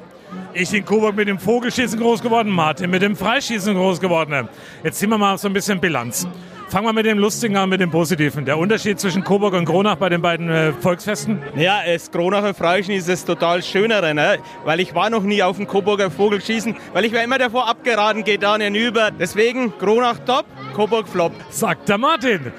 Ich 0.53 0.73
in 0.73 0.83
Coburg 0.83 1.15
mit 1.15 1.27
dem 1.27 1.39
Vogelschießen 1.39 1.99
groß 1.99 2.21
geworden, 2.21 2.51
Martin 2.51 2.89
mit 2.89 3.01
dem 3.01 3.15
Freischießen 3.15 3.73
groß 3.75 3.99
geworden. 3.99 4.49
Jetzt 4.83 4.99
ziehen 4.99 5.09
wir 5.09 5.17
mal 5.17 5.37
so 5.37 5.47
ein 5.47 5.53
bisschen 5.53 5.79
Bilanz. 5.79 6.27
Fangen 6.69 6.87
wir 6.87 6.93
mit 6.93 7.05
dem 7.05 7.19
Lustigen 7.19 7.55
an, 7.55 7.69
mit 7.69 7.81
dem 7.81 7.91
Positiven. 7.91 8.45
Der 8.45 8.57
Unterschied 8.57 8.99
zwischen 8.99 9.23
Coburg 9.23 9.53
und 9.53 9.65
Kronach 9.65 9.95
bei 9.97 10.09
den 10.09 10.23
beiden 10.23 10.49
äh, 10.49 10.73
Volksfesten? 10.73 11.39
Ja, 11.55 11.81
das 11.85 12.09
Kronacher 12.09 12.55
Freischießen 12.55 12.95
ist 12.95 13.09
das 13.09 13.25
total 13.25 13.61
Schönere, 13.61 14.15
ne? 14.15 14.39
weil 14.65 14.79
ich 14.79 14.95
war 14.95 15.11
noch 15.11 15.21
nie 15.21 15.43
auf 15.43 15.57
dem 15.57 15.67
Coburger 15.67 16.09
Vogelschießen, 16.09 16.75
weil 16.93 17.05
ich 17.05 17.11
mir 17.11 17.23
immer 17.23 17.37
davor 17.37 17.69
abgeraten, 17.69 18.23
geht 18.23 18.41
da 18.41 18.57
nicht 18.57 18.75
über. 18.75 19.11
Deswegen 19.11 19.77
Kronach 19.77 20.17
top, 20.25 20.45
Coburg 20.75 21.07
flop. 21.07 21.31
Sagt 21.51 21.89
der 21.89 21.99
Martin. 21.99 22.51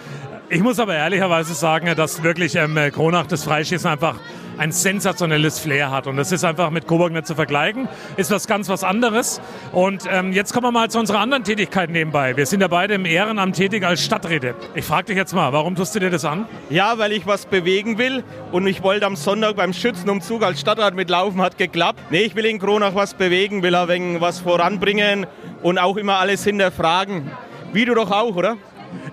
Ich 0.50 0.60
muss 0.60 0.78
aber 0.78 0.94
ehrlicherweise 0.94 1.54
sagen, 1.54 1.94
dass 1.96 2.22
wirklich 2.22 2.54
ähm, 2.54 2.78
Kronach 2.92 3.26
das 3.26 3.44
Freischießen 3.44 3.88
einfach 3.88 4.16
ein 4.58 4.72
sensationelles 4.72 5.58
Flair 5.58 5.90
hat. 5.90 6.06
Und 6.06 6.16
das 6.16 6.32
ist 6.32 6.44
einfach 6.44 6.68
mit 6.70 6.86
Coburg 6.86 7.12
nicht 7.12 7.26
zu 7.26 7.34
vergleichen. 7.34 7.88
Ist 8.16 8.30
was 8.30 8.46
ganz 8.46 8.68
was 8.68 8.84
anderes. 8.84 9.40
Und 9.72 10.04
ähm, 10.10 10.32
jetzt 10.32 10.52
kommen 10.52 10.66
wir 10.66 10.70
mal 10.70 10.90
zu 10.90 10.98
unserer 10.98 11.20
anderen 11.20 11.44
Tätigkeit 11.44 11.88
nebenbei. 11.88 12.36
Wir 12.36 12.44
sind 12.44 12.60
ja 12.60 12.68
beide 12.68 12.94
im 12.94 13.06
Ehrenamt 13.06 13.56
tätig 13.56 13.84
als 13.84 14.04
Stadträte. 14.04 14.54
Ich 14.74 14.84
frage 14.84 15.06
dich 15.06 15.16
jetzt 15.16 15.34
mal, 15.34 15.52
warum 15.54 15.76
tust 15.76 15.94
du 15.94 15.98
dir 15.98 16.10
das 16.10 16.26
an? 16.26 16.46
Ja, 16.68 16.98
weil 16.98 17.12
ich 17.12 17.26
was 17.26 17.46
bewegen 17.46 17.96
will 17.96 18.22
und 18.52 18.66
ich 18.66 18.82
wollte 18.82 19.06
am 19.06 19.16
Sonntag 19.16 19.56
beim 19.56 19.72
Schützenumzug 19.72 20.42
als 20.42 20.60
Stadtrat 20.60 20.94
mitlaufen, 20.94 21.40
hat 21.40 21.56
geklappt. 21.56 22.00
Nee, 22.10 22.20
ich 22.22 22.36
will 22.36 22.44
in 22.44 22.58
Kronach 22.58 22.94
was 22.94 23.14
bewegen, 23.14 23.62
will 23.62 23.74
ein 23.74 23.88
wenig 23.88 24.20
was 24.20 24.40
voranbringen 24.40 25.26
und 25.62 25.78
auch 25.78 25.96
immer 25.96 26.18
alles 26.18 26.44
hinterfragen. 26.44 27.30
Wie 27.72 27.86
du 27.86 27.94
doch 27.94 28.10
auch, 28.10 28.36
oder? 28.36 28.56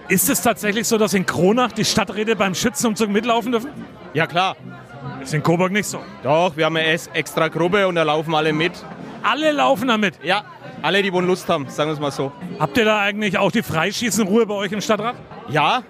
Ist 0.08 0.30
es 0.30 0.42
tatsächlich 0.42 0.88
so, 0.88 0.98
dass 0.98 1.14
in 1.14 1.26
Kronach 1.26 1.72
die 1.72 1.86
Stadträte 1.86 2.36
beim 2.36 2.54
Schützenumzug 2.54 3.10
mitlaufen 3.10 3.52
dürfen? 3.54 3.70
Ja 4.14 4.28
klar. 4.28 4.56
Ist 5.24 5.34
in 5.34 5.42
Coburg 5.44 5.72
nicht 5.72 5.86
so. 5.88 6.00
Doch, 6.24 6.56
wir 6.58 6.66
haben 6.66 6.76
eine 6.76 6.88
es- 6.88 7.08
extra 7.14 7.48
Gruppe 7.48 7.88
und 7.88 7.96
da 7.96 8.04
laufen 8.04 8.36
alle 8.36 8.52
mit. 8.54 8.74
Alle 9.24 9.52
laufen 9.52 9.88
damit. 9.88 10.16
Ja, 10.24 10.44
alle, 10.82 11.02
die 11.02 11.14
wohl 11.14 11.24
Lust 11.24 11.48
haben, 11.48 11.68
sagen 11.70 11.90
wir 11.90 11.94
es 11.94 12.00
mal 12.00 12.12
so. 12.12 12.32
Habt 12.60 12.78
ihr 12.78 12.86
da 12.86 13.00
eigentlich 13.02 13.38
auch 13.38 13.52
die 13.52 13.62
Freischießenruhe 13.64 14.46
bei 14.46 14.56
euch 14.56 14.72
im 14.72 14.82
Stadtrat? 14.82 15.16
Ja, 15.50 15.84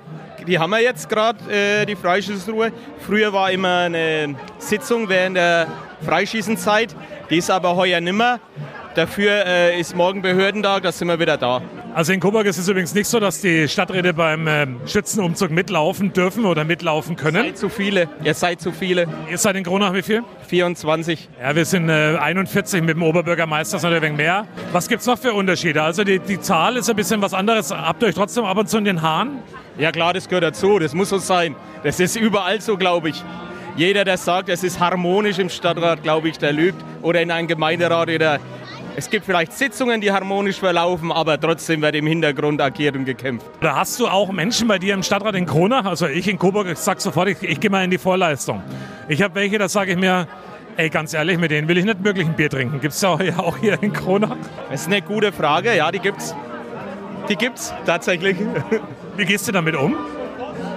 die 0.45 0.59
haben 0.59 0.69
wir 0.71 0.81
jetzt 0.81 1.07
gerade, 1.09 1.39
äh, 1.51 1.85
die 1.85 1.95
Freischießruhe. 1.95 2.71
Früher 2.99 3.31
war 3.33 3.51
immer 3.51 3.77
eine 3.85 4.35
Sitzung 4.59 5.07
während 5.09 5.37
der 5.37 5.67
Freischießenzeit. 6.05 6.95
Die 7.29 7.37
ist 7.37 7.49
aber 7.49 7.75
heuer 7.75 8.01
nimmer. 8.01 8.39
Dafür 8.95 9.45
äh, 9.45 9.79
ist 9.79 9.95
morgen 9.95 10.21
Behördentag, 10.21 10.83
da 10.83 10.91
sind 10.91 11.07
wir 11.07 11.17
wieder 11.17 11.37
da. 11.37 11.61
Also 11.95 12.11
in 12.11 12.19
Coburg 12.19 12.45
ist 12.45 12.57
es 12.57 12.67
übrigens 12.67 12.93
nicht 12.93 13.07
so, 13.07 13.21
dass 13.21 13.39
die 13.39 13.69
Stadträte 13.69 14.13
beim 14.13 14.47
ähm, 14.47 14.81
Schützenumzug 14.85 15.49
mitlaufen 15.49 16.11
dürfen 16.11 16.43
oder 16.43 16.65
mitlaufen 16.65 17.15
können. 17.15 17.43
Seid 17.43 17.57
zu 17.57 17.69
viele. 17.69 18.09
Ihr 18.23 18.33
seid 18.33 18.59
zu 18.59 18.73
viele. 18.73 19.07
Ihr 19.29 19.37
seid 19.37 19.55
in 19.55 19.63
Kronach 19.63 19.93
wie 19.93 20.01
viel? 20.01 20.23
24. 20.47 21.29
Ja, 21.41 21.55
wir 21.55 21.63
sind 21.63 21.87
äh, 21.87 22.17
41 22.17 22.81
mit 22.81 22.95
dem 22.95 23.03
Oberbürgermeister, 23.03 23.77
ist 23.77 23.83
natürlich 23.83 24.03
ein 24.03 24.07
wenig 24.09 24.17
mehr. 24.17 24.45
Was 24.73 24.89
gibt's 24.89 25.05
noch 25.05 25.17
für 25.17 25.33
Unterschiede? 25.33 25.81
Also 25.81 26.03
die, 26.03 26.19
die 26.19 26.41
Zahl 26.41 26.75
ist 26.75 26.89
ein 26.89 26.95
bisschen 26.97 27.21
was 27.21 27.33
anderes. 27.33 27.71
Habt 27.71 28.03
ihr 28.03 28.09
euch 28.09 28.15
trotzdem 28.15 28.43
ab 28.43 28.57
und 28.57 28.69
zu 28.69 28.77
in 28.77 28.83
den 28.83 29.01
Haaren? 29.01 29.39
Ja 29.77 29.93
klar, 29.93 30.13
das 30.13 30.27
gehört 30.27 30.43
dazu. 30.43 30.79
Das 30.79 30.93
muss 30.93 31.09
so 31.09 31.17
sein. 31.17 31.55
Das 31.83 32.01
ist 32.01 32.17
überall 32.17 32.59
so, 32.59 32.75
glaube 32.75 33.09
ich. 33.09 33.23
Jeder, 33.77 34.03
der 34.03 34.17
sagt, 34.17 34.49
es 34.49 34.65
ist 34.65 34.81
harmonisch 34.81 35.39
im 35.39 35.49
Stadtrat, 35.49 36.03
glaube 36.03 36.27
ich, 36.27 36.37
der 36.37 36.51
lügt. 36.51 36.83
Oder 37.01 37.21
in 37.21 37.31
einem 37.31 37.47
Gemeinderat 37.47 38.09
oder 38.09 38.39
Es 38.95 39.09
gibt 39.09 39.25
vielleicht 39.25 39.53
Sitzungen, 39.53 40.01
die 40.01 40.11
harmonisch 40.11 40.59
verlaufen, 40.59 41.11
aber 41.11 41.39
trotzdem 41.39 41.81
wird 41.81 41.95
im 41.95 42.07
Hintergrund 42.07 42.61
agiert 42.61 42.95
und 42.95 43.05
gekämpft. 43.05 43.45
Da 43.61 43.75
hast 43.77 43.99
du 43.99 44.07
auch 44.07 44.31
Menschen 44.31 44.67
bei 44.67 44.79
dir 44.79 44.93
im 44.93 45.03
Stadtrat 45.03 45.35
in 45.35 45.45
Kronach, 45.45 45.85
also 45.85 46.07
ich 46.07 46.27
in 46.27 46.37
Coburg, 46.37 46.67
ich 46.67 46.77
sag 46.77 46.99
sofort, 46.99 47.29
ich, 47.29 47.41
ich 47.41 47.59
gehe 47.59 47.69
mal 47.69 47.83
in 47.83 47.91
die 47.91 47.97
Vorleistung. 47.97 48.61
Ich 49.07 49.21
habe 49.21 49.35
welche, 49.35 49.57
da 49.57 49.69
sage 49.69 49.91
ich 49.91 49.97
mir, 49.97 50.27
ey, 50.75 50.89
ganz 50.89 51.13
ehrlich, 51.13 51.37
mit 51.37 51.51
denen 51.51 51.67
will 51.69 51.77
ich 51.77 51.85
nicht 51.85 52.03
wirklich 52.03 52.27
ein 52.27 52.35
Bier 52.35 52.49
trinken. 52.49 52.81
Gibt 52.81 52.93
es 52.93 53.01
ja 53.01 53.09
auch 53.37 53.57
hier 53.57 53.81
in 53.81 53.93
Kronach? 53.93 54.35
Das 54.69 54.81
ist 54.81 54.87
eine 54.87 55.01
gute 55.01 55.31
Frage, 55.31 55.75
ja, 55.75 55.89
die 55.91 55.99
gibt's. 55.99 56.35
Die 57.29 57.35
gibt's 57.35 57.73
tatsächlich. 57.85 58.35
Wie 59.15 59.25
gehst 59.25 59.47
du 59.47 59.53
damit 59.53 59.75
um? 59.75 59.95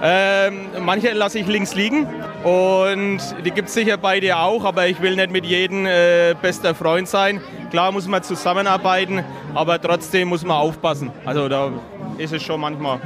Ähm, 0.01 0.67
manche 0.81 1.11
lasse 1.11 1.39
ich 1.39 1.47
links 1.47 1.75
liegen 1.75 2.07
und 2.45 3.19
die 3.43 3.49
gibt 3.49 3.69
es 3.69 3.73
sicher 3.73 3.97
bei 3.97 4.19
dir 4.19 4.37
auch, 4.37 4.63
aber 4.65 4.85
ich 4.85 5.01
will 5.01 5.15
nicht 5.15 5.31
mit 5.31 5.45
jedem 5.45 5.87
äh, 5.87 6.35
bester 6.39 6.75
Freund 6.75 7.07
sein. 7.07 7.41
Klar 7.71 7.91
muss 7.91 8.07
man 8.07 8.21
zusammenarbeiten, 8.21 9.23
aber 9.55 9.81
trotzdem 9.81 10.27
muss 10.27 10.45
man 10.45 10.57
aufpassen. 10.57 11.11
Also 11.25 11.49
da 11.49 11.71
ist 12.19 12.33
es 12.33 12.43
schon 12.43 12.61
manchmal. 12.61 12.99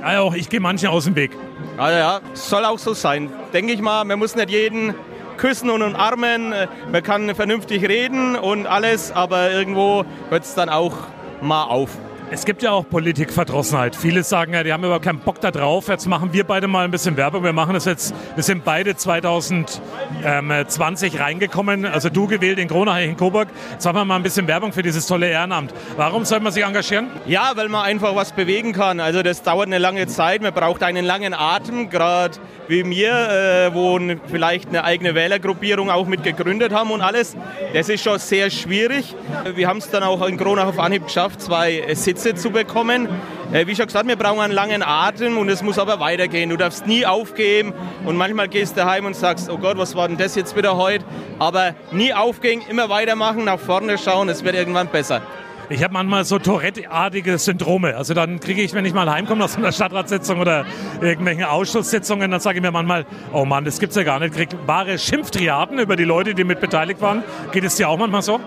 Ja, 0.00 0.20
auch 0.20 0.32
ich 0.32 0.48
gehe 0.48 0.60
manche 0.60 0.88
aus 0.88 1.04
dem 1.04 1.14
Weg. 1.14 1.32
Ja, 1.76 1.90
ja, 1.90 2.20
soll 2.32 2.64
auch 2.64 2.78
so 2.78 2.94
sein. 2.94 3.30
Denke 3.52 3.74
ich 3.74 3.82
mal, 3.82 4.04
man 4.04 4.18
muss 4.18 4.34
nicht 4.34 4.48
jeden 4.48 4.94
küssen 5.36 5.68
und 5.68 5.82
umarmen, 5.82 6.54
man 6.90 7.02
kann 7.02 7.34
vernünftig 7.34 7.86
reden 7.86 8.34
und 8.34 8.66
alles, 8.66 9.12
aber 9.12 9.50
irgendwo 9.50 10.06
hört 10.30 10.44
es 10.44 10.54
dann 10.54 10.70
auch 10.70 10.94
mal 11.42 11.64
auf. 11.64 11.90
Es 12.28 12.44
gibt 12.44 12.64
ja 12.64 12.72
auch 12.72 12.88
Politikverdrossenheit. 12.88 13.94
Viele 13.94 14.24
sagen 14.24 14.52
ja, 14.52 14.64
die 14.64 14.72
haben 14.72 14.82
überhaupt 14.82 15.04
keinen 15.04 15.20
Bock 15.20 15.40
da 15.40 15.52
drauf. 15.52 15.86
Jetzt 15.86 16.06
machen 16.06 16.32
wir 16.32 16.42
beide 16.42 16.66
mal 16.66 16.84
ein 16.84 16.90
bisschen 16.90 17.16
Werbung. 17.16 17.44
Wir 17.44 17.52
machen 17.52 17.74
das 17.74 17.84
jetzt, 17.84 18.12
wir 18.34 18.42
sind 18.42 18.64
beide 18.64 18.96
2020 18.96 21.20
reingekommen, 21.20 21.86
also 21.86 22.10
du 22.10 22.26
gewählt 22.26 22.58
in 22.58 22.66
Kronach, 22.66 22.98
in 22.98 23.16
Coburg. 23.16 23.46
Jetzt 23.70 23.84
machen 23.84 23.98
wir 23.98 24.04
mal 24.04 24.16
ein 24.16 24.24
bisschen 24.24 24.48
Werbung 24.48 24.72
für 24.72 24.82
dieses 24.82 25.06
tolle 25.06 25.30
Ehrenamt. 25.30 25.72
Warum 25.96 26.24
soll 26.24 26.40
man 26.40 26.52
sich 26.52 26.64
engagieren? 26.64 27.10
Ja, 27.26 27.52
weil 27.54 27.68
man 27.68 27.84
einfach 27.84 28.16
was 28.16 28.32
bewegen 28.32 28.72
kann. 28.72 28.98
Also 28.98 29.22
das 29.22 29.42
dauert 29.42 29.68
eine 29.68 29.78
lange 29.78 30.08
Zeit. 30.08 30.42
Man 30.42 30.52
braucht 30.52 30.82
einen 30.82 31.04
langen 31.04 31.32
Atem, 31.32 31.90
gerade 31.90 32.38
wie 32.66 32.82
mir, 32.82 33.12
äh, 33.12 33.72
wo 33.72 34.00
vielleicht 34.26 34.70
eine 34.70 34.82
eigene 34.82 35.14
Wählergruppierung 35.14 35.90
auch 35.90 36.08
mit 36.08 36.24
gegründet 36.24 36.72
haben 36.72 36.90
und 36.90 37.02
alles. 37.02 37.36
Das 37.72 37.88
ist 37.88 38.02
schon 38.02 38.18
sehr 38.18 38.50
schwierig. 38.50 39.14
Wir 39.54 39.68
haben 39.68 39.78
es 39.78 39.88
dann 39.90 40.02
auch 40.02 40.26
in 40.26 40.36
Kronach 40.36 40.66
auf 40.66 40.80
Anhieb 40.80 41.06
geschafft, 41.06 41.40
zwei 41.40 41.84
Sitze 41.94 42.15
zu 42.16 42.50
bekommen. 42.50 43.08
Äh, 43.52 43.66
wie 43.66 43.76
schon 43.76 43.86
gesagt, 43.86 44.08
wir 44.08 44.16
brauchen 44.16 44.40
einen 44.40 44.52
langen 44.52 44.82
Atem 44.82 45.38
und 45.38 45.48
es 45.48 45.62
muss 45.62 45.78
aber 45.78 46.00
weitergehen. 46.00 46.50
Du 46.50 46.56
darfst 46.56 46.86
nie 46.86 47.06
aufgeben 47.06 47.72
und 48.04 48.16
manchmal 48.16 48.48
gehst 48.48 48.76
du 48.76 48.84
heim 48.84 49.06
und 49.06 49.14
sagst, 49.14 49.48
oh 49.50 49.58
Gott, 49.58 49.78
was 49.78 49.94
war 49.94 50.08
denn 50.08 50.16
das 50.16 50.34
jetzt 50.34 50.56
wieder 50.56 50.76
heute? 50.76 51.04
Aber 51.38 51.74
nie 51.92 52.12
aufgehen, 52.12 52.62
immer 52.68 52.88
weitermachen, 52.88 53.44
nach 53.44 53.60
vorne 53.60 53.98
schauen, 53.98 54.28
es 54.28 54.44
wird 54.44 54.56
irgendwann 54.56 54.88
besser. 54.88 55.22
Ich 55.68 55.82
habe 55.82 55.94
manchmal 55.94 56.24
so 56.24 56.38
Tourette-artige 56.38 57.38
Syndrome. 57.38 57.96
Also 57.96 58.14
dann 58.14 58.38
kriege 58.38 58.62
ich, 58.62 58.72
wenn 58.72 58.84
ich 58.84 58.94
mal 58.94 59.10
heimkomme 59.10 59.42
aus 59.42 59.56
einer 59.56 59.72
Stadtratssitzung 59.72 60.38
oder 60.38 60.64
irgendwelchen 61.00 61.44
Ausschusssitzungen, 61.44 62.30
dann 62.30 62.38
sage 62.38 62.58
ich 62.58 62.62
mir 62.62 62.70
manchmal, 62.70 63.04
oh 63.32 63.44
Mann, 63.44 63.64
das 63.64 63.80
gibt's 63.80 63.96
ja 63.96 64.04
gar 64.04 64.20
nicht. 64.20 64.34
Krieg 64.34 64.48
wahre 64.66 64.96
Schimpftriaden 64.96 65.80
über 65.80 65.96
die 65.96 66.04
Leute, 66.04 66.34
die 66.34 66.44
mit 66.44 66.60
beteiligt 66.60 67.00
waren. 67.00 67.24
Geht 67.50 67.64
es 67.64 67.74
dir 67.74 67.88
auch 67.88 67.98
manchmal 67.98 68.22
so? 68.22 68.40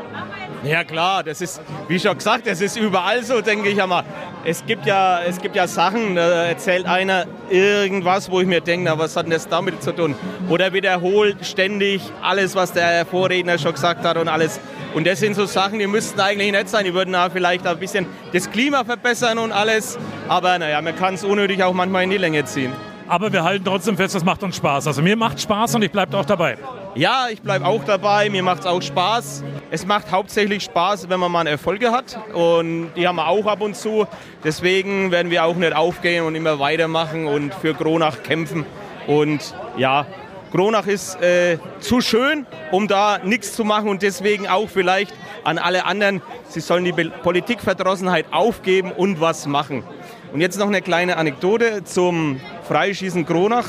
Ja 0.63 0.83
klar, 0.83 1.23
das 1.23 1.39
ist, 1.39 1.61
wie 1.87 1.99
schon 1.99 2.17
gesagt, 2.17 2.45
das 2.45 2.59
ist 2.59 2.75
überall 2.75 3.23
so, 3.23 3.39
denke 3.39 3.69
ich 3.69 3.81
einmal. 3.81 4.03
Es 4.43 4.65
gibt 4.65 4.85
ja, 4.85 5.21
es 5.21 5.39
gibt 5.39 5.55
ja 5.55 5.67
Sachen, 5.67 6.15
da 6.15 6.45
erzählt 6.45 6.85
einer 6.85 7.25
irgendwas, 7.49 8.29
wo 8.29 8.41
ich 8.41 8.47
mir 8.47 8.59
denke, 8.59 8.89
na, 8.89 8.99
was 8.99 9.15
hat 9.15 9.25
denn 9.25 9.31
das 9.31 9.47
damit 9.47 9.81
zu 9.81 9.93
tun? 9.93 10.15
Oder 10.49 10.73
wiederholt 10.73 11.45
ständig 11.45 12.01
alles, 12.21 12.55
was 12.55 12.73
der 12.73 13.05
Vorredner 13.05 13.57
schon 13.57 13.73
gesagt 13.73 14.03
hat 14.03 14.17
und 14.17 14.27
alles. 14.27 14.59
Und 14.93 15.07
das 15.07 15.19
sind 15.19 15.35
so 15.35 15.45
Sachen, 15.45 15.79
die 15.79 15.87
müssten 15.87 16.19
eigentlich 16.19 16.51
nicht 16.51 16.67
sein. 16.67 16.83
Die 16.83 16.93
würden 16.93 17.13
da 17.13 17.29
vielleicht 17.29 17.65
ein 17.65 17.77
bisschen 17.77 18.05
das 18.33 18.49
Klima 18.49 18.83
verbessern 18.83 19.37
und 19.37 19.51
alles. 19.51 19.97
Aber 20.27 20.57
naja, 20.59 20.81
man 20.81 20.95
kann 20.95 21.13
es 21.13 21.23
unnötig 21.23 21.63
auch 21.63 21.73
manchmal 21.73 22.03
in 22.03 22.09
die 22.09 22.17
Länge 22.17 22.43
ziehen. 22.43 22.73
Aber 23.07 23.31
wir 23.31 23.43
halten 23.43 23.65
trotzdem 23.65 23.97
fest, 23.97 24.15
das 24.15 24.25
macht 24.25 24.43
uns 24.43 24.57
Spaß. 24.57 24.87
Also 24.87 25.01
mir 25.01 25.15
macht 25.15 25.39
Spaß 25.39 25.75
und 25.75 25.83
ich 25.83 25.91
bleibe 25.91 26.17
auch 26.17 26.25
dabei. 26.25 26.57
Ja, 26.95 27.27
ich 27.31 27.41
bleibe 27.41 27.65
auch 27.65 27.83
dabei. 27.83 28.29
Mir 28.29 28.41
macht 28.41 28.61
es 28.61 28.65
auch 28.65 28.81
Spaß. 28.81 29.43
Es 29.69 29.85
macht 29.85 30.11
hauptsächlich 30.11 30.63
Spaß, 30.63 31.07
wenn 31.07 31.19
man 31.19 31.31
mal 31.31 31.45
Erfolge 31.45 31.91
hat. 31.91 32.19
Und 32.33 32.91
die 32.95 33.07
haben 33.07 33.17
wir 33.17 33.27
auch 33.27 33.45
ab 33.45 33.61
und 33.61 33.75
zu. 33.75 34.07
Deswegen 34.43 35.11
werden 35.11 35.29
wir 35.29 35.45
auch 35.45 35.55
nicht 35.55 35.75
aufgehen 35.75 36.25
und 36.25 36.33
immer 36.33 36.57
weitermachen 36.59 37.27
und 37.27 37.53
für 37.53 37.75
Kronach 37.75 38.23
kämpfen. 38.23 38.65
Und 39.05 39.53
ja, 39.77 40.07
Kronach 40.51 40.87
ist 40.87 41.21
äh, 41.21 41.59
zu 41.79 42.01
schön, 42.01 42.47
um 42.71 42.87
da 42.87 43.19
nichts 43.19 43.53
zu 43.53 43.63
machen 43.63 43.87
und 43.87 44.01
deswegen 44.01 44.47
auch 44.47 44.67
vielleicht 44.67 45.13
an 45.43 45.59
alle 45.59 45.85
anderen, 45.85 46.23
sie 46.47 46.59
sollen 46.59 46.85
die 46.85 46.91
Politikverdrossenheit 46.91 48.25
aufgeben 48.31 48.91
und 48.91 49.21
was 49.21 49.45
machen. 49.45 49.83
Und 50.33 50.41
jetzt 50.41 50.57
noch 50.57 50.67
eine 50.67 50.81
kleine 50.81 51.17
Anekdote 51.17 51.83
zum 51.83 52.39
Freischießen 52.67 53.25
Kronach. 53.27 53.67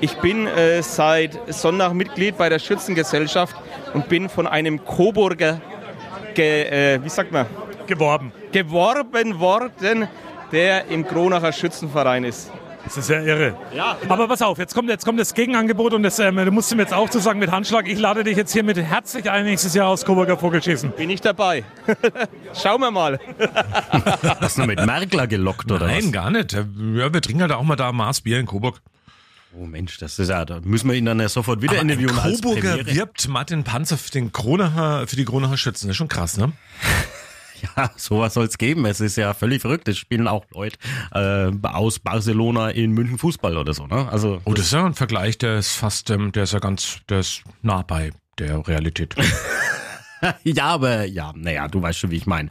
Ich 0.00 0.14
bin 0.18 0.46
äh, 0.46 0.82
seit 0.82 1.38
Sonntag 1.52 1.94
Mitglied 1.94 2.36
bei 2.36 2.48
der 2.48 2.58
Schützengesellschaft 2.58 3.56
und 3.94 4.08
bin 4.08 4.28
von 4.28 4.46
einem 4.46 4.84
Coburger, 4.84 5.60
ge, 6.34 6.94
äh, 6.94 7.02
wie 7.02 7.08
sagt 7.08 7.32
man? 7.32 7.46
Geworben. 7.86 8.32
Geworben 8.52 9.40
worden, 9.40 10.06
der 10.52 10.88
im 10.88 11.06
Kronacher 11.06 11.52
Schützenverein 11.52 12.24
ist. 12.24 12.50
Das 12.84 12.98
ist 12.98 13.10
ja 13.10 13.20
irre. 13.20 13.56
Ja. 13.74 13.96
Aber 14.08 14.28
pass 14.28 14.42
auf, 14.42 14.58
jetzt 14.58 14.74
kommt, 14.74 14.88
jetzt 14.90 15.04
kommt 15.04 15.18
das 15.18 15.34
Gegenangebot 15.34 15.92
und 15.92 16.04
das, 16.04 16.18
ähm, 16.20 16.36
du 16.36 16.52
musst 16.52 16.72
mir 16.74 16.82
jetzt 16.82 16.94
auch 16.94 17.10
zu 17.10 17.18
sagen 17.18 17.40
mit 17.40 17.50
Handschlag. 17.50 17.88
Ich 17.88 17.98
lade 17.98 18.22
dich 18.22 18.36
jetzt 18.36 18.52
hier 18.52 18.62
mit 18.62 18.76
herzlich 18.76 19.28
ein 19.28 19.44
nächstes 19.44 19.74
Jahr 19.74 19.88
aus 19.88 20.04
Coburger 20.04 20.36
Vogelschießen. 20.36 20.92
Bin 20.92 21.10
ich 21.10 21.20
dabei. 21.20 21.64
Schauen 22.54 22.80
wir 22.80 22.92
mal. 22.92 23.18
Hast 24.40 24.56
du 24.56 24.60
noch 24.60 24.68
mit 24.68 24.84
Merkler 24.84 25.26
gelockt 25.26 25.72
oder 25.72 25.86
Nein, 25.86 26.04
was? 26.04 26.12
gar 26.12 26.30
nicht. 26.30 26.52
Ja, 26.52 26.64
wir 27.12 27.22
trinken 27.22 27.42
halt 27.42 27.52
auch 27.52 27.62
mal 27.64 27.76
da 27.76 27.90
Maßbier 27.90 28.38
in 28.38 28.46
Coburg. 28.46 28.80
Oh 29.58 29.64
Mensch, 29.66 29.96
das 29.98 30.18
ist 30.18 30.28
ja, 30.28 30.44
da 30.44 30.60
müssen 30.62 30.88
wir 30.88 30.94
ihn 30.96 31.06
dann 31.06 31.18
ja 31.18 31.28
sofort 31.28 31.62
wieder 31.62 31.80
interviewen 31.80 32.18
als 32.18 32.42
Coburger 32.42 32.76
Premiere. 32.76 32.94
wirbt 32.94 33.26
Martin 33.28 33.64
Panzer 33.64 33.96
für, 33.96 34.10
den 34.10 34.30
Kronacher, 34.32 35.06
für 35.06 35.16
die 35.16 35.24
Kronacher 35.24 35.56
Schützen. 35.56 35.86
Das 35.86 35.94
ist 35.94 35.96
schon 35.98 36.08
krass, 36.08 36.36
ne? 36.36 36.52
Ja, 37.74 37.90
sowas 37.96 38.34
soll 38.34 38.44
es 38.44 38.58
geben. 38.58 38.84
Es 38.84 39.00
ist 39.00 39.16
ja 39.16 39.32
völlig 39.32 39.62
verrückt. 39.62 39.88
Es 39.88 39.96
spielen 39.96 40.28
auch 40.28 40.44
Leute 40.52 40.76
äh, 41.14 41.50
aus 41.66 41.98
Barcelona 41.98 42.68
in 42.68 42.90
München 42.92 43.16
Fußball 43.16 43.56
oder 43.56 43.72
so. 43.72 43.86
Ne? 43.86 44.06
Also 44.12 44.42
Oh, 44.44 44.52
das 44.52 44.66
ist 44.66 44.72
ja 44.74 44.84
ein 44.84 44.92
Vergleich, 44.92 45.38
der 45.38 45.56
ist 45.58 45.72
fast, 45.72 46.10
ähm, 46.10 46.32
der 46.32 46.42
ist 46.42 46.52
ja 46.52 46.58
ganz, 46.58 46.98
der 47.08 47.20
ist 47.20 47.44
nah 47.62 47.80
bei 47.80 48.10
der 48.38 48.68
Realität. 48.68 49.14
ja, 50.44 50.64
aber 50.64 51.04
ja, 51.04 51.32
naja, 51.36 51.68
du 51.68 51.82
weißt 51.82 51.98
schon, 51.98 52.10
wie 52.10 52.16
ich 52.16 52.26
meine. 52.26 52.48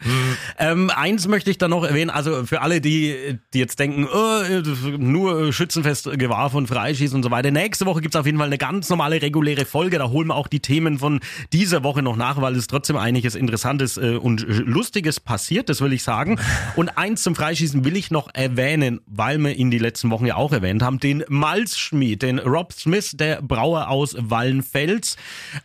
Ähm, 0.58 0.90
eins 0.90 1.28
möchte 1.28 1.50
ich 1.50 1.58
dann 1.58 1.72
noch 1.72 1.84
erwähnen, 1.84 2.10
also 2.10 2.46
für 2.46 2.62
alle, 2.62 2.82
die, 2.82 3.40
die 3.54 3.60
jetzt 3.60 3.80
denken, 3.80 4.08
äh, 4.08 4.62
nur 4.98 5.52
Schützenfest, 5.52 6.10
Gewahr 6.18 6.54
und 6.54 6.68
Freischießen 6.68 7.16
und 7.16 7.24
so 7.24 7.32
weiter. 7.32 7.52
Nächste 7.52 7.86
Woche 7.86 8.02
gibt's 8.02 8.16
auf 8.16 8.26
jeden 8.26 8.38
Fall 8.38 8.48
eine 8.48 8.58
ganz 8.58 8.90
normale, 8.90 9.22
reguläre 9.22 9.66
Folge. 9.66 9.98
Da 9.98 10.10
holen 10.10 10.28
wir 10.28 10.36
auch 10.36 10.48
die 10.48 10.60
Themen 10.60 11.00
von 11.00 11.20
dieser 11.54 11.84
Woche 11.84 12.02
noch 12.02 12.16
nach, 12.16 12.40
weil 12.42 12.56
es 12.56 12.68
trotzdem 12.68 12.98
einiges 12.98 13.36
Interessantes 13.36 13.98
äh, 13.98 14.16
und 14.16 14.46
Lustiges 14.48 15.20
passiert, 15.20 15.70
das 15.70 15.82
will 15.82 15.94
ich 15.94 16.04
sagen. 16.04 16.40
Und 16.76 16.98
eins 16.98 17.24
zum 17.24 17.36
Freischießen 17.36 17.84
will 17.84 17.98
ich 17.98 18.12
noch 18.12 18.30
erwähnen, 18.34 19.02
weil 19.06 19.38
wir 19.40 19.56
ihn 19.56 19.72
die 19.72 19.80
letzten 19.80 20.12
Wochen 20.12 20.26
ja 20.26 20.36
auch 20.36 20.54
erwähnt 20.54 20.84
haben, 20.84 21.00
den 21.00 21.24
Malzschmied, 21.28 22.22
den 22.22 22.40
Rob 22.40 22.74
Smith, 22.74 23.12
der 23.16 23.42
Brauer 23.42 23.90
aus 23.90 24.16
Wallenfels. 24.20 25.18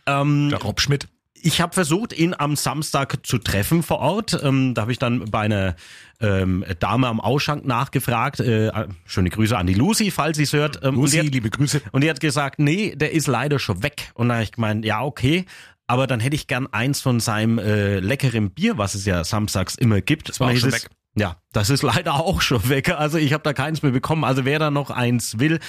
Ähm, 0.05 0.49
Der 0.49 0.61
Rob 0.61 0.81
Schmidt. 0.81 1.07
Ich 1.41 1.61
habe 1.61 1.73
versucht, 1.73 2.17
ihn 2.17 2.33
am 2.37 2.55
Samstag 2.55 3.25
zu 3.25 3.37
treffen 3.37 3.83
vor 3.83 3.99
Ort. 3.99 4.39
Ähm, 4.43 4.73
da 4.73 4.83
habe 4.83 4.91
ich 4.91 4.99
dann 4.99 5.25
bei 5.31 5.41
einer 5.41 5.75
ähm, 6.19 6.63
Dame 6.79 7.07
am 7.07 7.19
Ausschank 7.19 7.65
nachgefragt. 7.65 8.39
Äh, 8.39 8.71
schöne 9.05 9.29
Grüße 9.29 9.57
an 9.57 9.67
die 9.67 9.73
Lucy, 9.73 10.11
falls 10.11 10.37
sie 10.37 10.43
es 10.43 10.53
hört. 10.53 10.79
Ähm, 10.83 10.95
Lucy, 10.95 11.17
hat, 11.17 11.25
liebe 11.25 11.49
Grüße. 11.49 11.81
Und 11.91 12.03
die 12.03 12.09
hat 12.09 12.19
gesagt, 12.19 12.59
nee, 12.59 12.95
der 12.95 13.11
ist 13.11 13.27
leider 13.27 13.59
schon 13.59 13.83
weg. 13.83 14.11
Und 14.13 14.29
da 14.29 14.35
habe 14.35 14.43
ich 14.43 14.51
gemeint, 14.51 14.85
ja, 14.85 15.01
okay. 15.01 15.45
Aber 15.87 16.07
dann 16.07 16.19
hätte 16.19 16.35
ich 16.35 16.47
gern 16.47 16.67
eins 16.67 17.01
von 17.01 17.19
seinem 17.19 17.57
äh, 17.57 17.99
leckeren 17.99 18.51
Bier, 18.51 18.77
was 18.77 18.95
es 18.95 19.05
ja 19.05 19.23
samstags 19.23 19.75
immer 19.75 20.01
gibt. 20.01 20.29
Das 20.29 20.39
war 20.39 20.55
schon 20.55 20.71
weg. 20.71 20.89
Ja, 21.15 21.35
das 21.53 21.69
ist 21.69 21.83
leider 21.83 22.13
auch 22.15 22.41
schon 22.41 22.69
weg. 22.69 22.89
Also 22.89 23.17
ich 23.17 23.33
habe 23.33 23.43
da 23.43 23.53
keins 23.53 23.81
mehr 23.83 23.91
bekommen. 23.91 24.23
Also 24.23 24.45
wer 24.45 24.57
da 24.59 24.71
noch 24.71 24.89
eins 24.89 25.39
will, 25.39 25.59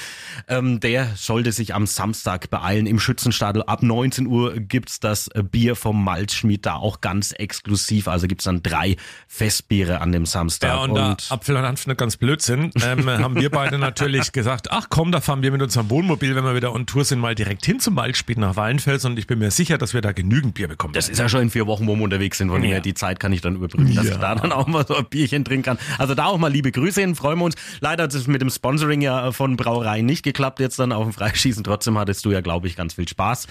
ähm, 0.49 0.79
der 0.81 1.09
sollte 1.17 1.51
sich 1.53 1.75
am 1.75 1.87
Samstag 1.87 2.51
beeilen. 2.51 2.87
Im 2.87 3.01
Schützenstadel 3.01 3.63
ab 3.65 3.83
19 3.83 4.27
Uhr 4.27 4.55
gibt's 4.61 5.01
das 5.01 5.29
Bier 5.51 5.75
vom 5.77 6.05
Malzschmied 6.05 6.65
da 6.67 6.75
auch 6.75 7.01
ganz 7.01 7.33
exklusiv. 7.33 8.07
Also 8.09 8.27
gibt's 8.29 8.45
dann 8.45 8.63
drei 8.63 8.97
Festbiere 9.27 10.01
an 10.01 10.13
dem 10.13 10.27
Samstag. 10.27 10.69
Ja, 10.69 10.83
und, 10.83 10.95
da 10.95 11.17
Apfel 11.31 11.57
und 11.57 11.63
Hanf 11.65 11.87
nicht 11.87 11.99
ganz 11.99 12.17
blöd 12.17 12.43
sind, 12.43 12.75
ähm, 12.85 13.09
haben 13.09 13.35
wir 13.41 13.51
beide 13.51 13.79
natürlich 13.79 14.33
gesagt, 14.33 14.71
ach 14.71 14.87
komm, 14.89 15.11
da 15.11 15.21
fahren 15.21 15.43
wir 15.43 15.51
mit 15.51 15.63
unserem 15.63 15.91
Wohnmobil, 15.91 16.37
wenn 16.37 16.45
wir 16.45 16.55
wieder 16.55 16.73
on 16.75 16.87
Tour 16.87 17.05
sind, 17.05 17.19
mal 17.19 17.35
direkt 17.35 17.65
hin 17.67 17.81
zum 17.81 17.97
Waldspiel 17.97 18.39
nach 18.39 18.57
Wallenfels 18.57 19.05
und 19.05 19.19
ich 19.19 19.27
bin 19.27 19.39
mir 19.39 19.51
sicher, 19.51 19.79
dass 19.79 19.95
wir 19.95 20.01
da 20.01 20.13
genügend 20.13 20.55
Bier 20.55 20.69
bekommen. 20.69 20.95
das 20.95 21.09
ist 21.09 21.19
ja 21.19 21.29
schon 21.29 21.43
in 21.43 21.51
vier 21.51 21.67
Wochen, 21.67 21.87
wo 21.87 21.97
wir 21.97 22.03
unterwegs 22.05 22.39
sind. 22.39 22.51
Von 22.51 22.63
Ja. 22.63 22.75
ja. 22.75 22.81
die 22.81 22.95
Zeit 22.95 23.19
kann 23.21 23.33
ich 23.33 23.41
dann 23.41 23.57
überbrücken, 23.57 23.95
dass 23.95 24.07
Ja. 24.07 24.13
ich 24.13 24.19
da 24.19 24.35
dann 24.35 24.53
auch 24.53 24.67
mal 24.67 24.87
so 24.87 24.95
ein 24.97 25.07
Bierchen 25.07 25.45
trinken 25.45 25.63
kann. 25.65 25.72
Kann. 25.77 25.97
Also 25.99 26.15
da 26.15 26.27
auch 26.27 26.39
mal 26.39 26.51
liebe 26.51 26.73
Grüße 26.73 27.01
hin, 27.01 27.15
freuen 27.15 27.39
wir 27.39 27.45
uns. 27.45 27.57
Leider 27.81 28.05
hat 28.05 28.15
es 28.15 28.27
mit 28.27 28.41
dem 28.41 28.51
Sponsoring 28.51 29.01
ja 29.01 29.33
von 29.33 29.57
Brauereien 29.57 30.07
nicht 30.07 30.23
geklappt, 30.23 30.61
jetzt 30.61 30.79
dann 30.79 30.93
auf 30.93 31.05
dem 31.05 31.13
Freischießen. 31.13 31.65
Trotzdem 31.65 31.99
hattest 31.99 32.25
du 32.25 32.31
ja, 32.31 32.41
glaube 32.41 32.67
ich, 32.67 32.77
ganz 32.77 32.95
viel 32.95 33.09
Spaß. 33.09 33.47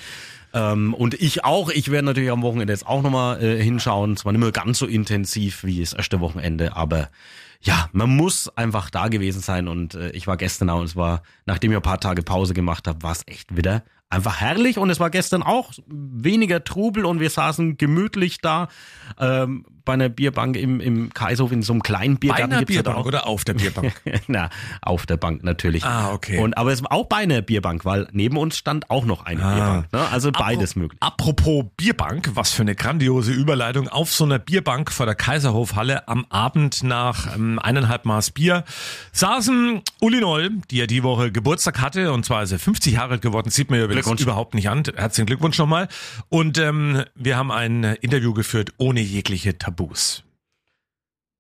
Ähm, 0.53 0.93
und 0.93 1.13
ich 1.15 1.45
auch. 1.45 1.69
Ich 1.69 1.91
werde 1.91 2.05
natürlich 2.05 2.31
am 2.31 2.41
Wochenende 2.41 2.73
jetzt 2.73 2.85
auch 2.85 3.01
nochmal 3.01 3.41
äh, 3.41 3.61
hinschauen. 3.61 4.17
Zwar 4.17 4.31
nicht 4.33 4.41
mehr 4.41 4.51
ganz 4.51 4.79
so 4.79 4.85
intensiv 4.85 5.63
wie 5.63 5.79
das 5.79 5.93
erste 5.93 6.19
Wochenende, 6.19 6.75
aber 6.75 7.09
ja, 7.61 7.89
man 7.91 8.09
muss 8.09 8.49
einfach 8.57 8.89
da 8.89 9.07
gewesen 9.07 9.41
sein. 9.41 9.67
Und 9.67 9.93
äh, 9.93 10.09
ich 10.11 10.27
war 10.27 10.37
gestern 10.37 10.69
auch 10.69 10.79
und 10.79 10.85
es 10.85 10.95
war, 10.95 11.21
nachdem 11.45 11.71
ich 11.71 11.77
ein 11.77 11.83
paar 11.83 11.99
Tage 11.99 12.23
Pause 12.23 12.53
gemacht 12.53 12.87
habe, 12.87 13.03
war 13.03 13.11
es 13.11 13.23
echt 13.27 13.55
wieder 13.55 13.83
einfach 14.09 14.41
herrlich. 14.41 14.77
Und 14.77 14.89
es 14.89 14.99
war 14.99 15.09
gestern 15.09 15.41
auch 15.43 15.71
weniger 15.87 16.63
Trubel 16.63 17.05
und 17.05 17.19
wir 17.19 17.29
saßen 17.29 17.77
gemütlich 17.77 18.39
da. 18.39 18.67
Ähm, 19.19 19.65
bei 19.85 19.93
einer 19.93 20.09
Bierbank 20.09 20.55
im, 20.57 20.79
im 20.79 21.13
Kaiserhof 21.13 21.51
in 21.51 21.61
so 21.61 21.73
einem 21.73 21.83
kleinen 21.83 22.17
Biergarten. 22.17 22.49
Bei 22.49 22.57
einer 22.57 22.65
Bierbank 22.65 22.97
auch. 22.97 23.05
oder 23.05 23.27
auf 23.27 23.43
der 23.43 23.53
Bierbank? 23.55 23.93
Na, 24.27 24.49
auf 24.81 25.05
der 25.05 25.17
Bank 25.17 25.43
natürlich. 25.43 25.83
Ah, 25.83 26.11
okay. 26.13 26.39
Und 26.39 26.57
aber 26.57 26.71
es 26.71 26.81
war 26.81 26.91
auch 26.91 27.05
bei 27.07 27.17
einer 27.17 27.41
Bierbank, 27.41 27.85
weil 27.85 28.07
neben 28.11 28.37
uns 28.37 28.57
stand 28.57 28.89
auch 28.89 29.05
noch 29.05 29.25
eine 29.25 29.43
Ah. 29.43 29.53
Bierbank. 29.55 29.93
Ne? 29.93 30.07
Also 30.11 30.31
beides 30.31 30.75
möglich. 30.75 30.97
Apropos 31.01 31.65
Bierbank, 31.77 32.31
was 32.35 32.51
für 32.51 32.61
eine 32.61 32.75
grandiose 32.75 33.31
Überleitung. 33.31 33.87
Auf 33.87 34.11
so 34.11 34.23
einer 34.23 34.39
Bierbank 34.39 34.91
vor 34.91 35.05
der 35.05 35.15
Kaiserhofhalle 35.15 36.07
am 36.07 36.25
Abend 36.29 36.83
nach 36.83 37.35
ähm, 37.35 37.59
eineinhalb 37.59 38.05
Maß 38.05 38.31
Bier 38.31 38.63
saßen 39.11 39.81
Uli 39.99 40.21
Noll, 40.21 40.51
die 40.69 40.77
ja 40.77 40.87
die 40.87 41.03
Woche 41.03 41.31
Geburtstag 41.31 41.81
hatte, 41.81 42.11
und 42.11 42.25
zwar 42.25 42.43
ist 42.43 42.51
er 42.51 42.59
50 42.59 42.93
Jahre 42.93 43.13
alt 43.13 43.21
geworden, 43.21 43.49
sieht 43.49 43.69
man 43.69 43.79
ja 43.79 43.85
überhaupt 43.85 44.53
nicht 44.53 44.69
an. 44.69 44.83
Herzlichen 44.95 45.25
Glückwunsch 45.25 45.57
nochmal. 45.57 45.87
Und 46.29 46.57
ähm, 46.57 47.03
wir 47.15 47.37
haben 47.37 47.51
ein 47.51 47.83
Interview 47.83 48.33
geführt 48.33 48.71
ohne 48.77 49.01
jegliche 49.01 49.57
Tabus. 49.75 50.23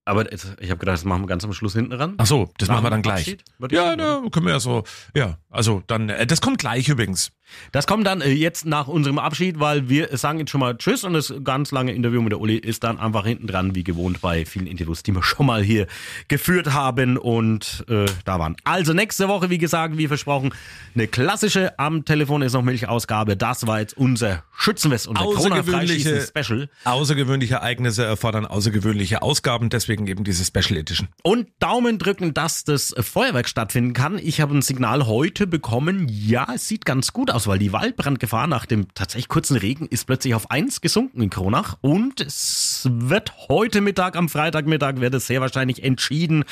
Aber 0.03 0.29
jetzt, 0.31 0.55
ich 0.59 0.71
habe 0.71 0.79
gedacht, 0.79 0.95
das 0.95 1.05
machen 1.05 1.21
wir 1.21 1.27
ganz 1.27 1.43
am 1.43 1.53
Schluss 1.53 1.73
hinten 1.73 1.93
ran. 1.93 2.15
Ach 2.17 2.25
so, 2.25 2.49
das 2.57 2.67
Nach 2.67 2.75
machen 2.75 2.85
wir 2.85 2.89
dann 2.89 3.01
gleich. 3.03 3.19
Abschied, 3.19 3.43
Ja, 3.71 3.95
ne, 3.95 4.27
können 4.31 4.47
wir 4.47 4.53
ja 4.53 4.59
so. 4.59 4.83
Ja, 5.15 5.37
also 5.49 5.83
dann, 5.85 6.09
äh, 6.09 6.25
das 6.25 6.41
kommt 6.41 6.57
gleich 6.57 6.89
übrigens. 6.89 7.31
Das 7.71 7.87
kommt 7.87 8.07
dann 8.07 8.21
äh, 8.21 8.29
jetzt 8.31 8.65
nach 8.65 8.87
unserem 8.87 9.19
Abschied, 9.19 9.59
weil 9.59 9.89
wir 9.89 10.15
sagen 10.17 10.39
jetzt 10.39 10.51
schon 10.51 10.61
mal 10.61 10.77
Tschüss 10.77 11.03
und 11.03 11.13
das 11.13 11.33
ganz 11.43 11.71
lange 11.71 11.93
Interview 11.93 12.21
mit 12.21 12.31
der 12.31 12.39
Uli 12.39 12.57
ist 12.57 12.83
dann 12.83 12.99
einfach 12.99 13.25
hinten 13.25 13.47
dran, 13.47 13.75
wie 13.75 13.83
gewohnt 13.83 14.21
bei 14.21 14.45
vielen 14.45 14.67
Interviews, 14.67 15.03
die 15.03 15.13
wir 15.13 15.23
schon 15.23 15.45
mal 15.45 15.63
hier 15.63 15.87
geführt 16.27 16.73
haben 16.73 17.17
und 17.17 17.85
äh, 17.89 18.05
da 18.25 18.39
waren. 18.39 18.55
Also 18.63 18.93
nächste 18.93 19.27
Woche, 19.27 19.49
wie 19.49 19.57
gesagt, 19.57 19.97
wie 19.97 20.07
versprochen, 20.07 20.53
eine 20.95 21.07
klassische 21.07 21.77
am 21.79 22.05
Telefon 22.05 22.41
ist 22.41 22.53
noch 22.53 22.63
Milchausgabe. 22.63 23.37
Das 23.37 23.67
war 23.67 23.79
jetzt 23.79 23.97
unser 23.97 24.43
Schützenfest, 24.57 25.07
unser 25.07 25.21
Außergewöhnliche, 25.23 26.03
Corona-Freischießen-Special. 26.03 26.69
außergewöhnliche 26.83 27.55
Ereignisse 27.55 28.05
erfordern 28.05 28.45
außergewöhnliche 28.45 29.21
Ausgaben, 29.21 29.69
deswegen 29.69 30.07
eben 30.07 30.23
diese 30.23 30.45
Special 30.45 30.77
Edition. 30.77 31.07
Und 31.23 31.47
Daumen 31.59 31.97
drücken, 31.97 32.33
dass 32.33 32.63
das 32.63 32.93
Feuerwerk 32.99 33.47
stattfinden 33.49 33.93
kann. 33.93 34.17
Ich 34.17 34.41
habe 34.41 34.55
ein 34.55 34.61
Signal 34.61 35.07
heute 35.07 35.47
bekommen. 35.47 36.07
Ja, 36.09 36.47
es 36.53 36.67
sieht 36.67 36.85
ganz 36.85 37.13
gut 37.13 37.31
aus, 37.31 37.40
weil 37.47 37.59
die 37.59 37.73
Waldbrandgefahr 37.73 38.47
nach 38.47 38.65
dem 38.65 38.93
tatsächlich 38.93 39.27
kurzen 39.27 39.57
Regen 39.57 39.87
ist 39.87 40.05
plötzlich 40.05 40.33
auf 40.33 40.51
eins 40.51 40.81
gesunken 40.81 41.21
in 41.21 41.29
Kronach. 41.29 41.77
Und 41.81 42.21
es 42.21 42.87
wird 42.91 43.33
heute 43.49 43.81
Mittag, 43.81 44.15
am 44.15 44.29
Freitagmittag, 44.29 44.97
wird 44.97 45.13
es 45.13 45.27
sehr 45.27 45.41
wahrscheinlich 45.41 45.83
entschieden. 45.83 46.43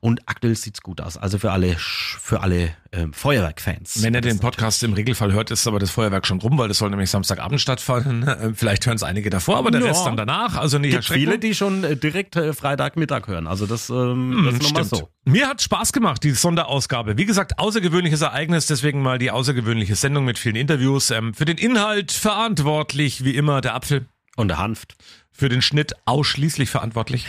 Und 0.00 0.20
aktuell 0.26 0.54
sieht's 0.54 0.80
gut 0.80 1.00
aus. 1.00 1.16
Also 1.16 1.38
für 1.38 1.50
alle, 1.50 1.74
für 1.76 2.40
alle 2.40 2.70
ähm, 2.92 3.12
Feuerwerkfans. 3.12 4.00
Wenn 4.02 4.14
er 4.14 4.20
den 4.20 4.38
Podcast 4.38 4.82
im 4.84 4.92
Regelfall 4.92 5.32
hört, 5.32 5.50
ist 5.50 5.66
aber 5.66 5.80
das 5.80 5.90
Feuerwerk 5.90 6.24
schon 6.24 6.40
rum, 6.40 6.56
weil 6.56 6.68
das 6.68 6.78
soll 6.78 6.90
nämlich 6.90 7.10
Samstagabend 7.10 7.60
stattfinden. 7.60 8.26
Äh, 8.38 8.52
Vielleicht 8.54 8.86
hören 8.86 8.96
es 8.96 9.02
einige 9.02 9.30
davor, 9.30 9.56
aber 9.56 9.70
der 9.70 9.80
Ja. 9.80 9.88
Rest 9.88 10.06
dann 10.06 10.16
danach. 10.16 10.56
Also 10.56 10.78
nicht 10.78 10.92
gibt 10.92 11.06
viele, 11.06 11.38
die 11.38 11.54
schon 11.54 11.82
äh, 11.82 11.96
direkt 11.96 12.36
äh, 12.36 12.52
Freitagmittag 12.52 13.26
hören. 13.26 13.46
Also 13.46 13.66
das, 13.66 13.90
ähm, 13.90 14.42
das 14.44 14.54
ist 14.54 14.62
nochmal 14.62 14.84
so. 14.84 15.08
Mir 15.24 15.48
hat 15.48 15.60
Spaß 15.62 15.92
gemacht, 15.92 16.22
die 16.22 16.30
Sonderausgabe. 16.30 17.18
Wie 17.18 17.24
gesagt, 17.24 17.58
außergewöhnliches 17.58 18.20
Ereignis, 18.20 18.66
deswegen 18.66 19.02
mal 19.02 19.18
die 19.18 19.30
außergewöhnliche 19.30 19.96
Sendung 19.96 20.24
mit 20.24 20.38
vielen 20.38 20.56
Interviews. 20.56 21.10
Ähm, 21.10 21.34
für 21.34 21.44
den 21.44 21.58
Inhalt 21.58 22.12
verantwortlich, 22.12 23.24
wie 23.24 23.34
immer, 23.34 23.60
der 23.60 23.74
Apfel. 23.74 24.06
Und 24.36 24.48
der 24.48 24.58
Hanft. 24.58 24.94
Für 25.32 25.48
den 25.48 25.62
Schnitt 25.62 25.94
ausschließlich 26.04 26.70
verantwortlich. 26.70 27.26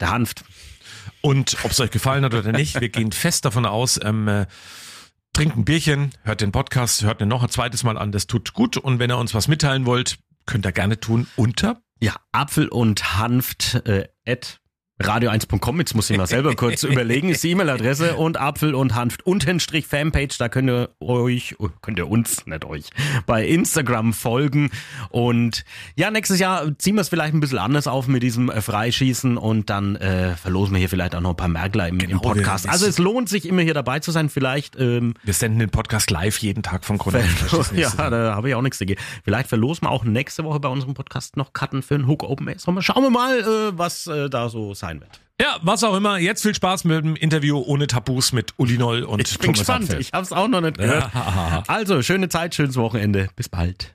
Der 0.00 0.10
Hanft. 0.10 0.44
Und 1.26 1.56
ob 1.64 1.72
es 1.72 1.80
euch 1.80 1.90
gefallen 1.90 2.24
hat 2.24 2.34
oder 2.34 2.52
nicht, 2.52 2.80
wir 2.80 2.88
gehen 2.88 3.10
fest 3.10 3.44
davon 3.44 3.66
aus, 3.66 3.98
ähm, 4.00 4.28
äh, 4.28 4.46
trinkt 5.32 5.56
ein 5.56 5.64
Bierchen, 5.64 6.12
hört 6.22 6.40
den 6.40 6.52
Podcast, 6.52 7.02
hört 7.02 7.20
ihn 7.20 7.26
noch 7.26 7.42
ein 7.42 7.48
zweites 7.48 7.82
Mal 7.82 7.98
an, 7.98 8.12
das 8.12 8.28
tut 8.28 8.52
gut. 8.52 8.76
Und 8.76 9.00
wenn 9.00 9.10
ihr 9.10 9.18
uns 9.18 9.34
was 9.34 9.48
mitteilen 9.48 9.86
wollt, 9.86 10.18
könnt 10.46 10.64
ihr 10.64 10.70
gerne 10.70 11.00
tun 11.00 11.26
unter 11.34 11.80
Ja, 11.98 12.14
Apfel 12.30 12.68
und 12.68 13.18
Hanft 13.18 13.74
äh, 13.86 14.06
at 14.24 14.60
radio1.com, 15.02 15.78
jetzt 15.80 15.94
muss 15.94 16.08
ich 16.08 16.16
mal 16.16 16.26
selber 16.26 16.54
kurz 16.54 16.82
überlegen, 16.84 17.28
ist 17.28 17.44
die 17.44 17.50
E-Mail-Adresse 17.50 18.16
und 18.16 18.38
Apfel 18.40 18.74
und 18.74 18.94
Hanft 18.94 19.26
Untenstrich 19.26 19.86
Fanpage, 19.86 20.38
da 20.38 20.48
könnt 20.48 20.70
ihr 20.70 20.88
euch, 21.00 21.54
oh, 21.58 21.68
könnt 21.82 21.98
ihr 21.98 22.08
uns, 22.08 22.46
nicht 22.46 22.64
euch, 22.64 22.84
bei 23.26 23.46
Instagram 23.46 24.14
folgen 24.14 24.70
und 25.10 25.64
ja, 25.96 26.10
nächstes 26.10 26.38
Jahr 26.38 26.76
ziehen 26.78 26.94
wir 26.94 27.02
es 27.02 27.10
vielleicht 27.10 27.34
ein 27.34 27.40
bisschen 27.40 27.58
anders 27.58 27.86
auf 27.86 28.08
mit 28.08 28.22
diesem 28.22 28.50
äh, 28.50 28.62
Freischießen 28.62 29.36
und 29.36 29.68
dann 29.68 29.96
äh, 29.96 30.34
verlosen 30.34 30.72
wir 30.74 30.78
hier 30.78 30.88
vielleicht 30.88 31.14
auch 31.14 31.20
noch 31.20 31.30
ein 31.30 31.36
paar 31.36 31.48
Merkler 31.48 31.88
im, 31.88 32.00
im 32.00 32.06
Genau, 32.08 32.20
Podcast. 32.20 32.64
wir- 32.64 32.72
Also 32.72 32.86
es 32.86 32.96
lohnt 32.98 33.28
sich 33.28 33.46
immer 33.46 33.60
hier 33.62 33.74
dabei 33.74 34.00
zu 34.00 34.12
sein, 34.12 34.30
vielleicht 34.30 34.76
ähm, 34.80 35.12
Wir 35.24 35.34
senden 35.34 35.58
den 35.58 35.70
Podcast 35.70 36.10
live 36.10 36.38
jeden 36.38 36.62
Tag 36.62 36.86
von 36.86 36.96
Grund 36.96 37.16
ja, 37.74 37.90
da 38.10 38.34
habe 38.34 38.48
ich 38.48 38.54
auch 38.54 38.62
nichts 38.62 38.78
dagegen. 38.78 39.00
Vielleicht 39.24 39.48
verlosen 39.48 39.84
wir 39.86 39.90
auch 39.90 40.04
nächste 40.04 40.42
Woche 40.44 40.60
bei 40.60 40.68
unserem 40.68 40.94
Podcast 40.94 41.36
noch 41.36 41.52
Karten 41.52 41.82
für 41.82 41.94
einen 41.96 42.06
Hook 42.06 42.22
Open 42.24 42.48
Air 42.48 42.58
Sommer. 42.58 42.80
Schauen 42.82 43.02
wir 43.02 43.10
mal, 43.10 43.38
äh, 43.40 43.78
was 43.78 44.06
äh, 44.06 44.28
da 44.30 44.48
so 44.48 44.74
sein 44.86 45.00
wird. 45.00 45.20
Ja, 45.40 45.58
was 45.60 45.84
auch 45.84 45.94
immer. 45.94 46.18
Jetzt 46.18 46.42
viel 46.42 46.54
Spaß 46.54 46.84
mit 46.84 47.04
dem 47.04 47.14
Interview 47.14 47.58
ohne 47.58 47.86
Tabus 47.86 48.32
mit 48.32 48.54
Uli 48.56 48.78
Noll 48.78 49.02
und 49.02 49.20
Ich 49.20 49.38
bin 49.38 49.48
Thomas 49.52 49.58
gespannt. 49.58 49.84
Apfel. 49.84 50.00
Ich 50.00 50.12
habe 50.12 50.22
es 50.22 50.32
auch 50.32 50.48
noch 50.48 50.62
nicht 50.62 50.78
gehört. 50.78 51.10
Ja. 51.12 51.62
Also, 51.68 52.00
schöne 52.02 52.28
Zeit, 52.30 52.54
schönes 52.54 52.76
Wochenende. 52.76 53.28
Bis 53.36 53.48
bald. 53.48 53.92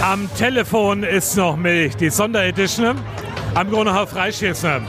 Am 0.00 0.28
Telefon 0.36 1.02
ist 1.02 1.36
noch 1.36 1.56
Milch, 1.56 1.96
die 1.96 2.10
Sonderedition 2.10 2.96
am 3.54 3.70
Gronacher 3.70 4.06
Freischießen. 4.06 4.82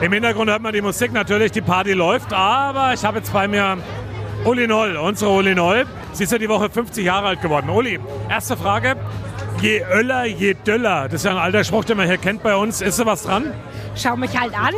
Im 0.00 0.12
Hintergrund 0.12 0.50
hört 0.50 0.62
man 0.62 0.72
die 0.72 0.80
Musik 0.80 1.12
natürlich, 1.12 1.52
die 1.52 1.60
Party 1.60 1.92
läuft, 1.92 2.32
aber 2.32 2.94
ich 2.94 3.04
habe 3.04 3.18
jetzt 3.18 3.32
bei 3.32 3.46
mir 3.48 3.76
Uli 4.44 4.66
Noll, 4.66 4.96
unsere 4.96 5.30
Uli 5.30 5.54
Noll. 5.54 5.86
Sie 6.12 6.24
ist 6.24 6.32
ja 6.32 6.38
die 6.38 6.48
Woche 6.48 6.70
50 6.70 7.04
Jahre 7.04 7.28
alt 7.28 7.42
geworden. 7.42 7.68
Uli, 7.68 7.98
erste 8.30 8.56
Frage. 8.56 8.96
Je 9.64 9.80
öller, 9.90 10.24
je 10.26 10.52
döller. 10.66 11.04
Das 11.04 11.14
ist 11.14 11.24
ja 11.24 11.30
ein 11.30 11.38
alter 11.38 11.64
Spruch, 11.64 11.86
den 11.86 11.96
man 11.96 12.06
hier 12.06 12.18
kennt 12.18 12.42
bei 12.42 12.54
uns. 12.54 12.82
Ist 12.82 12.98
da 13.00 13.06
was 13.06 13.22
dran? 13.22 13.50
Schau 13.96 14.14
mich 14.14 14.38
halt 14.38 14.52
an. 14.54 14.74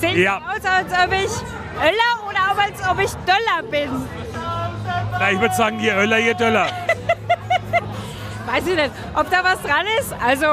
Sehe 0.00 0.18
Ja. 0.18 0.38
aus, 0.38 0.64
als 0.64 0.92
ob 0.92 1.12
ich 1.12 1.30
Öller 1.80 2.28
oder 2.28 2.40
auch 2.50 2.58
als 2.58 2.90
ob 2.90 2.98
ich 2.98 3.10
Döller 3.24 3.62
bin? 3.70 3.88
Na, 5.12 5.30
ich 5.30 5.40
würde 5.40 5.54
sagen, 5.54 5.78
je 5.78 5.92
öller, 5.92 6.18
je 6.18 6.34
döller. 6.34 6.66
Weiß 8.46 8.66
ich 8.66 8.74
nicht, 8.74 8.90
ob 9.14 9.30
da 9.30 9.44
was 9.44 9.62
dran 9.62 9.86
ist. 10.00 10.12
Also, 10.26 10.46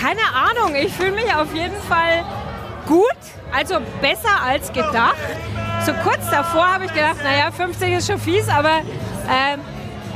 keine 0.00 0.20
Ahnung. 0.32 0.76
Ich 0.76 0.92
fühle 0.92 1.10
mich 1.10 1.34
auf 1.34 1.52
jeden 1.52 1.80
Fall 1.88 2.22
gut, 2.86 3.16
also 3.52 3.78
besser 4.00 4.40
als 4.46 4.72
gedacht. 4.72 5.16
So 5.84 5.92
kurz 6.04 6.30
davor 6.30 6.72
habe 6.74 6.84
ich 6.84 6.92
gedacht, 6.94 7.16
naja, 7.24 7.50
50 7.50 7.94
ist 7.94 8.06
schon 8.06 8.20
fies, 8.20 8.48
aber 8.48 8.82
ähm, 9.28 9.60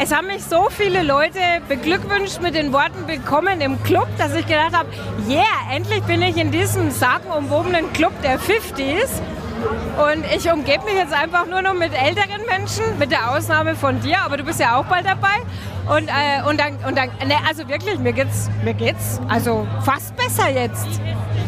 es 0.03 0.15
haben 0.17 0.29
mich 0.29 0.43
so 0.43 0.69
viele 0.71 1.03
Leute 1.03 1.39
beglückwünscht 1.69 2.41
mit 2.41 2.55
den 2.55 2.73
Worten 2.73 3.07
Willkommen 3.07 3.61
im 3.61 3.83
Club, 3.83 4.09
dass 4.17 4.35
ich 4.35 4.47
gedacht 4.47 4.73
habe, 4.73 4.89
yeah, 5.29 5.45
endlich 5.71 6.03
bin 6.05 6.23
ich 6.23 6.39
in 6.39 6.51
diesem 6.51 6.91
sagenumwobenen 6.91 7.93
Club 7.93 8.13
der 8.23 8.41
50s. 8.41 9.21
Und 9.99 10.25
ich 10.35 10.51
umgebe 10.51 10.85
mich 10.85 10.95
jetzt 10.95 11.13
einfach 11.13 11.47
nur 11.47 11.61
noch 11.61 11.75
mit 11.75 11.93
älteren 11.93 12.47
Menschen, 12.49 12.99
mit 12.99 13.11
der 13.11 13.31
Ausnahme 13.31 13.77
von 13.77 14.01
dir, 14.01 14.23
aber 14.23 14.39
du 14.39 14.45
bist 14.45 14.59
ja 14.59 14.79
auch 14.79 14.87
bald 14.87 15.05
dabei. 15.05 15.37
Und, 15.95 16.09
äh, 16.09 16.49
und 16.49 16.59
dann, 16.59 16.77
und 16.77 16.97
dann 16.97 17.11
ne, 17.29 17.35
also 17.47 17.69
wirklich, 17.69 17.99
mir 17.99 18.15
geht's, 18.15 18.51
mir 18.65 18.73
geht's 18.73 19.21
also 19.29 19.69
fast 19.85 20.17
besser 20.17 20.49
jetzt. 20.49 20.87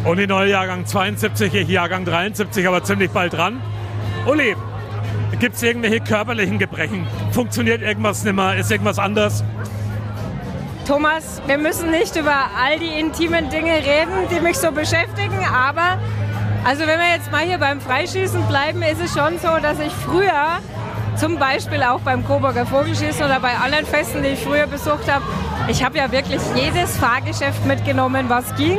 Uli 0.04 0.26
Noll, 0.26 0.48
Jahrgang 0.48 0.84
72, 0.84 1.54
ich 1.54 1.68
Jahrgang 1.68 2.04
73, 2.04 2.68
aber 2.68 2.84
ziemlich 2.84 3.10
bald 3.12 3.32
dran. 3.32 3.62
Uli, 4.26 4.54
gibt 5.38 5.56
es 5.56 5.62
irgendwelche 5.62 6.00
körperlichen 6.00 6.58
Gebrechen? 6.58 7.06
Funktioniert 7.32 7.82
irgendwas 7.82 8.24
nicht 8.24 8.34
mehr? 8.34 8.56
Ist 8.56 8.70
irgendwas 8.70 8.98
anders? 8.98 9.44
Thomas, 10.86 11.40
wir 11.46 11.58
müssen 11.58 11.90
nicht 11.90 12.16
über 12.16 12.34
all 12.60 12.78
die 12.78 12.98
intimen 12.98 13.48
Dinge 13.50 13.72
reden, 13.72 14.28
die 14.34 14.40
mich 14.40 14.58
so 14.58 14.72
beschäftigen, 14.72 15.38
aber 15.52 15.98
also 16.64 16.86
wenn 16.86 16.98
wir 16.98 17.10
jetzt 17.14 17.30
mal 17.30 17.42
hier 17.44 17.58
beim 17.58 17.80
Freischießen 17.80 18.42
bleiben, 18.46 18.82
ist 18.82 19.00
es 19.00 19.12
schon 19.12 19.38
so, 19.38 19.60
dass 19.62 19.78
ich 19.78 19.92
früher, 19.92 20.58
zum 21.16 21.38
Beispiel 21.38 21.82
auch 21.82 22.00
beim 22.00 22.24
Coburger 22.24 22.66
Vogelschießen 22.66 23.24
oder 23.24 23.38
bei 23.40 23.54
anderen 23.54 23.86
Festen, 23.86 24.22
die 24.22 24.30
ich 24.30 24.40
früher 24.40 24.66
besucht 24.66 25.10
habe, 25.10 25.24
ich 25.68 25.84
habe 25.84 25.98
ja 25.98 26.10
wirklich 26.10 26.40
jedes 26.56 26.96
Fahrgeschäft 26.96 27.64
mitgenommen, 27.66 28.26
was 28.28 28.44
ging. 28.56 28.78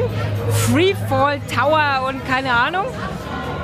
Freefall, 0.69 1.39
Tower 1.53 2.07
und 2.09 2.25
keine 2.27 2.51
Ahnung. 2.51 2.85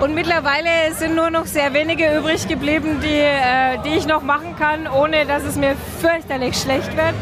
Und 0.01 0.15
mittlerweile 0.15 0.93
sind 0.93 1.15
nur 1.15 1.29
noch 1.29 1.45
sehr 1.45 1.73
wenige 1.73 2.17
übrig 2.17 2.47
geblieben, 2.47 3.01
die, 3.03 3.19
äh, 3.19 3.77
die 3.83 3.97
ich 3.97 4.07
noch 4.07 4.21
machen 4.21 4.55
kann, 4.57 4.87
ohne 4.87 5.25
dass 5.25 5.43
es 5.43 5.57
mir 5.57 5.75
fürchterlich 5.99 6.57
schlecht 6.57 6.95
wird. 6.95 7.13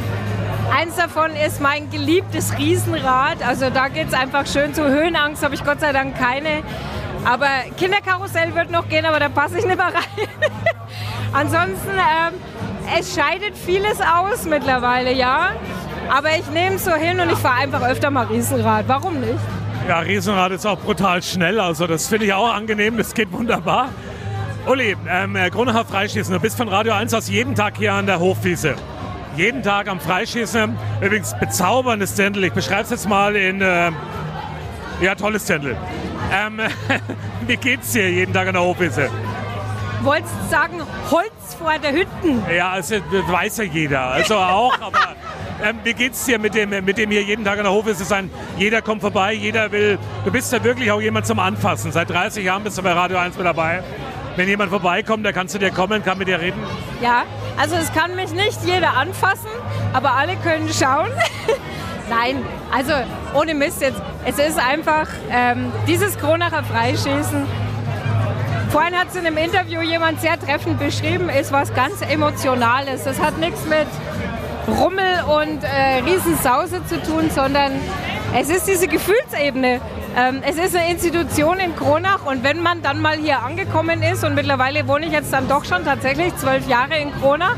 Eins 0.72 0.96
davon 0.96 1.32
ist 1.36 1.60
mein 1.60 1.90
geliebtes 1.90 2.56
Riesenrad. 2.60 3.38
Also 3.42 3.72
da 3.72 3.88
geht 3.88 4.10
es 4.10 4.14
einfach 4.14 4.46
schön 4.46 4.76
zu. 4.76 4.84
Höhenangst 4.84 5.44
habe 5.44 5.56
ich 5.56 5.66
Gott 5.66 5.80
sei 5.80 5.92
Dank 5.92 6.20
keine. 6.20 6.62
Aber 7.26 7.48
Kinderkarussell 7.78 8.54
wird 8.54 8.70
noch 8.70 8.88
gehen, 8.88 9.06
aber 9.06 9.20
da 9.20 9.30
passe 9.30 9.58
ich 9.58 9.66
nicht 9.66 9.78
mehr 9.78 9.88
rein. 9.88 10.28
Ansonsten, 11.34 11.90
ähm, 11.90 12.34
es 13.00 13.16
scheidet 13.16 13.58
vieles 13.58 14.00
aus 14.02 14.46
mittlerweile, 14.46 15.12
ja. 15.14 15.54
Aber 16.16 16.30
ich 16.30 16.46
nehme 16.52 16.76
es 16.76 16.86
so 16.86 16.94
hin 16.94 17.20
und 17.20 17.32
ich 17.32 17.40
fahre 17.40 17.62
einfach 17.62 17.82
öfter 17.82 18.12
mal 18.12 18.28
Riesenrad. 18.28 18.88
Warum 18.88 19.20
nicht? 19.20 19.40
Ja, 19.88 20.00
Riesenrad 20.00 20.52
ist 20.52 20.66
auch 20.66 20.80
brutal 20.80 21.24
schnell, 21.24 21.62
also 21.62 21.88
das 21.88 22.08
finde 22.08 22.26
ich 22.26 22.34
auch 22.34 22.54
angenehm, 22.54 22.98
das 22.98 23.14
geht 23.14 23.32
wunderbar. 23.32 23.90
Uli, 24.66 24.98
ähm, 25.10 25.38
Kronacher 25.50 25.86
Freischießen, 25.86 26.34
du 26.34 26.42
bist 26.42 26.58
von 26.58 26.68
Radio 26.68 26.92
1 26.92 27.14
aus 27.14 27.30
jeden 27.30 27.56
Tag 27.56 27.78
hier 27.78 27.94
an 27.94 28.06
der 28.06 28.20
Hochwiese. 28.20 28.76
Jeden 29.38 29.64
Tag 29.64 29.88
am 29.88 30.02
Freischießen. 30.02 30.76
Übrigens 31.00 31.40
bezauberndes 31.40 32.14
Ständel. 32.14 32.44
Ich 32.44 32.54
beschreibe 32.54 32.82
es 32.82 32.90
jetzt 32.90 33.08
mal 33.08 33.36
in... 33.36 33.62
Äh, 33.62 33.92
ja, 35.00 35.16
tolles 35.16 35.44
Ständel. 35.44 35.78
Ähm, 36.34 36.60
wie 37.48 37.56
geht's 37.56 37.94
dir 37.94 38.10
jeden 38.10 38.34
Tag 38.34 38.48
an 38.48 38.56
der 38.56 38.64
Hochwiese? 38.64 39.10
Wolltest 40.02 40.34
du 40.44 40.50
sagen, 40.50 40.82
Holz 41.12 41.54
vor 41.58 41.78
der 41.82 41.94
Hütten? 41.94 42.44
Ja, 42.54 42.72
also, 42.72 42.96
das 42.96 43.32
weiß 43.32 43.58
ja 43.58 43.64
jeder. 43.64 44.02
Also 44.02 44.36
auch, 44.36 44.74
aber 44.82 45.16
ähm, 45.64 45.80
wie 45.84 45.94
geht's 45.94 46.26
dir 46.26 46.40
mit 46.40 46.56
dem, 46.56 46.70
mit 46.70 46.98
dem 46.98 47.12
hier 47.12 47.24
jeden 47.24 47.44
Tag 47.44 47.58
an 47.58 47.64
der 47.64 47.74
Hochwiese 47.74 48.04
sein? 48.04 48.30
Jeder 48.58 48.82
kommt 48.82 49.02
vorbei, 49.02 49.34
jeder 49.34 49.72
will. 49.72 49.98
Du 50.26 50.32
bist 50.32 50.52
ja 50.54 50.64
wirklich 50.64 50.92
auch 50.92 51.02
jemand 51.02 51.26
zum 51.26 51.40
Anfassen. 51.40 51.92
Seit 51.92 52.10
30 52.10 52.44
Jahren 52.44 52.64
bist 52.64 52.78
du 52.78 52.84
bei 52.84 52.92
Radio 52.92 53.18
1 53.18 53.38
mit 53.38 53.46
dabei. 53.46 53.84
Wenn 54.36 54.48
jemand 54.48 54.70
vorbeikommt, 54.70 55.26
der 55.26 55.34
kann 55.34 55.48
zu 55.48 55.58
dir 55.58 55.72
kommen, 55.72 56.04
kann 56.04 56.20
mit 56.20 56.28
dir 56.28 56.40
reden. 56.40 56.60
Ja, 57.02 57.24
also 57.58 57.76
es 57.76 57.92
kann 57.92 58.16
mich 58.16 58.32
nicht 58.32 58.60
jeder 58.64 58.96
anfassen, 58.96 59.50
aber 59.94 60.14
alle 60.14 60.36
können 60.36 60.70
schauen. 60.72 61.10
Nein, 62.10 62.46
also 62.72 62.94
ohne 63.34 63.56
Mist 63.56 63.82
jetzt. 63.82 64.02
Es 64.26 64.38
ist 64.38 64.60
einfach 64.60 65.08
ähm, 65.32 65.72
dieses 65.88 66.18
Kronacher 66.18 66.64
Freischießen. 66.64 67.46
Vorhin 68.70 68.96
hat 68.96 69.08
es 69.10 69.16
in 69.16 69.26
einem 69.26 69.38
Interview 69.38 69.82
jemand 69.82 70.22
sehr 70.22 70.40
treffend 70.40 70.78
beschrieben, 70.78 71.30
ist 71.30 71.52
was 71.52 71.74
ganz 71.74 72.02
Emotionales. 72.02 73.06
Das 73.06 73.20
hat 73.20 73.38
nichts 73.40 73.66
mit 73.66 73.88
Rummel 74.68 75.24
und 75.28 75.64
äh, 75.64 76.04
Riesensause 76.06 76.86
zu 76.88 77.02
tun, 77.02 77.30
sondern 77.34 77.72
es 78.36 78.50
ist 78.50 78.68
diese 78.68 78.88
Gefühlsebene. 78.88 79.80
Ähm, 80.16 80.42
es 80.46 80.58
ist 80.58 80.76
eine 80.76 80.92
Institution 80.92 81.60
in 81.60 81.76
Kronach 81.76 82.26
und 82.26 82.44
wenn 82.44 82.62
man 82.62 82.82
dann 82.82 83.02
mal 83.02 83.18
hier 83.18 83.44
angekommen 83.44 84.02
ist 84.02 84.24
und 84.24 84.36
mittlerweile 84.36 84.88
wohne 84.88 85.06
ich 85.06 85.12
jetzt 85.12 85.32
dann 85.32 85.48
doch 85.48 85.64
schon 85.64 85.86
tatsächlich 85.86 86.36
zwölf 86.38 86.68
Jahre 86.68 86.98
in 86.98 87.12
Kronach, 87.14 87.56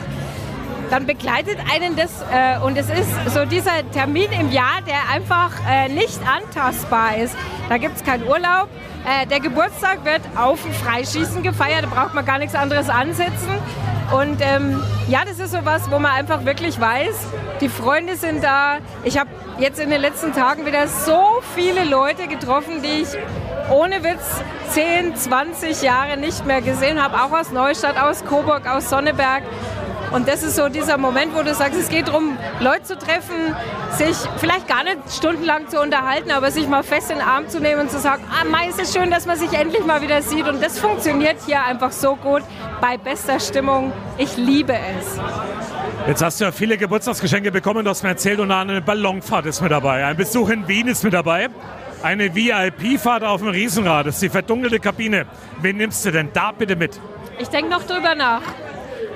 dann 0.89 1.05
begleitet 1.05 1.57
einen 1.71 1.95
das 1.95 2.21
äh, 2.31 2.59
und 2.63 2.77
es 2.77 2.89
ist 2.89 3.33
so 3.33 3.45
dieser 3.45 3.89
Termin 3.91 4.31
im 4.31 4.51
Jahr, 4.51 4.81
der 4.87 5.13
einfach 5.13 5.51
äh, 5.69 5.89
nicht 5.89 6.19
antastbar 6.27 7.17
ist. 7.17 7.35
Da 7.69 7.77
gibt 7.77 7.97
es 7.97 8.03
keinen 8.03 8.27
Urlaub. 8.27 8.69
Äh, 9.05 9.25
der 9.27 9.39
Geburtstag 9.39 10.03
wird 10.03 10.21
auf 10.35 10.59
Freischießen 10.83 11.43
gefeiert, 11.43 11.83
da 11.83 11.87
braucht 11.87 12.13
man 12.13 12.25
gar 12.25 12.39
nichts 12.39 12.55
anderes 12.55 12.89
ansetzen. 12.89 13.49
Und 14.11 14.39
ähm, 14.41 14.81
ja, 15.07 15.23
das 15.23 15.39
ist 15.39 15.51
so 15.51 15.59
was, 15.63 15.91
wo 15.91 15.99
man 15.99 16.11
einfach 16.11 16.43
wirklich 16.43 16.79
weiß, 16.79 17.15
die 17.61 17.69
Freunde 17.69 18.15
sind 18.15 18.43
da. 18.43 18.77
Ich 19.03 19.19
habe 19.19 19.29
jetzt 19.59 19.79
in 19.79 19.91
den 19.91 20.01
letzten 20.01 20.33
Tagen 20.33 20.65
wieder 20.65 20.87
so 20.87 21.41
viele 21.55 21.83
Leute 21.83 22.27
getroffen, 22.27 22.81
die 22.81 23.03
ich 23.03 23.09
ohne 23.69 24.03
Witz 24.03 24.41
10, 24.69 25.15
20 25.15 25.83
Jahre 25.83 26.17
nicht 26.17 26.43
mehr 26.45 26.61
gesehen 26.61 27.01
habe, 27.01 27.21
auch 27.21 27.31
aus 27.31 27.51
Neustadt, 27.51 28.01
aus 28.01 28.25
Coburg, 28.25 28.67
aus 28.67 28.89
Sonneberg. 28.89 29.43
Und 30.11 30.27
das 30.27 30.41
ist 30.41 30.55
so 30.55 30.69
dieser 30.69 30.97
Moment, 30.97 31.35
wo 31.35 31.43
du 31.43 31.53
sagst, 31.53 31.79
es 31.79 31.89
geht 31.89 32.07
darum, 32.07 32.37
Leute 32.59 32.83
zu 32.83 32.97
treffen, 32.97 33.55
sich 33.91 34.15
vielleicht 34.37 34.67
gar 34.67 34.83
nicht 34.83 34.97
stundenlang 35.11 35.67
zu 35.69 35.79
unterhalten, 35.79 36.31
aber 36.31 36.51
sich 36.51 36.67
mal 36.67 36.83
fest 36.83 37.11
in 37.11 37.17
den 37.17 37.27
Arm 37.27 37.47
zu 37.47 37.59
nehmen 37.59 37.81
und 37.81 37.91
zu 37.91 37.99
sagen, 37.99 38.23
ah, 38.29 38.43
Mai, 38.45 38.69
ist 38.69 38.81
es 38.81 38.93
schön, 38.93 39.11
dass 39.11 39.25
man 39.25 39.37
sich 39.37 39.53
endlich 39.53 39.85
mal 39.85 40.01
wieder 40.01 40.21
sieht. 40.21 40.47
Und 40.47 40.63
das 40.63 40.79
funktioniert 40.79 41.37
hier 41.45 41.63
einfach 41.63 41.91
so 41.91 42.15
gut 42.15 42.41
bei 42.81 42.97
bester 42.97 43.39
Stimmung. 43.39 43.93
Ich 44.17 44.35
liebe 44.35 44.73
es. 44.73 45.19
Jetzt 46.07 46.23
hast 46.23 46.39
du 46.39 46.45
ja 46.45 46.51
viele 46.51 46.77
Geburtstagsgeschenke 46.77 47.51
bekommen, 47.51 47.83
du 47.83 47.91
hast 47.91 48.01
mir 48.01 48.09
erzählt, 48.09 48.39
und 48.39 48.51
eine 48.51 48.81
Ballonfahrt 48.81 49.45
ist 49.45 49.61
mit 49.61 49.71
dabei. 49.71 50.05
Ein 50.05 50.17
Besuch 50.17 50.49
in 50.49 50.67
Wien 50.67 50.87
ist 50.87 51.03
mit 51.03 51.13
dabei. 51.13 51.49
Eine 52.01 52.33
VIP-Fahrt 52.33 53.23
auf 53.23 53.41
dem 53.41 53.49
Riesenrad, 53.49 54.07
das 54.07 54.15
ist 54.15 54.21
die 54.23 54.29
verdunkelte 54.29 54.79
Kabine. 54.79 55.25
Wen 55.61 55.77
nimmst 55.77 56.05
du 56.05 56.11
denn 56.11 56.29
da 56.33 56.51
bitte 56.51 56.75
mit? 56.75 56.99
Ich 57.37 57.49
denke 57.49 57.69
noch 57.69 57.83
drüber 57.83 58.15
nach. 58.15 58.41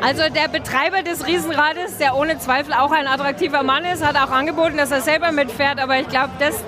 Also 0.04 0.24
der 0.28 0.50
Betreiber 0.50 1.02
des 1.02 1.26
Riesenrades, 1.26 1.98
der 1.98 2.18
ohne 2.18 2.38
Zweifel 2.38 2.74
auch 2.74 2.92
ein 2.92 3.08
attraktiver 3.08 3.64
Mann 3.64 3.86
ist, 3.86 4.06
hat 4.06 4.18
auch 4.18 4.32
angeboten, 4.32 4.76
dass 4.76 4.92
er 4.92 5.00
selber 5.00 5.32
mitfährt. 5.32 5.80
Aber 5.80 5.98
ich 5.98 6.10
glaube, 6.10 6.32
das... 6.40 6.62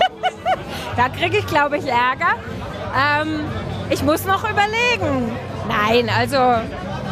da 0.96 1.10
kriege 1.10 1.36
ich, 1.36 1.46
glaube 1.46 1.76
ich, 1.76 1.84
Ärger. 1.86 2.36
Ähm, 2.96 3.40
ich 3.90 4.02
muss 4.02 4.24
noch 4.24 4.48
überlegen. 4.48 5.36
Nein, 5.68 6.10
also, 6.18 6.36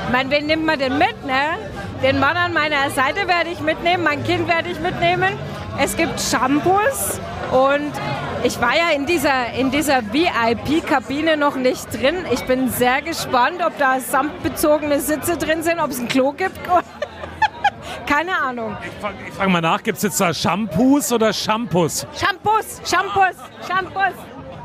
ich 0.07 0.13
meine, 0.13 0.31
wen 0.31 0.47
nimmt 0.47 0.65
man 0.65 0.79
denn 0.79 0.97
mit, 0.97 1.27
ne? 1.27 1.59
Den 2.03 2.19
Mann 2.19 2.39
an 2.39 2.55
meiner 2.55 2.89
Seite 2.89 3.29
werde 3.29 3.51
ich 3.51 3.61
mitnehmen, 3.61 4.05
mein 4.05 4.25
Kind 4.25 4.49
werde 4.49 4.71
ich 4.71 4.81
mitnehmen. 4.81 5.39
Es 5.79 5.99
gibt 5.99 6.19
Shampoos 6.19 7.21
und 7.53 7.93
ich 8.47 8.61
war 8.61 8.77
ja 8.77 8.91
in 8.95 9.07
dieser, 9.07 9.53
in 9.55 9.73
dieser 9.73 10.03
VIP-Kabine 10.13 11.37
noch 11.37 11.57
nicht 11.57 11.93
drin. 11.93 12.25
Ich 12.33 12.45
bin 12.45 12.71
sehr 12.71 13.03
gespannt, 13.03 13.61
ob 13.61 13.77
da 13.77 13.99
samtbezogene 13.99 15.01
Sitze 15.01 15.37
drin 15.37 15.65
sind, 15.65 15.81
ob 15.81 15.91
es 15.91 15.99
ein 15.99 16.07
Klo 16.07 16.33
gibt. 16.33 16.57
Keine 18.07 18.39
Ahnung. 18.39 18.77
Ich 18.85 19.01
frage 19.01 19.17
frag 19.37 19.49
mal 19.49 19.61
nach, 19.61 19.83
gibt 19.83 19.97
es 19.97 20.05
jetzt 20.05 20.21
da 20.21 20.33
Shampoos 20.33 21.11
oder 21.11 21.33
Shampoos? 21.33 22.07
Shampoos, 22.15 22.81
Shampoos, 22.85 23.35
Shampoos. 23.67 24.15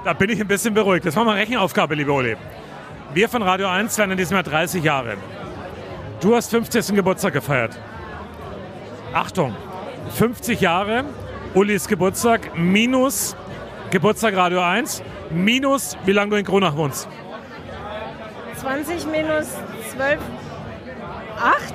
Da 0.06 0.14
bin 0.14 0.30
ich 0.30 0.40
ein 0.40 0.48
bisschen 0.48 0.76
beruhigt. 0.76 1.08
Das 1.08 1.16
machen 1.16 1.30
wir 1.30 1.36
Rechenaufgabe, 1.36 1.96
liebe 1.96 2.12
Uli. 2.12 2.38
Wir 3.16 3.30
von 3.30 3.42
Radio 3.42 3.68
1 3.68 3.98
werden 3.98 4.12
in 4.12 4.18
diesem 4.18 4.36
Jahr 4.36 4.44
30 4.44 4.84
Jahre. 4.84 5.18
Du 6.20 6.36
hast 6.36 6.52
50. 6.52 6.94
Geburtstag 6.96 7.34
gefeiert. 7.34 7.80
Achtung, 9.12 9.56
50 10.18 10.62
Jahre, 10.62 11.04
Ulis 11.56 11.88
Geburtstag 11.88 12.56
minus 12.56 13.36
Geburtstag 13.92 14.38
Radio 14.38 14.62
1, 14.62 15.04
minus 15.32 15.98
wie 16.06 16.14
lange 16.14 16.32
du 16.32 16.38
in 16.38 16.46
Kronach 16.46 16.78
wohnst. 16.78 17.10
20 18.62 19.06
minus 19.08 19.50
12, 19.94 20.20
8? 21.38 21.74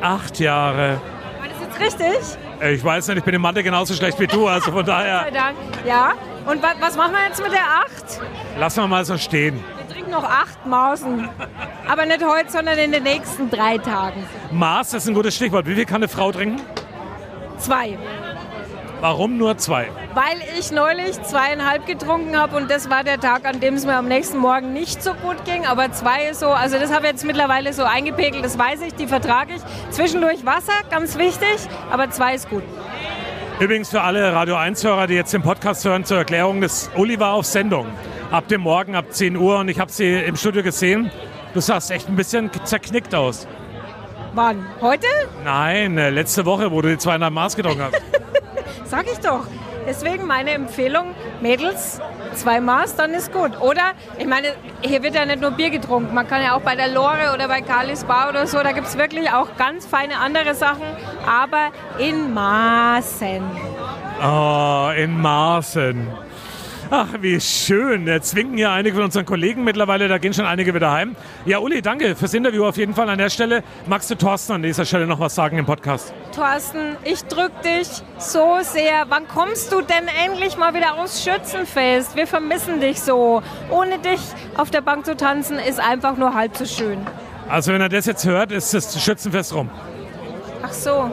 Acht 0.00 0.40
Jahre. 0.40 0.98
War 1.40 1.48
das 1.48 1.60
jetzt 1.60 2.00
richtig? 2.00 2.38
Ich 2.72 2.82
weiß 2.82 3.08
nicht, 3.08 3.18
ich 3.18 3.24
bin 3.24 3.34
in 3.34 3.42
Mathe 3.42 3.62
genauso 3.62 3.92
schlecht 3.92 4.18
wie 4.18 4.26
du, 4.26 4.46
also 4.46 4.66
von 4.70 4.76
Gott 4.76 4.86
sei 4.86 5.04
daher 5.04 5.30
Dank. 5.30 5.56
Ja. 5.86 6.14
Und 6.46 6.62
wa 6.62 6.68
was 6.80 6.96
machen 6.96 7.12
wir 7.12 7.26
jetzt 7.28 7.42
mit 7.42 7.52
der 7.52 7.60
8? 7.60 8.58
lassen 8.58 8.80
wir 8.80 8.88
mal 8.88 9.04
so 9.04 9.18
stehen. 9.18 9.62
Wir 9.76 9.94
trinken 9.94 10.12
noch 10.12 10.24
8 10.24 10.64
Mausen. 10.64 11.28
Aber 11.86 12.06
nicht 12.06 12.24
heute, 12.24 12.50
sondern 12.50 12.78
in 12.78 12.92
den 12.92 13.02
nächsten 13.02 13.50
drei 13.50 13.76
Tagen. 13.76 14.24
Maß 14.50 14.94
ist 14.94 15.08
ein 15.08 15.14
gutes 15.14 15.36
Stichwort. 15.36 15.66
Wie 15.66 15.74
viel 15.74 15.84
kann 15.84 15.96
eine 15.96 16.08
Frau 16.08 16.32
trinken? 16.32 16.62
Zwei. 17.58 17.98
Warum 19.00 19.36
nur 19.36 19.58
zwei? 19.58 19.88
Weil 20.14 20.38
ich 20.58 20.72
neulich 20.72 21.20
zweieinhalb 21.22 21.86
getrunken 21.86 22.36
habe 22.36 22.56
und 22.56 22.70
das 22.70 22.88
war 22.88 23.04
der 23.04 23.20
Tag, 23.20 23.44
an 23.44 23.60
dem 23.60 23.74
es 23.74 23.84
mir 23.84 23.96
am 23.96 24.08
nächsten 24.08 24.38
Morgen 24.38 24.72
nicht 24.72 25.02
so 25.02 25.12
gut 25.12 25.44
ging. 25.44 25.66
Aber 25.66 25.92
zwei 25.92 26.28
ist 26.30 26.40
so, 26.40 26.48
also 26.48 26.78
das 26.78 26.90
habe 26.90 27.06
ich 27.06 27.12
jetzt 27.12 27.24
mittlerweile 27.24 27.72
so 27.74 27.84
eingepegelt, 27.84 28.44
das 28.44 28.58
weiß 28.58 28.80
ich, 28.82 28.94
die 28.94 29.06
vertrage 29.06 29.52
ich. 29.54 29.62
Zwischendurch 29.90 30.46
Wasser, 30.46 30.72
ganz 30.90 31.18
wichtig, 31.18 31.56
aber 31.90 32.10
zwei 32.10 32.34
ist 32.34 32.48
gut. 32.48 32.62
Übrigens 33.60 33.90
für 33.90 34.00
alle 34.00 34.32
Radio 34.32 34.56
1-Hörer, 34.56 35.06
die 35.06 35.14
jetzt 35.14 35.32
den 35.32 35.42
Podcast 35.42 35.84
hören, 35.84 36.04
zur 36.04 36.18
Erklärung, 36.18 36.60
das 36.60 36.90
Uli 36.94 37.18
war 37.20 37.34
auf 37.34 37.46
Sendung. 37.46 37.86
Ab 38.30 38.48
dem 38.48 38.62
Morgen, 38.62 38.94
ab 38.94 39.06
10 39.10 39.36
Uhr 39.36 39.58
und 39.58 39.68
ich 39.68 39.78
habe 39.78 39.90
sie 39.92 40.14
im 40.14 40.36
Studio 40.36 40.62
gesehen. 40.62 41.10
Du 41.54 41.60
sahst 41.60 41.90
echt 41.90 42.08
ein 42.08 42.16
bisschen 42.16 42.50
zerknickt 42.64 43.14
aus. 43.14 43.46
Wann? 44.34 44.66
Heute? 44.82 45.06
Nein, 45.44 45.96
äh, 45.96 46.10
letzte 46.10 46.44
Woche, 46.44 46.70
wo 46.70 46.82
du 46.82 46.90
die 46.90 46.98
zweieinhalb 46.98 47.32
Maß 47.32 47.56
getrunken 47.56 47.84
hast. 47.84 47.94
Sag 48.88 49.06
ich 49.10 49.18
doch. 49.18 49.46
Deswegen 49.86 50.26
meine 50.26 50.50
Empfehlung, 50.50 51.14
Mädels, 51.40 52.00
zwei 52.34 52.60
Maß, 52.60 52.96
dann 52.96 53.14
ist 53.14 53.32
gut. 53.32 53.60
Oder, 53.60 53.92
ich 54.18 54.26
meine, 54.26 54.48
hier 54.80 55.02
wird 55.02 55.14
ja 55.14 55.24
nicht 55.24 55.40
nur 55.40 55.52
Bier 55.52 55.70
getrunken. 55.70 56.12
Man 56.12 56.26
kann 56.26 56.42
ja 56.42 56.56
auch 56.56 56.60
bei 56.60 56.74
der 56.74 56.88
Lore 56.88 57.32
oder 57.32 57.46
bei 57.46 57.60
Kalis 57.60 58.02
Bar 58.02 58.28
oder 58.30 58.48
so, 58.48 58.58
da 58.62 58.72
gibt 58.72 58.88
es 58.88 58.98
wirklich 58.98 59.30
auch 59.30 59.56
ganz 59.56 59.86
feine 59.86 60.18
andere 60.18 60.54
Sachen, 60.54 60.86
aber 61.24 61.70
in 61.98 62.34
Maßen. 62.34 63.42
Oh, 64.20 64.90
in 64.96 65.20
Maßen. 65.20 66.08
Ach, 66.90 67.08
wie 67.20 67.40
schön. 67.40 68.06
Jetzt 68.06 68.36
winken 68.36 68.58
ja 68.58 68.72
einige 68.72 68.94
von 68.94 69.04
unseren 69.06 69.26
Kollegen 69.26 69.64
mittlerweile, 69.64 70.06
da 70.06 70.18
gehen 70.18 70.32
schon 70.32 70.46
einige 70.46 70.72
wieder 70.72 70.92
heim. 70.92 71.16
Ja, 71.44 71.58
Uli, 71.58 71.82
danke 71.82 72.14
fürs 72.14 72.32
Interview 72.32 72.64
auf 72.64 72.76
jeden 72.76 72.94
Fall 72.94 73.08
an 73.08 73.18
der 73.18 73.28
Stelle. 73.28 73.64
Magst 73.86 74.08
du 74.10 74.14
Thorsten 74.14 74.52
an 74.52 74.62
dieser 74.62 74.84
Stelle 74.84 75.06
noch 75.06 75.18
was 75.18 75.34
sagen 75.34 75.58
im 75.58 75.66
Podcast? 75.66 76.14
Thorsten, 76.32 76.96
ich 77.02 77.24
drück 77.24 77.50
dich 77.62 77.88
so 78.18 78.58
sehr. 78.62 79.06
Wann 79.08 79.26
kommst 79.26 79.72
du 79.72 79.80
denn 79.80 80.06
endlich 80.24 80.56
mal 80.56 80.74
wieder 80.74 80.94
aufs 80.94 81.24
Schützenfest? 81.24 82.14
Wir 82.14 82.28
vermissen 82.28 82.80
dich 82.80 83.00
so. 83.00 83.42
Ohne 83.68 83.98
dich 83.98 84.20
auf 84.56 84.70
der 84.70 84.80
Bank 84.80 85.06
zu 85.06 85.16
tanzen 85.16 85.58
ist 85.58 85.80
einfach 85.80 86.16
nur 86.16 86.34
halb 86.34 86.56
so 86.56 86.66
schön. 86.66 87.04
Also 87.48 87.72
wenn 87.72 87.80
er 87.80 87.88
das 87.88 88.06
jetzt 88.06 88.24
hört, 88.24 88.52
ist 88.52 88.72
das 88.74 89.02
Schützenfest 89.02 89.54
rum. 89.54 89.70
Ach 90.62 90.72
so. 90.72 91.10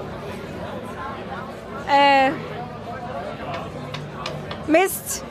Äh, 1.89 2.29
Mist. 4.67 5.23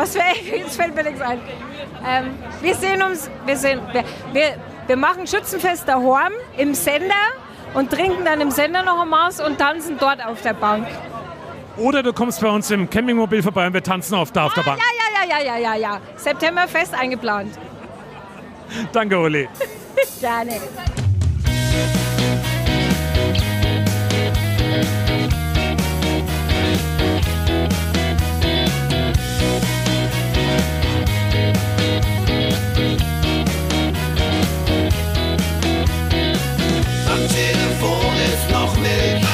Was 0.00 0.16
für 0.16 0.22
jetzt 0.56 0.76
fällt 0.76 0.94
mir 0.94 1.02
nichts 1.04 1.20
ein. 1.20 1.38
Ähm, 2.08 2.30
wir 2.62 2.74
sehen 2.74 3.02
uns, 3.02 3.30
wir, 3.44 3.56
sehen, 3.56 3.80
wir, 3.92 4.02
wir, 4.32 4.56
wir 4.86 4.96
machen 4.96 5.26
Schützenfest 5.26 5.86
daheim 5.86 6.32
im 6.56 6.72
Sender 6.72 7.14
und 7.74 7.90
trinken 7.90 8.24
dann 8.24 8.40
im 8.40 8.50
Sender 8.50 8.82
noch 8.82 8.98
ein 9.02 9.08
Maß 9.08 9.40
und 9.42 9.58
tanzen 9.58 9.98
dort 9.98 10.24
auf 10.24 10.40
der 10.40 10.54
Bank. 10.54 10.86
Oder 11.76 12.02
du 12.02 12.14
kommst 12.14 12.40
bei 12.40 12.48
uns 12.48 12.70
im 12.70 12.88
Campingmobil 12.88 13.42
vorbei 13.42 13.66
und 13.66 13.74
wir 13.74 13.82
tanzen 13.82 14.14
auf 14.14 14.32
der, 14.32 14.44
auf 14.46 14.54
der 14.54 14.62
Ah, 14.64 14.70
Bank. 14.70 14.80
ja, 14.80 15.26
ja, 15.28 15.38
ja, 15.38 15.56
ja, 15.58 15.58
ja, 15.58 15.74
ja. 15.76 16.00
Septemberfest 16.16 16.94
eingeplant. 16.94 17.58
Danke, 18.92 19.18
Uli. 19.18 19.48
Gerne. 20.20 20.60
Telefon 37.80 38.14
ist 38.16 38.50
noch 38.50 38.76
nicht 38.76 39.29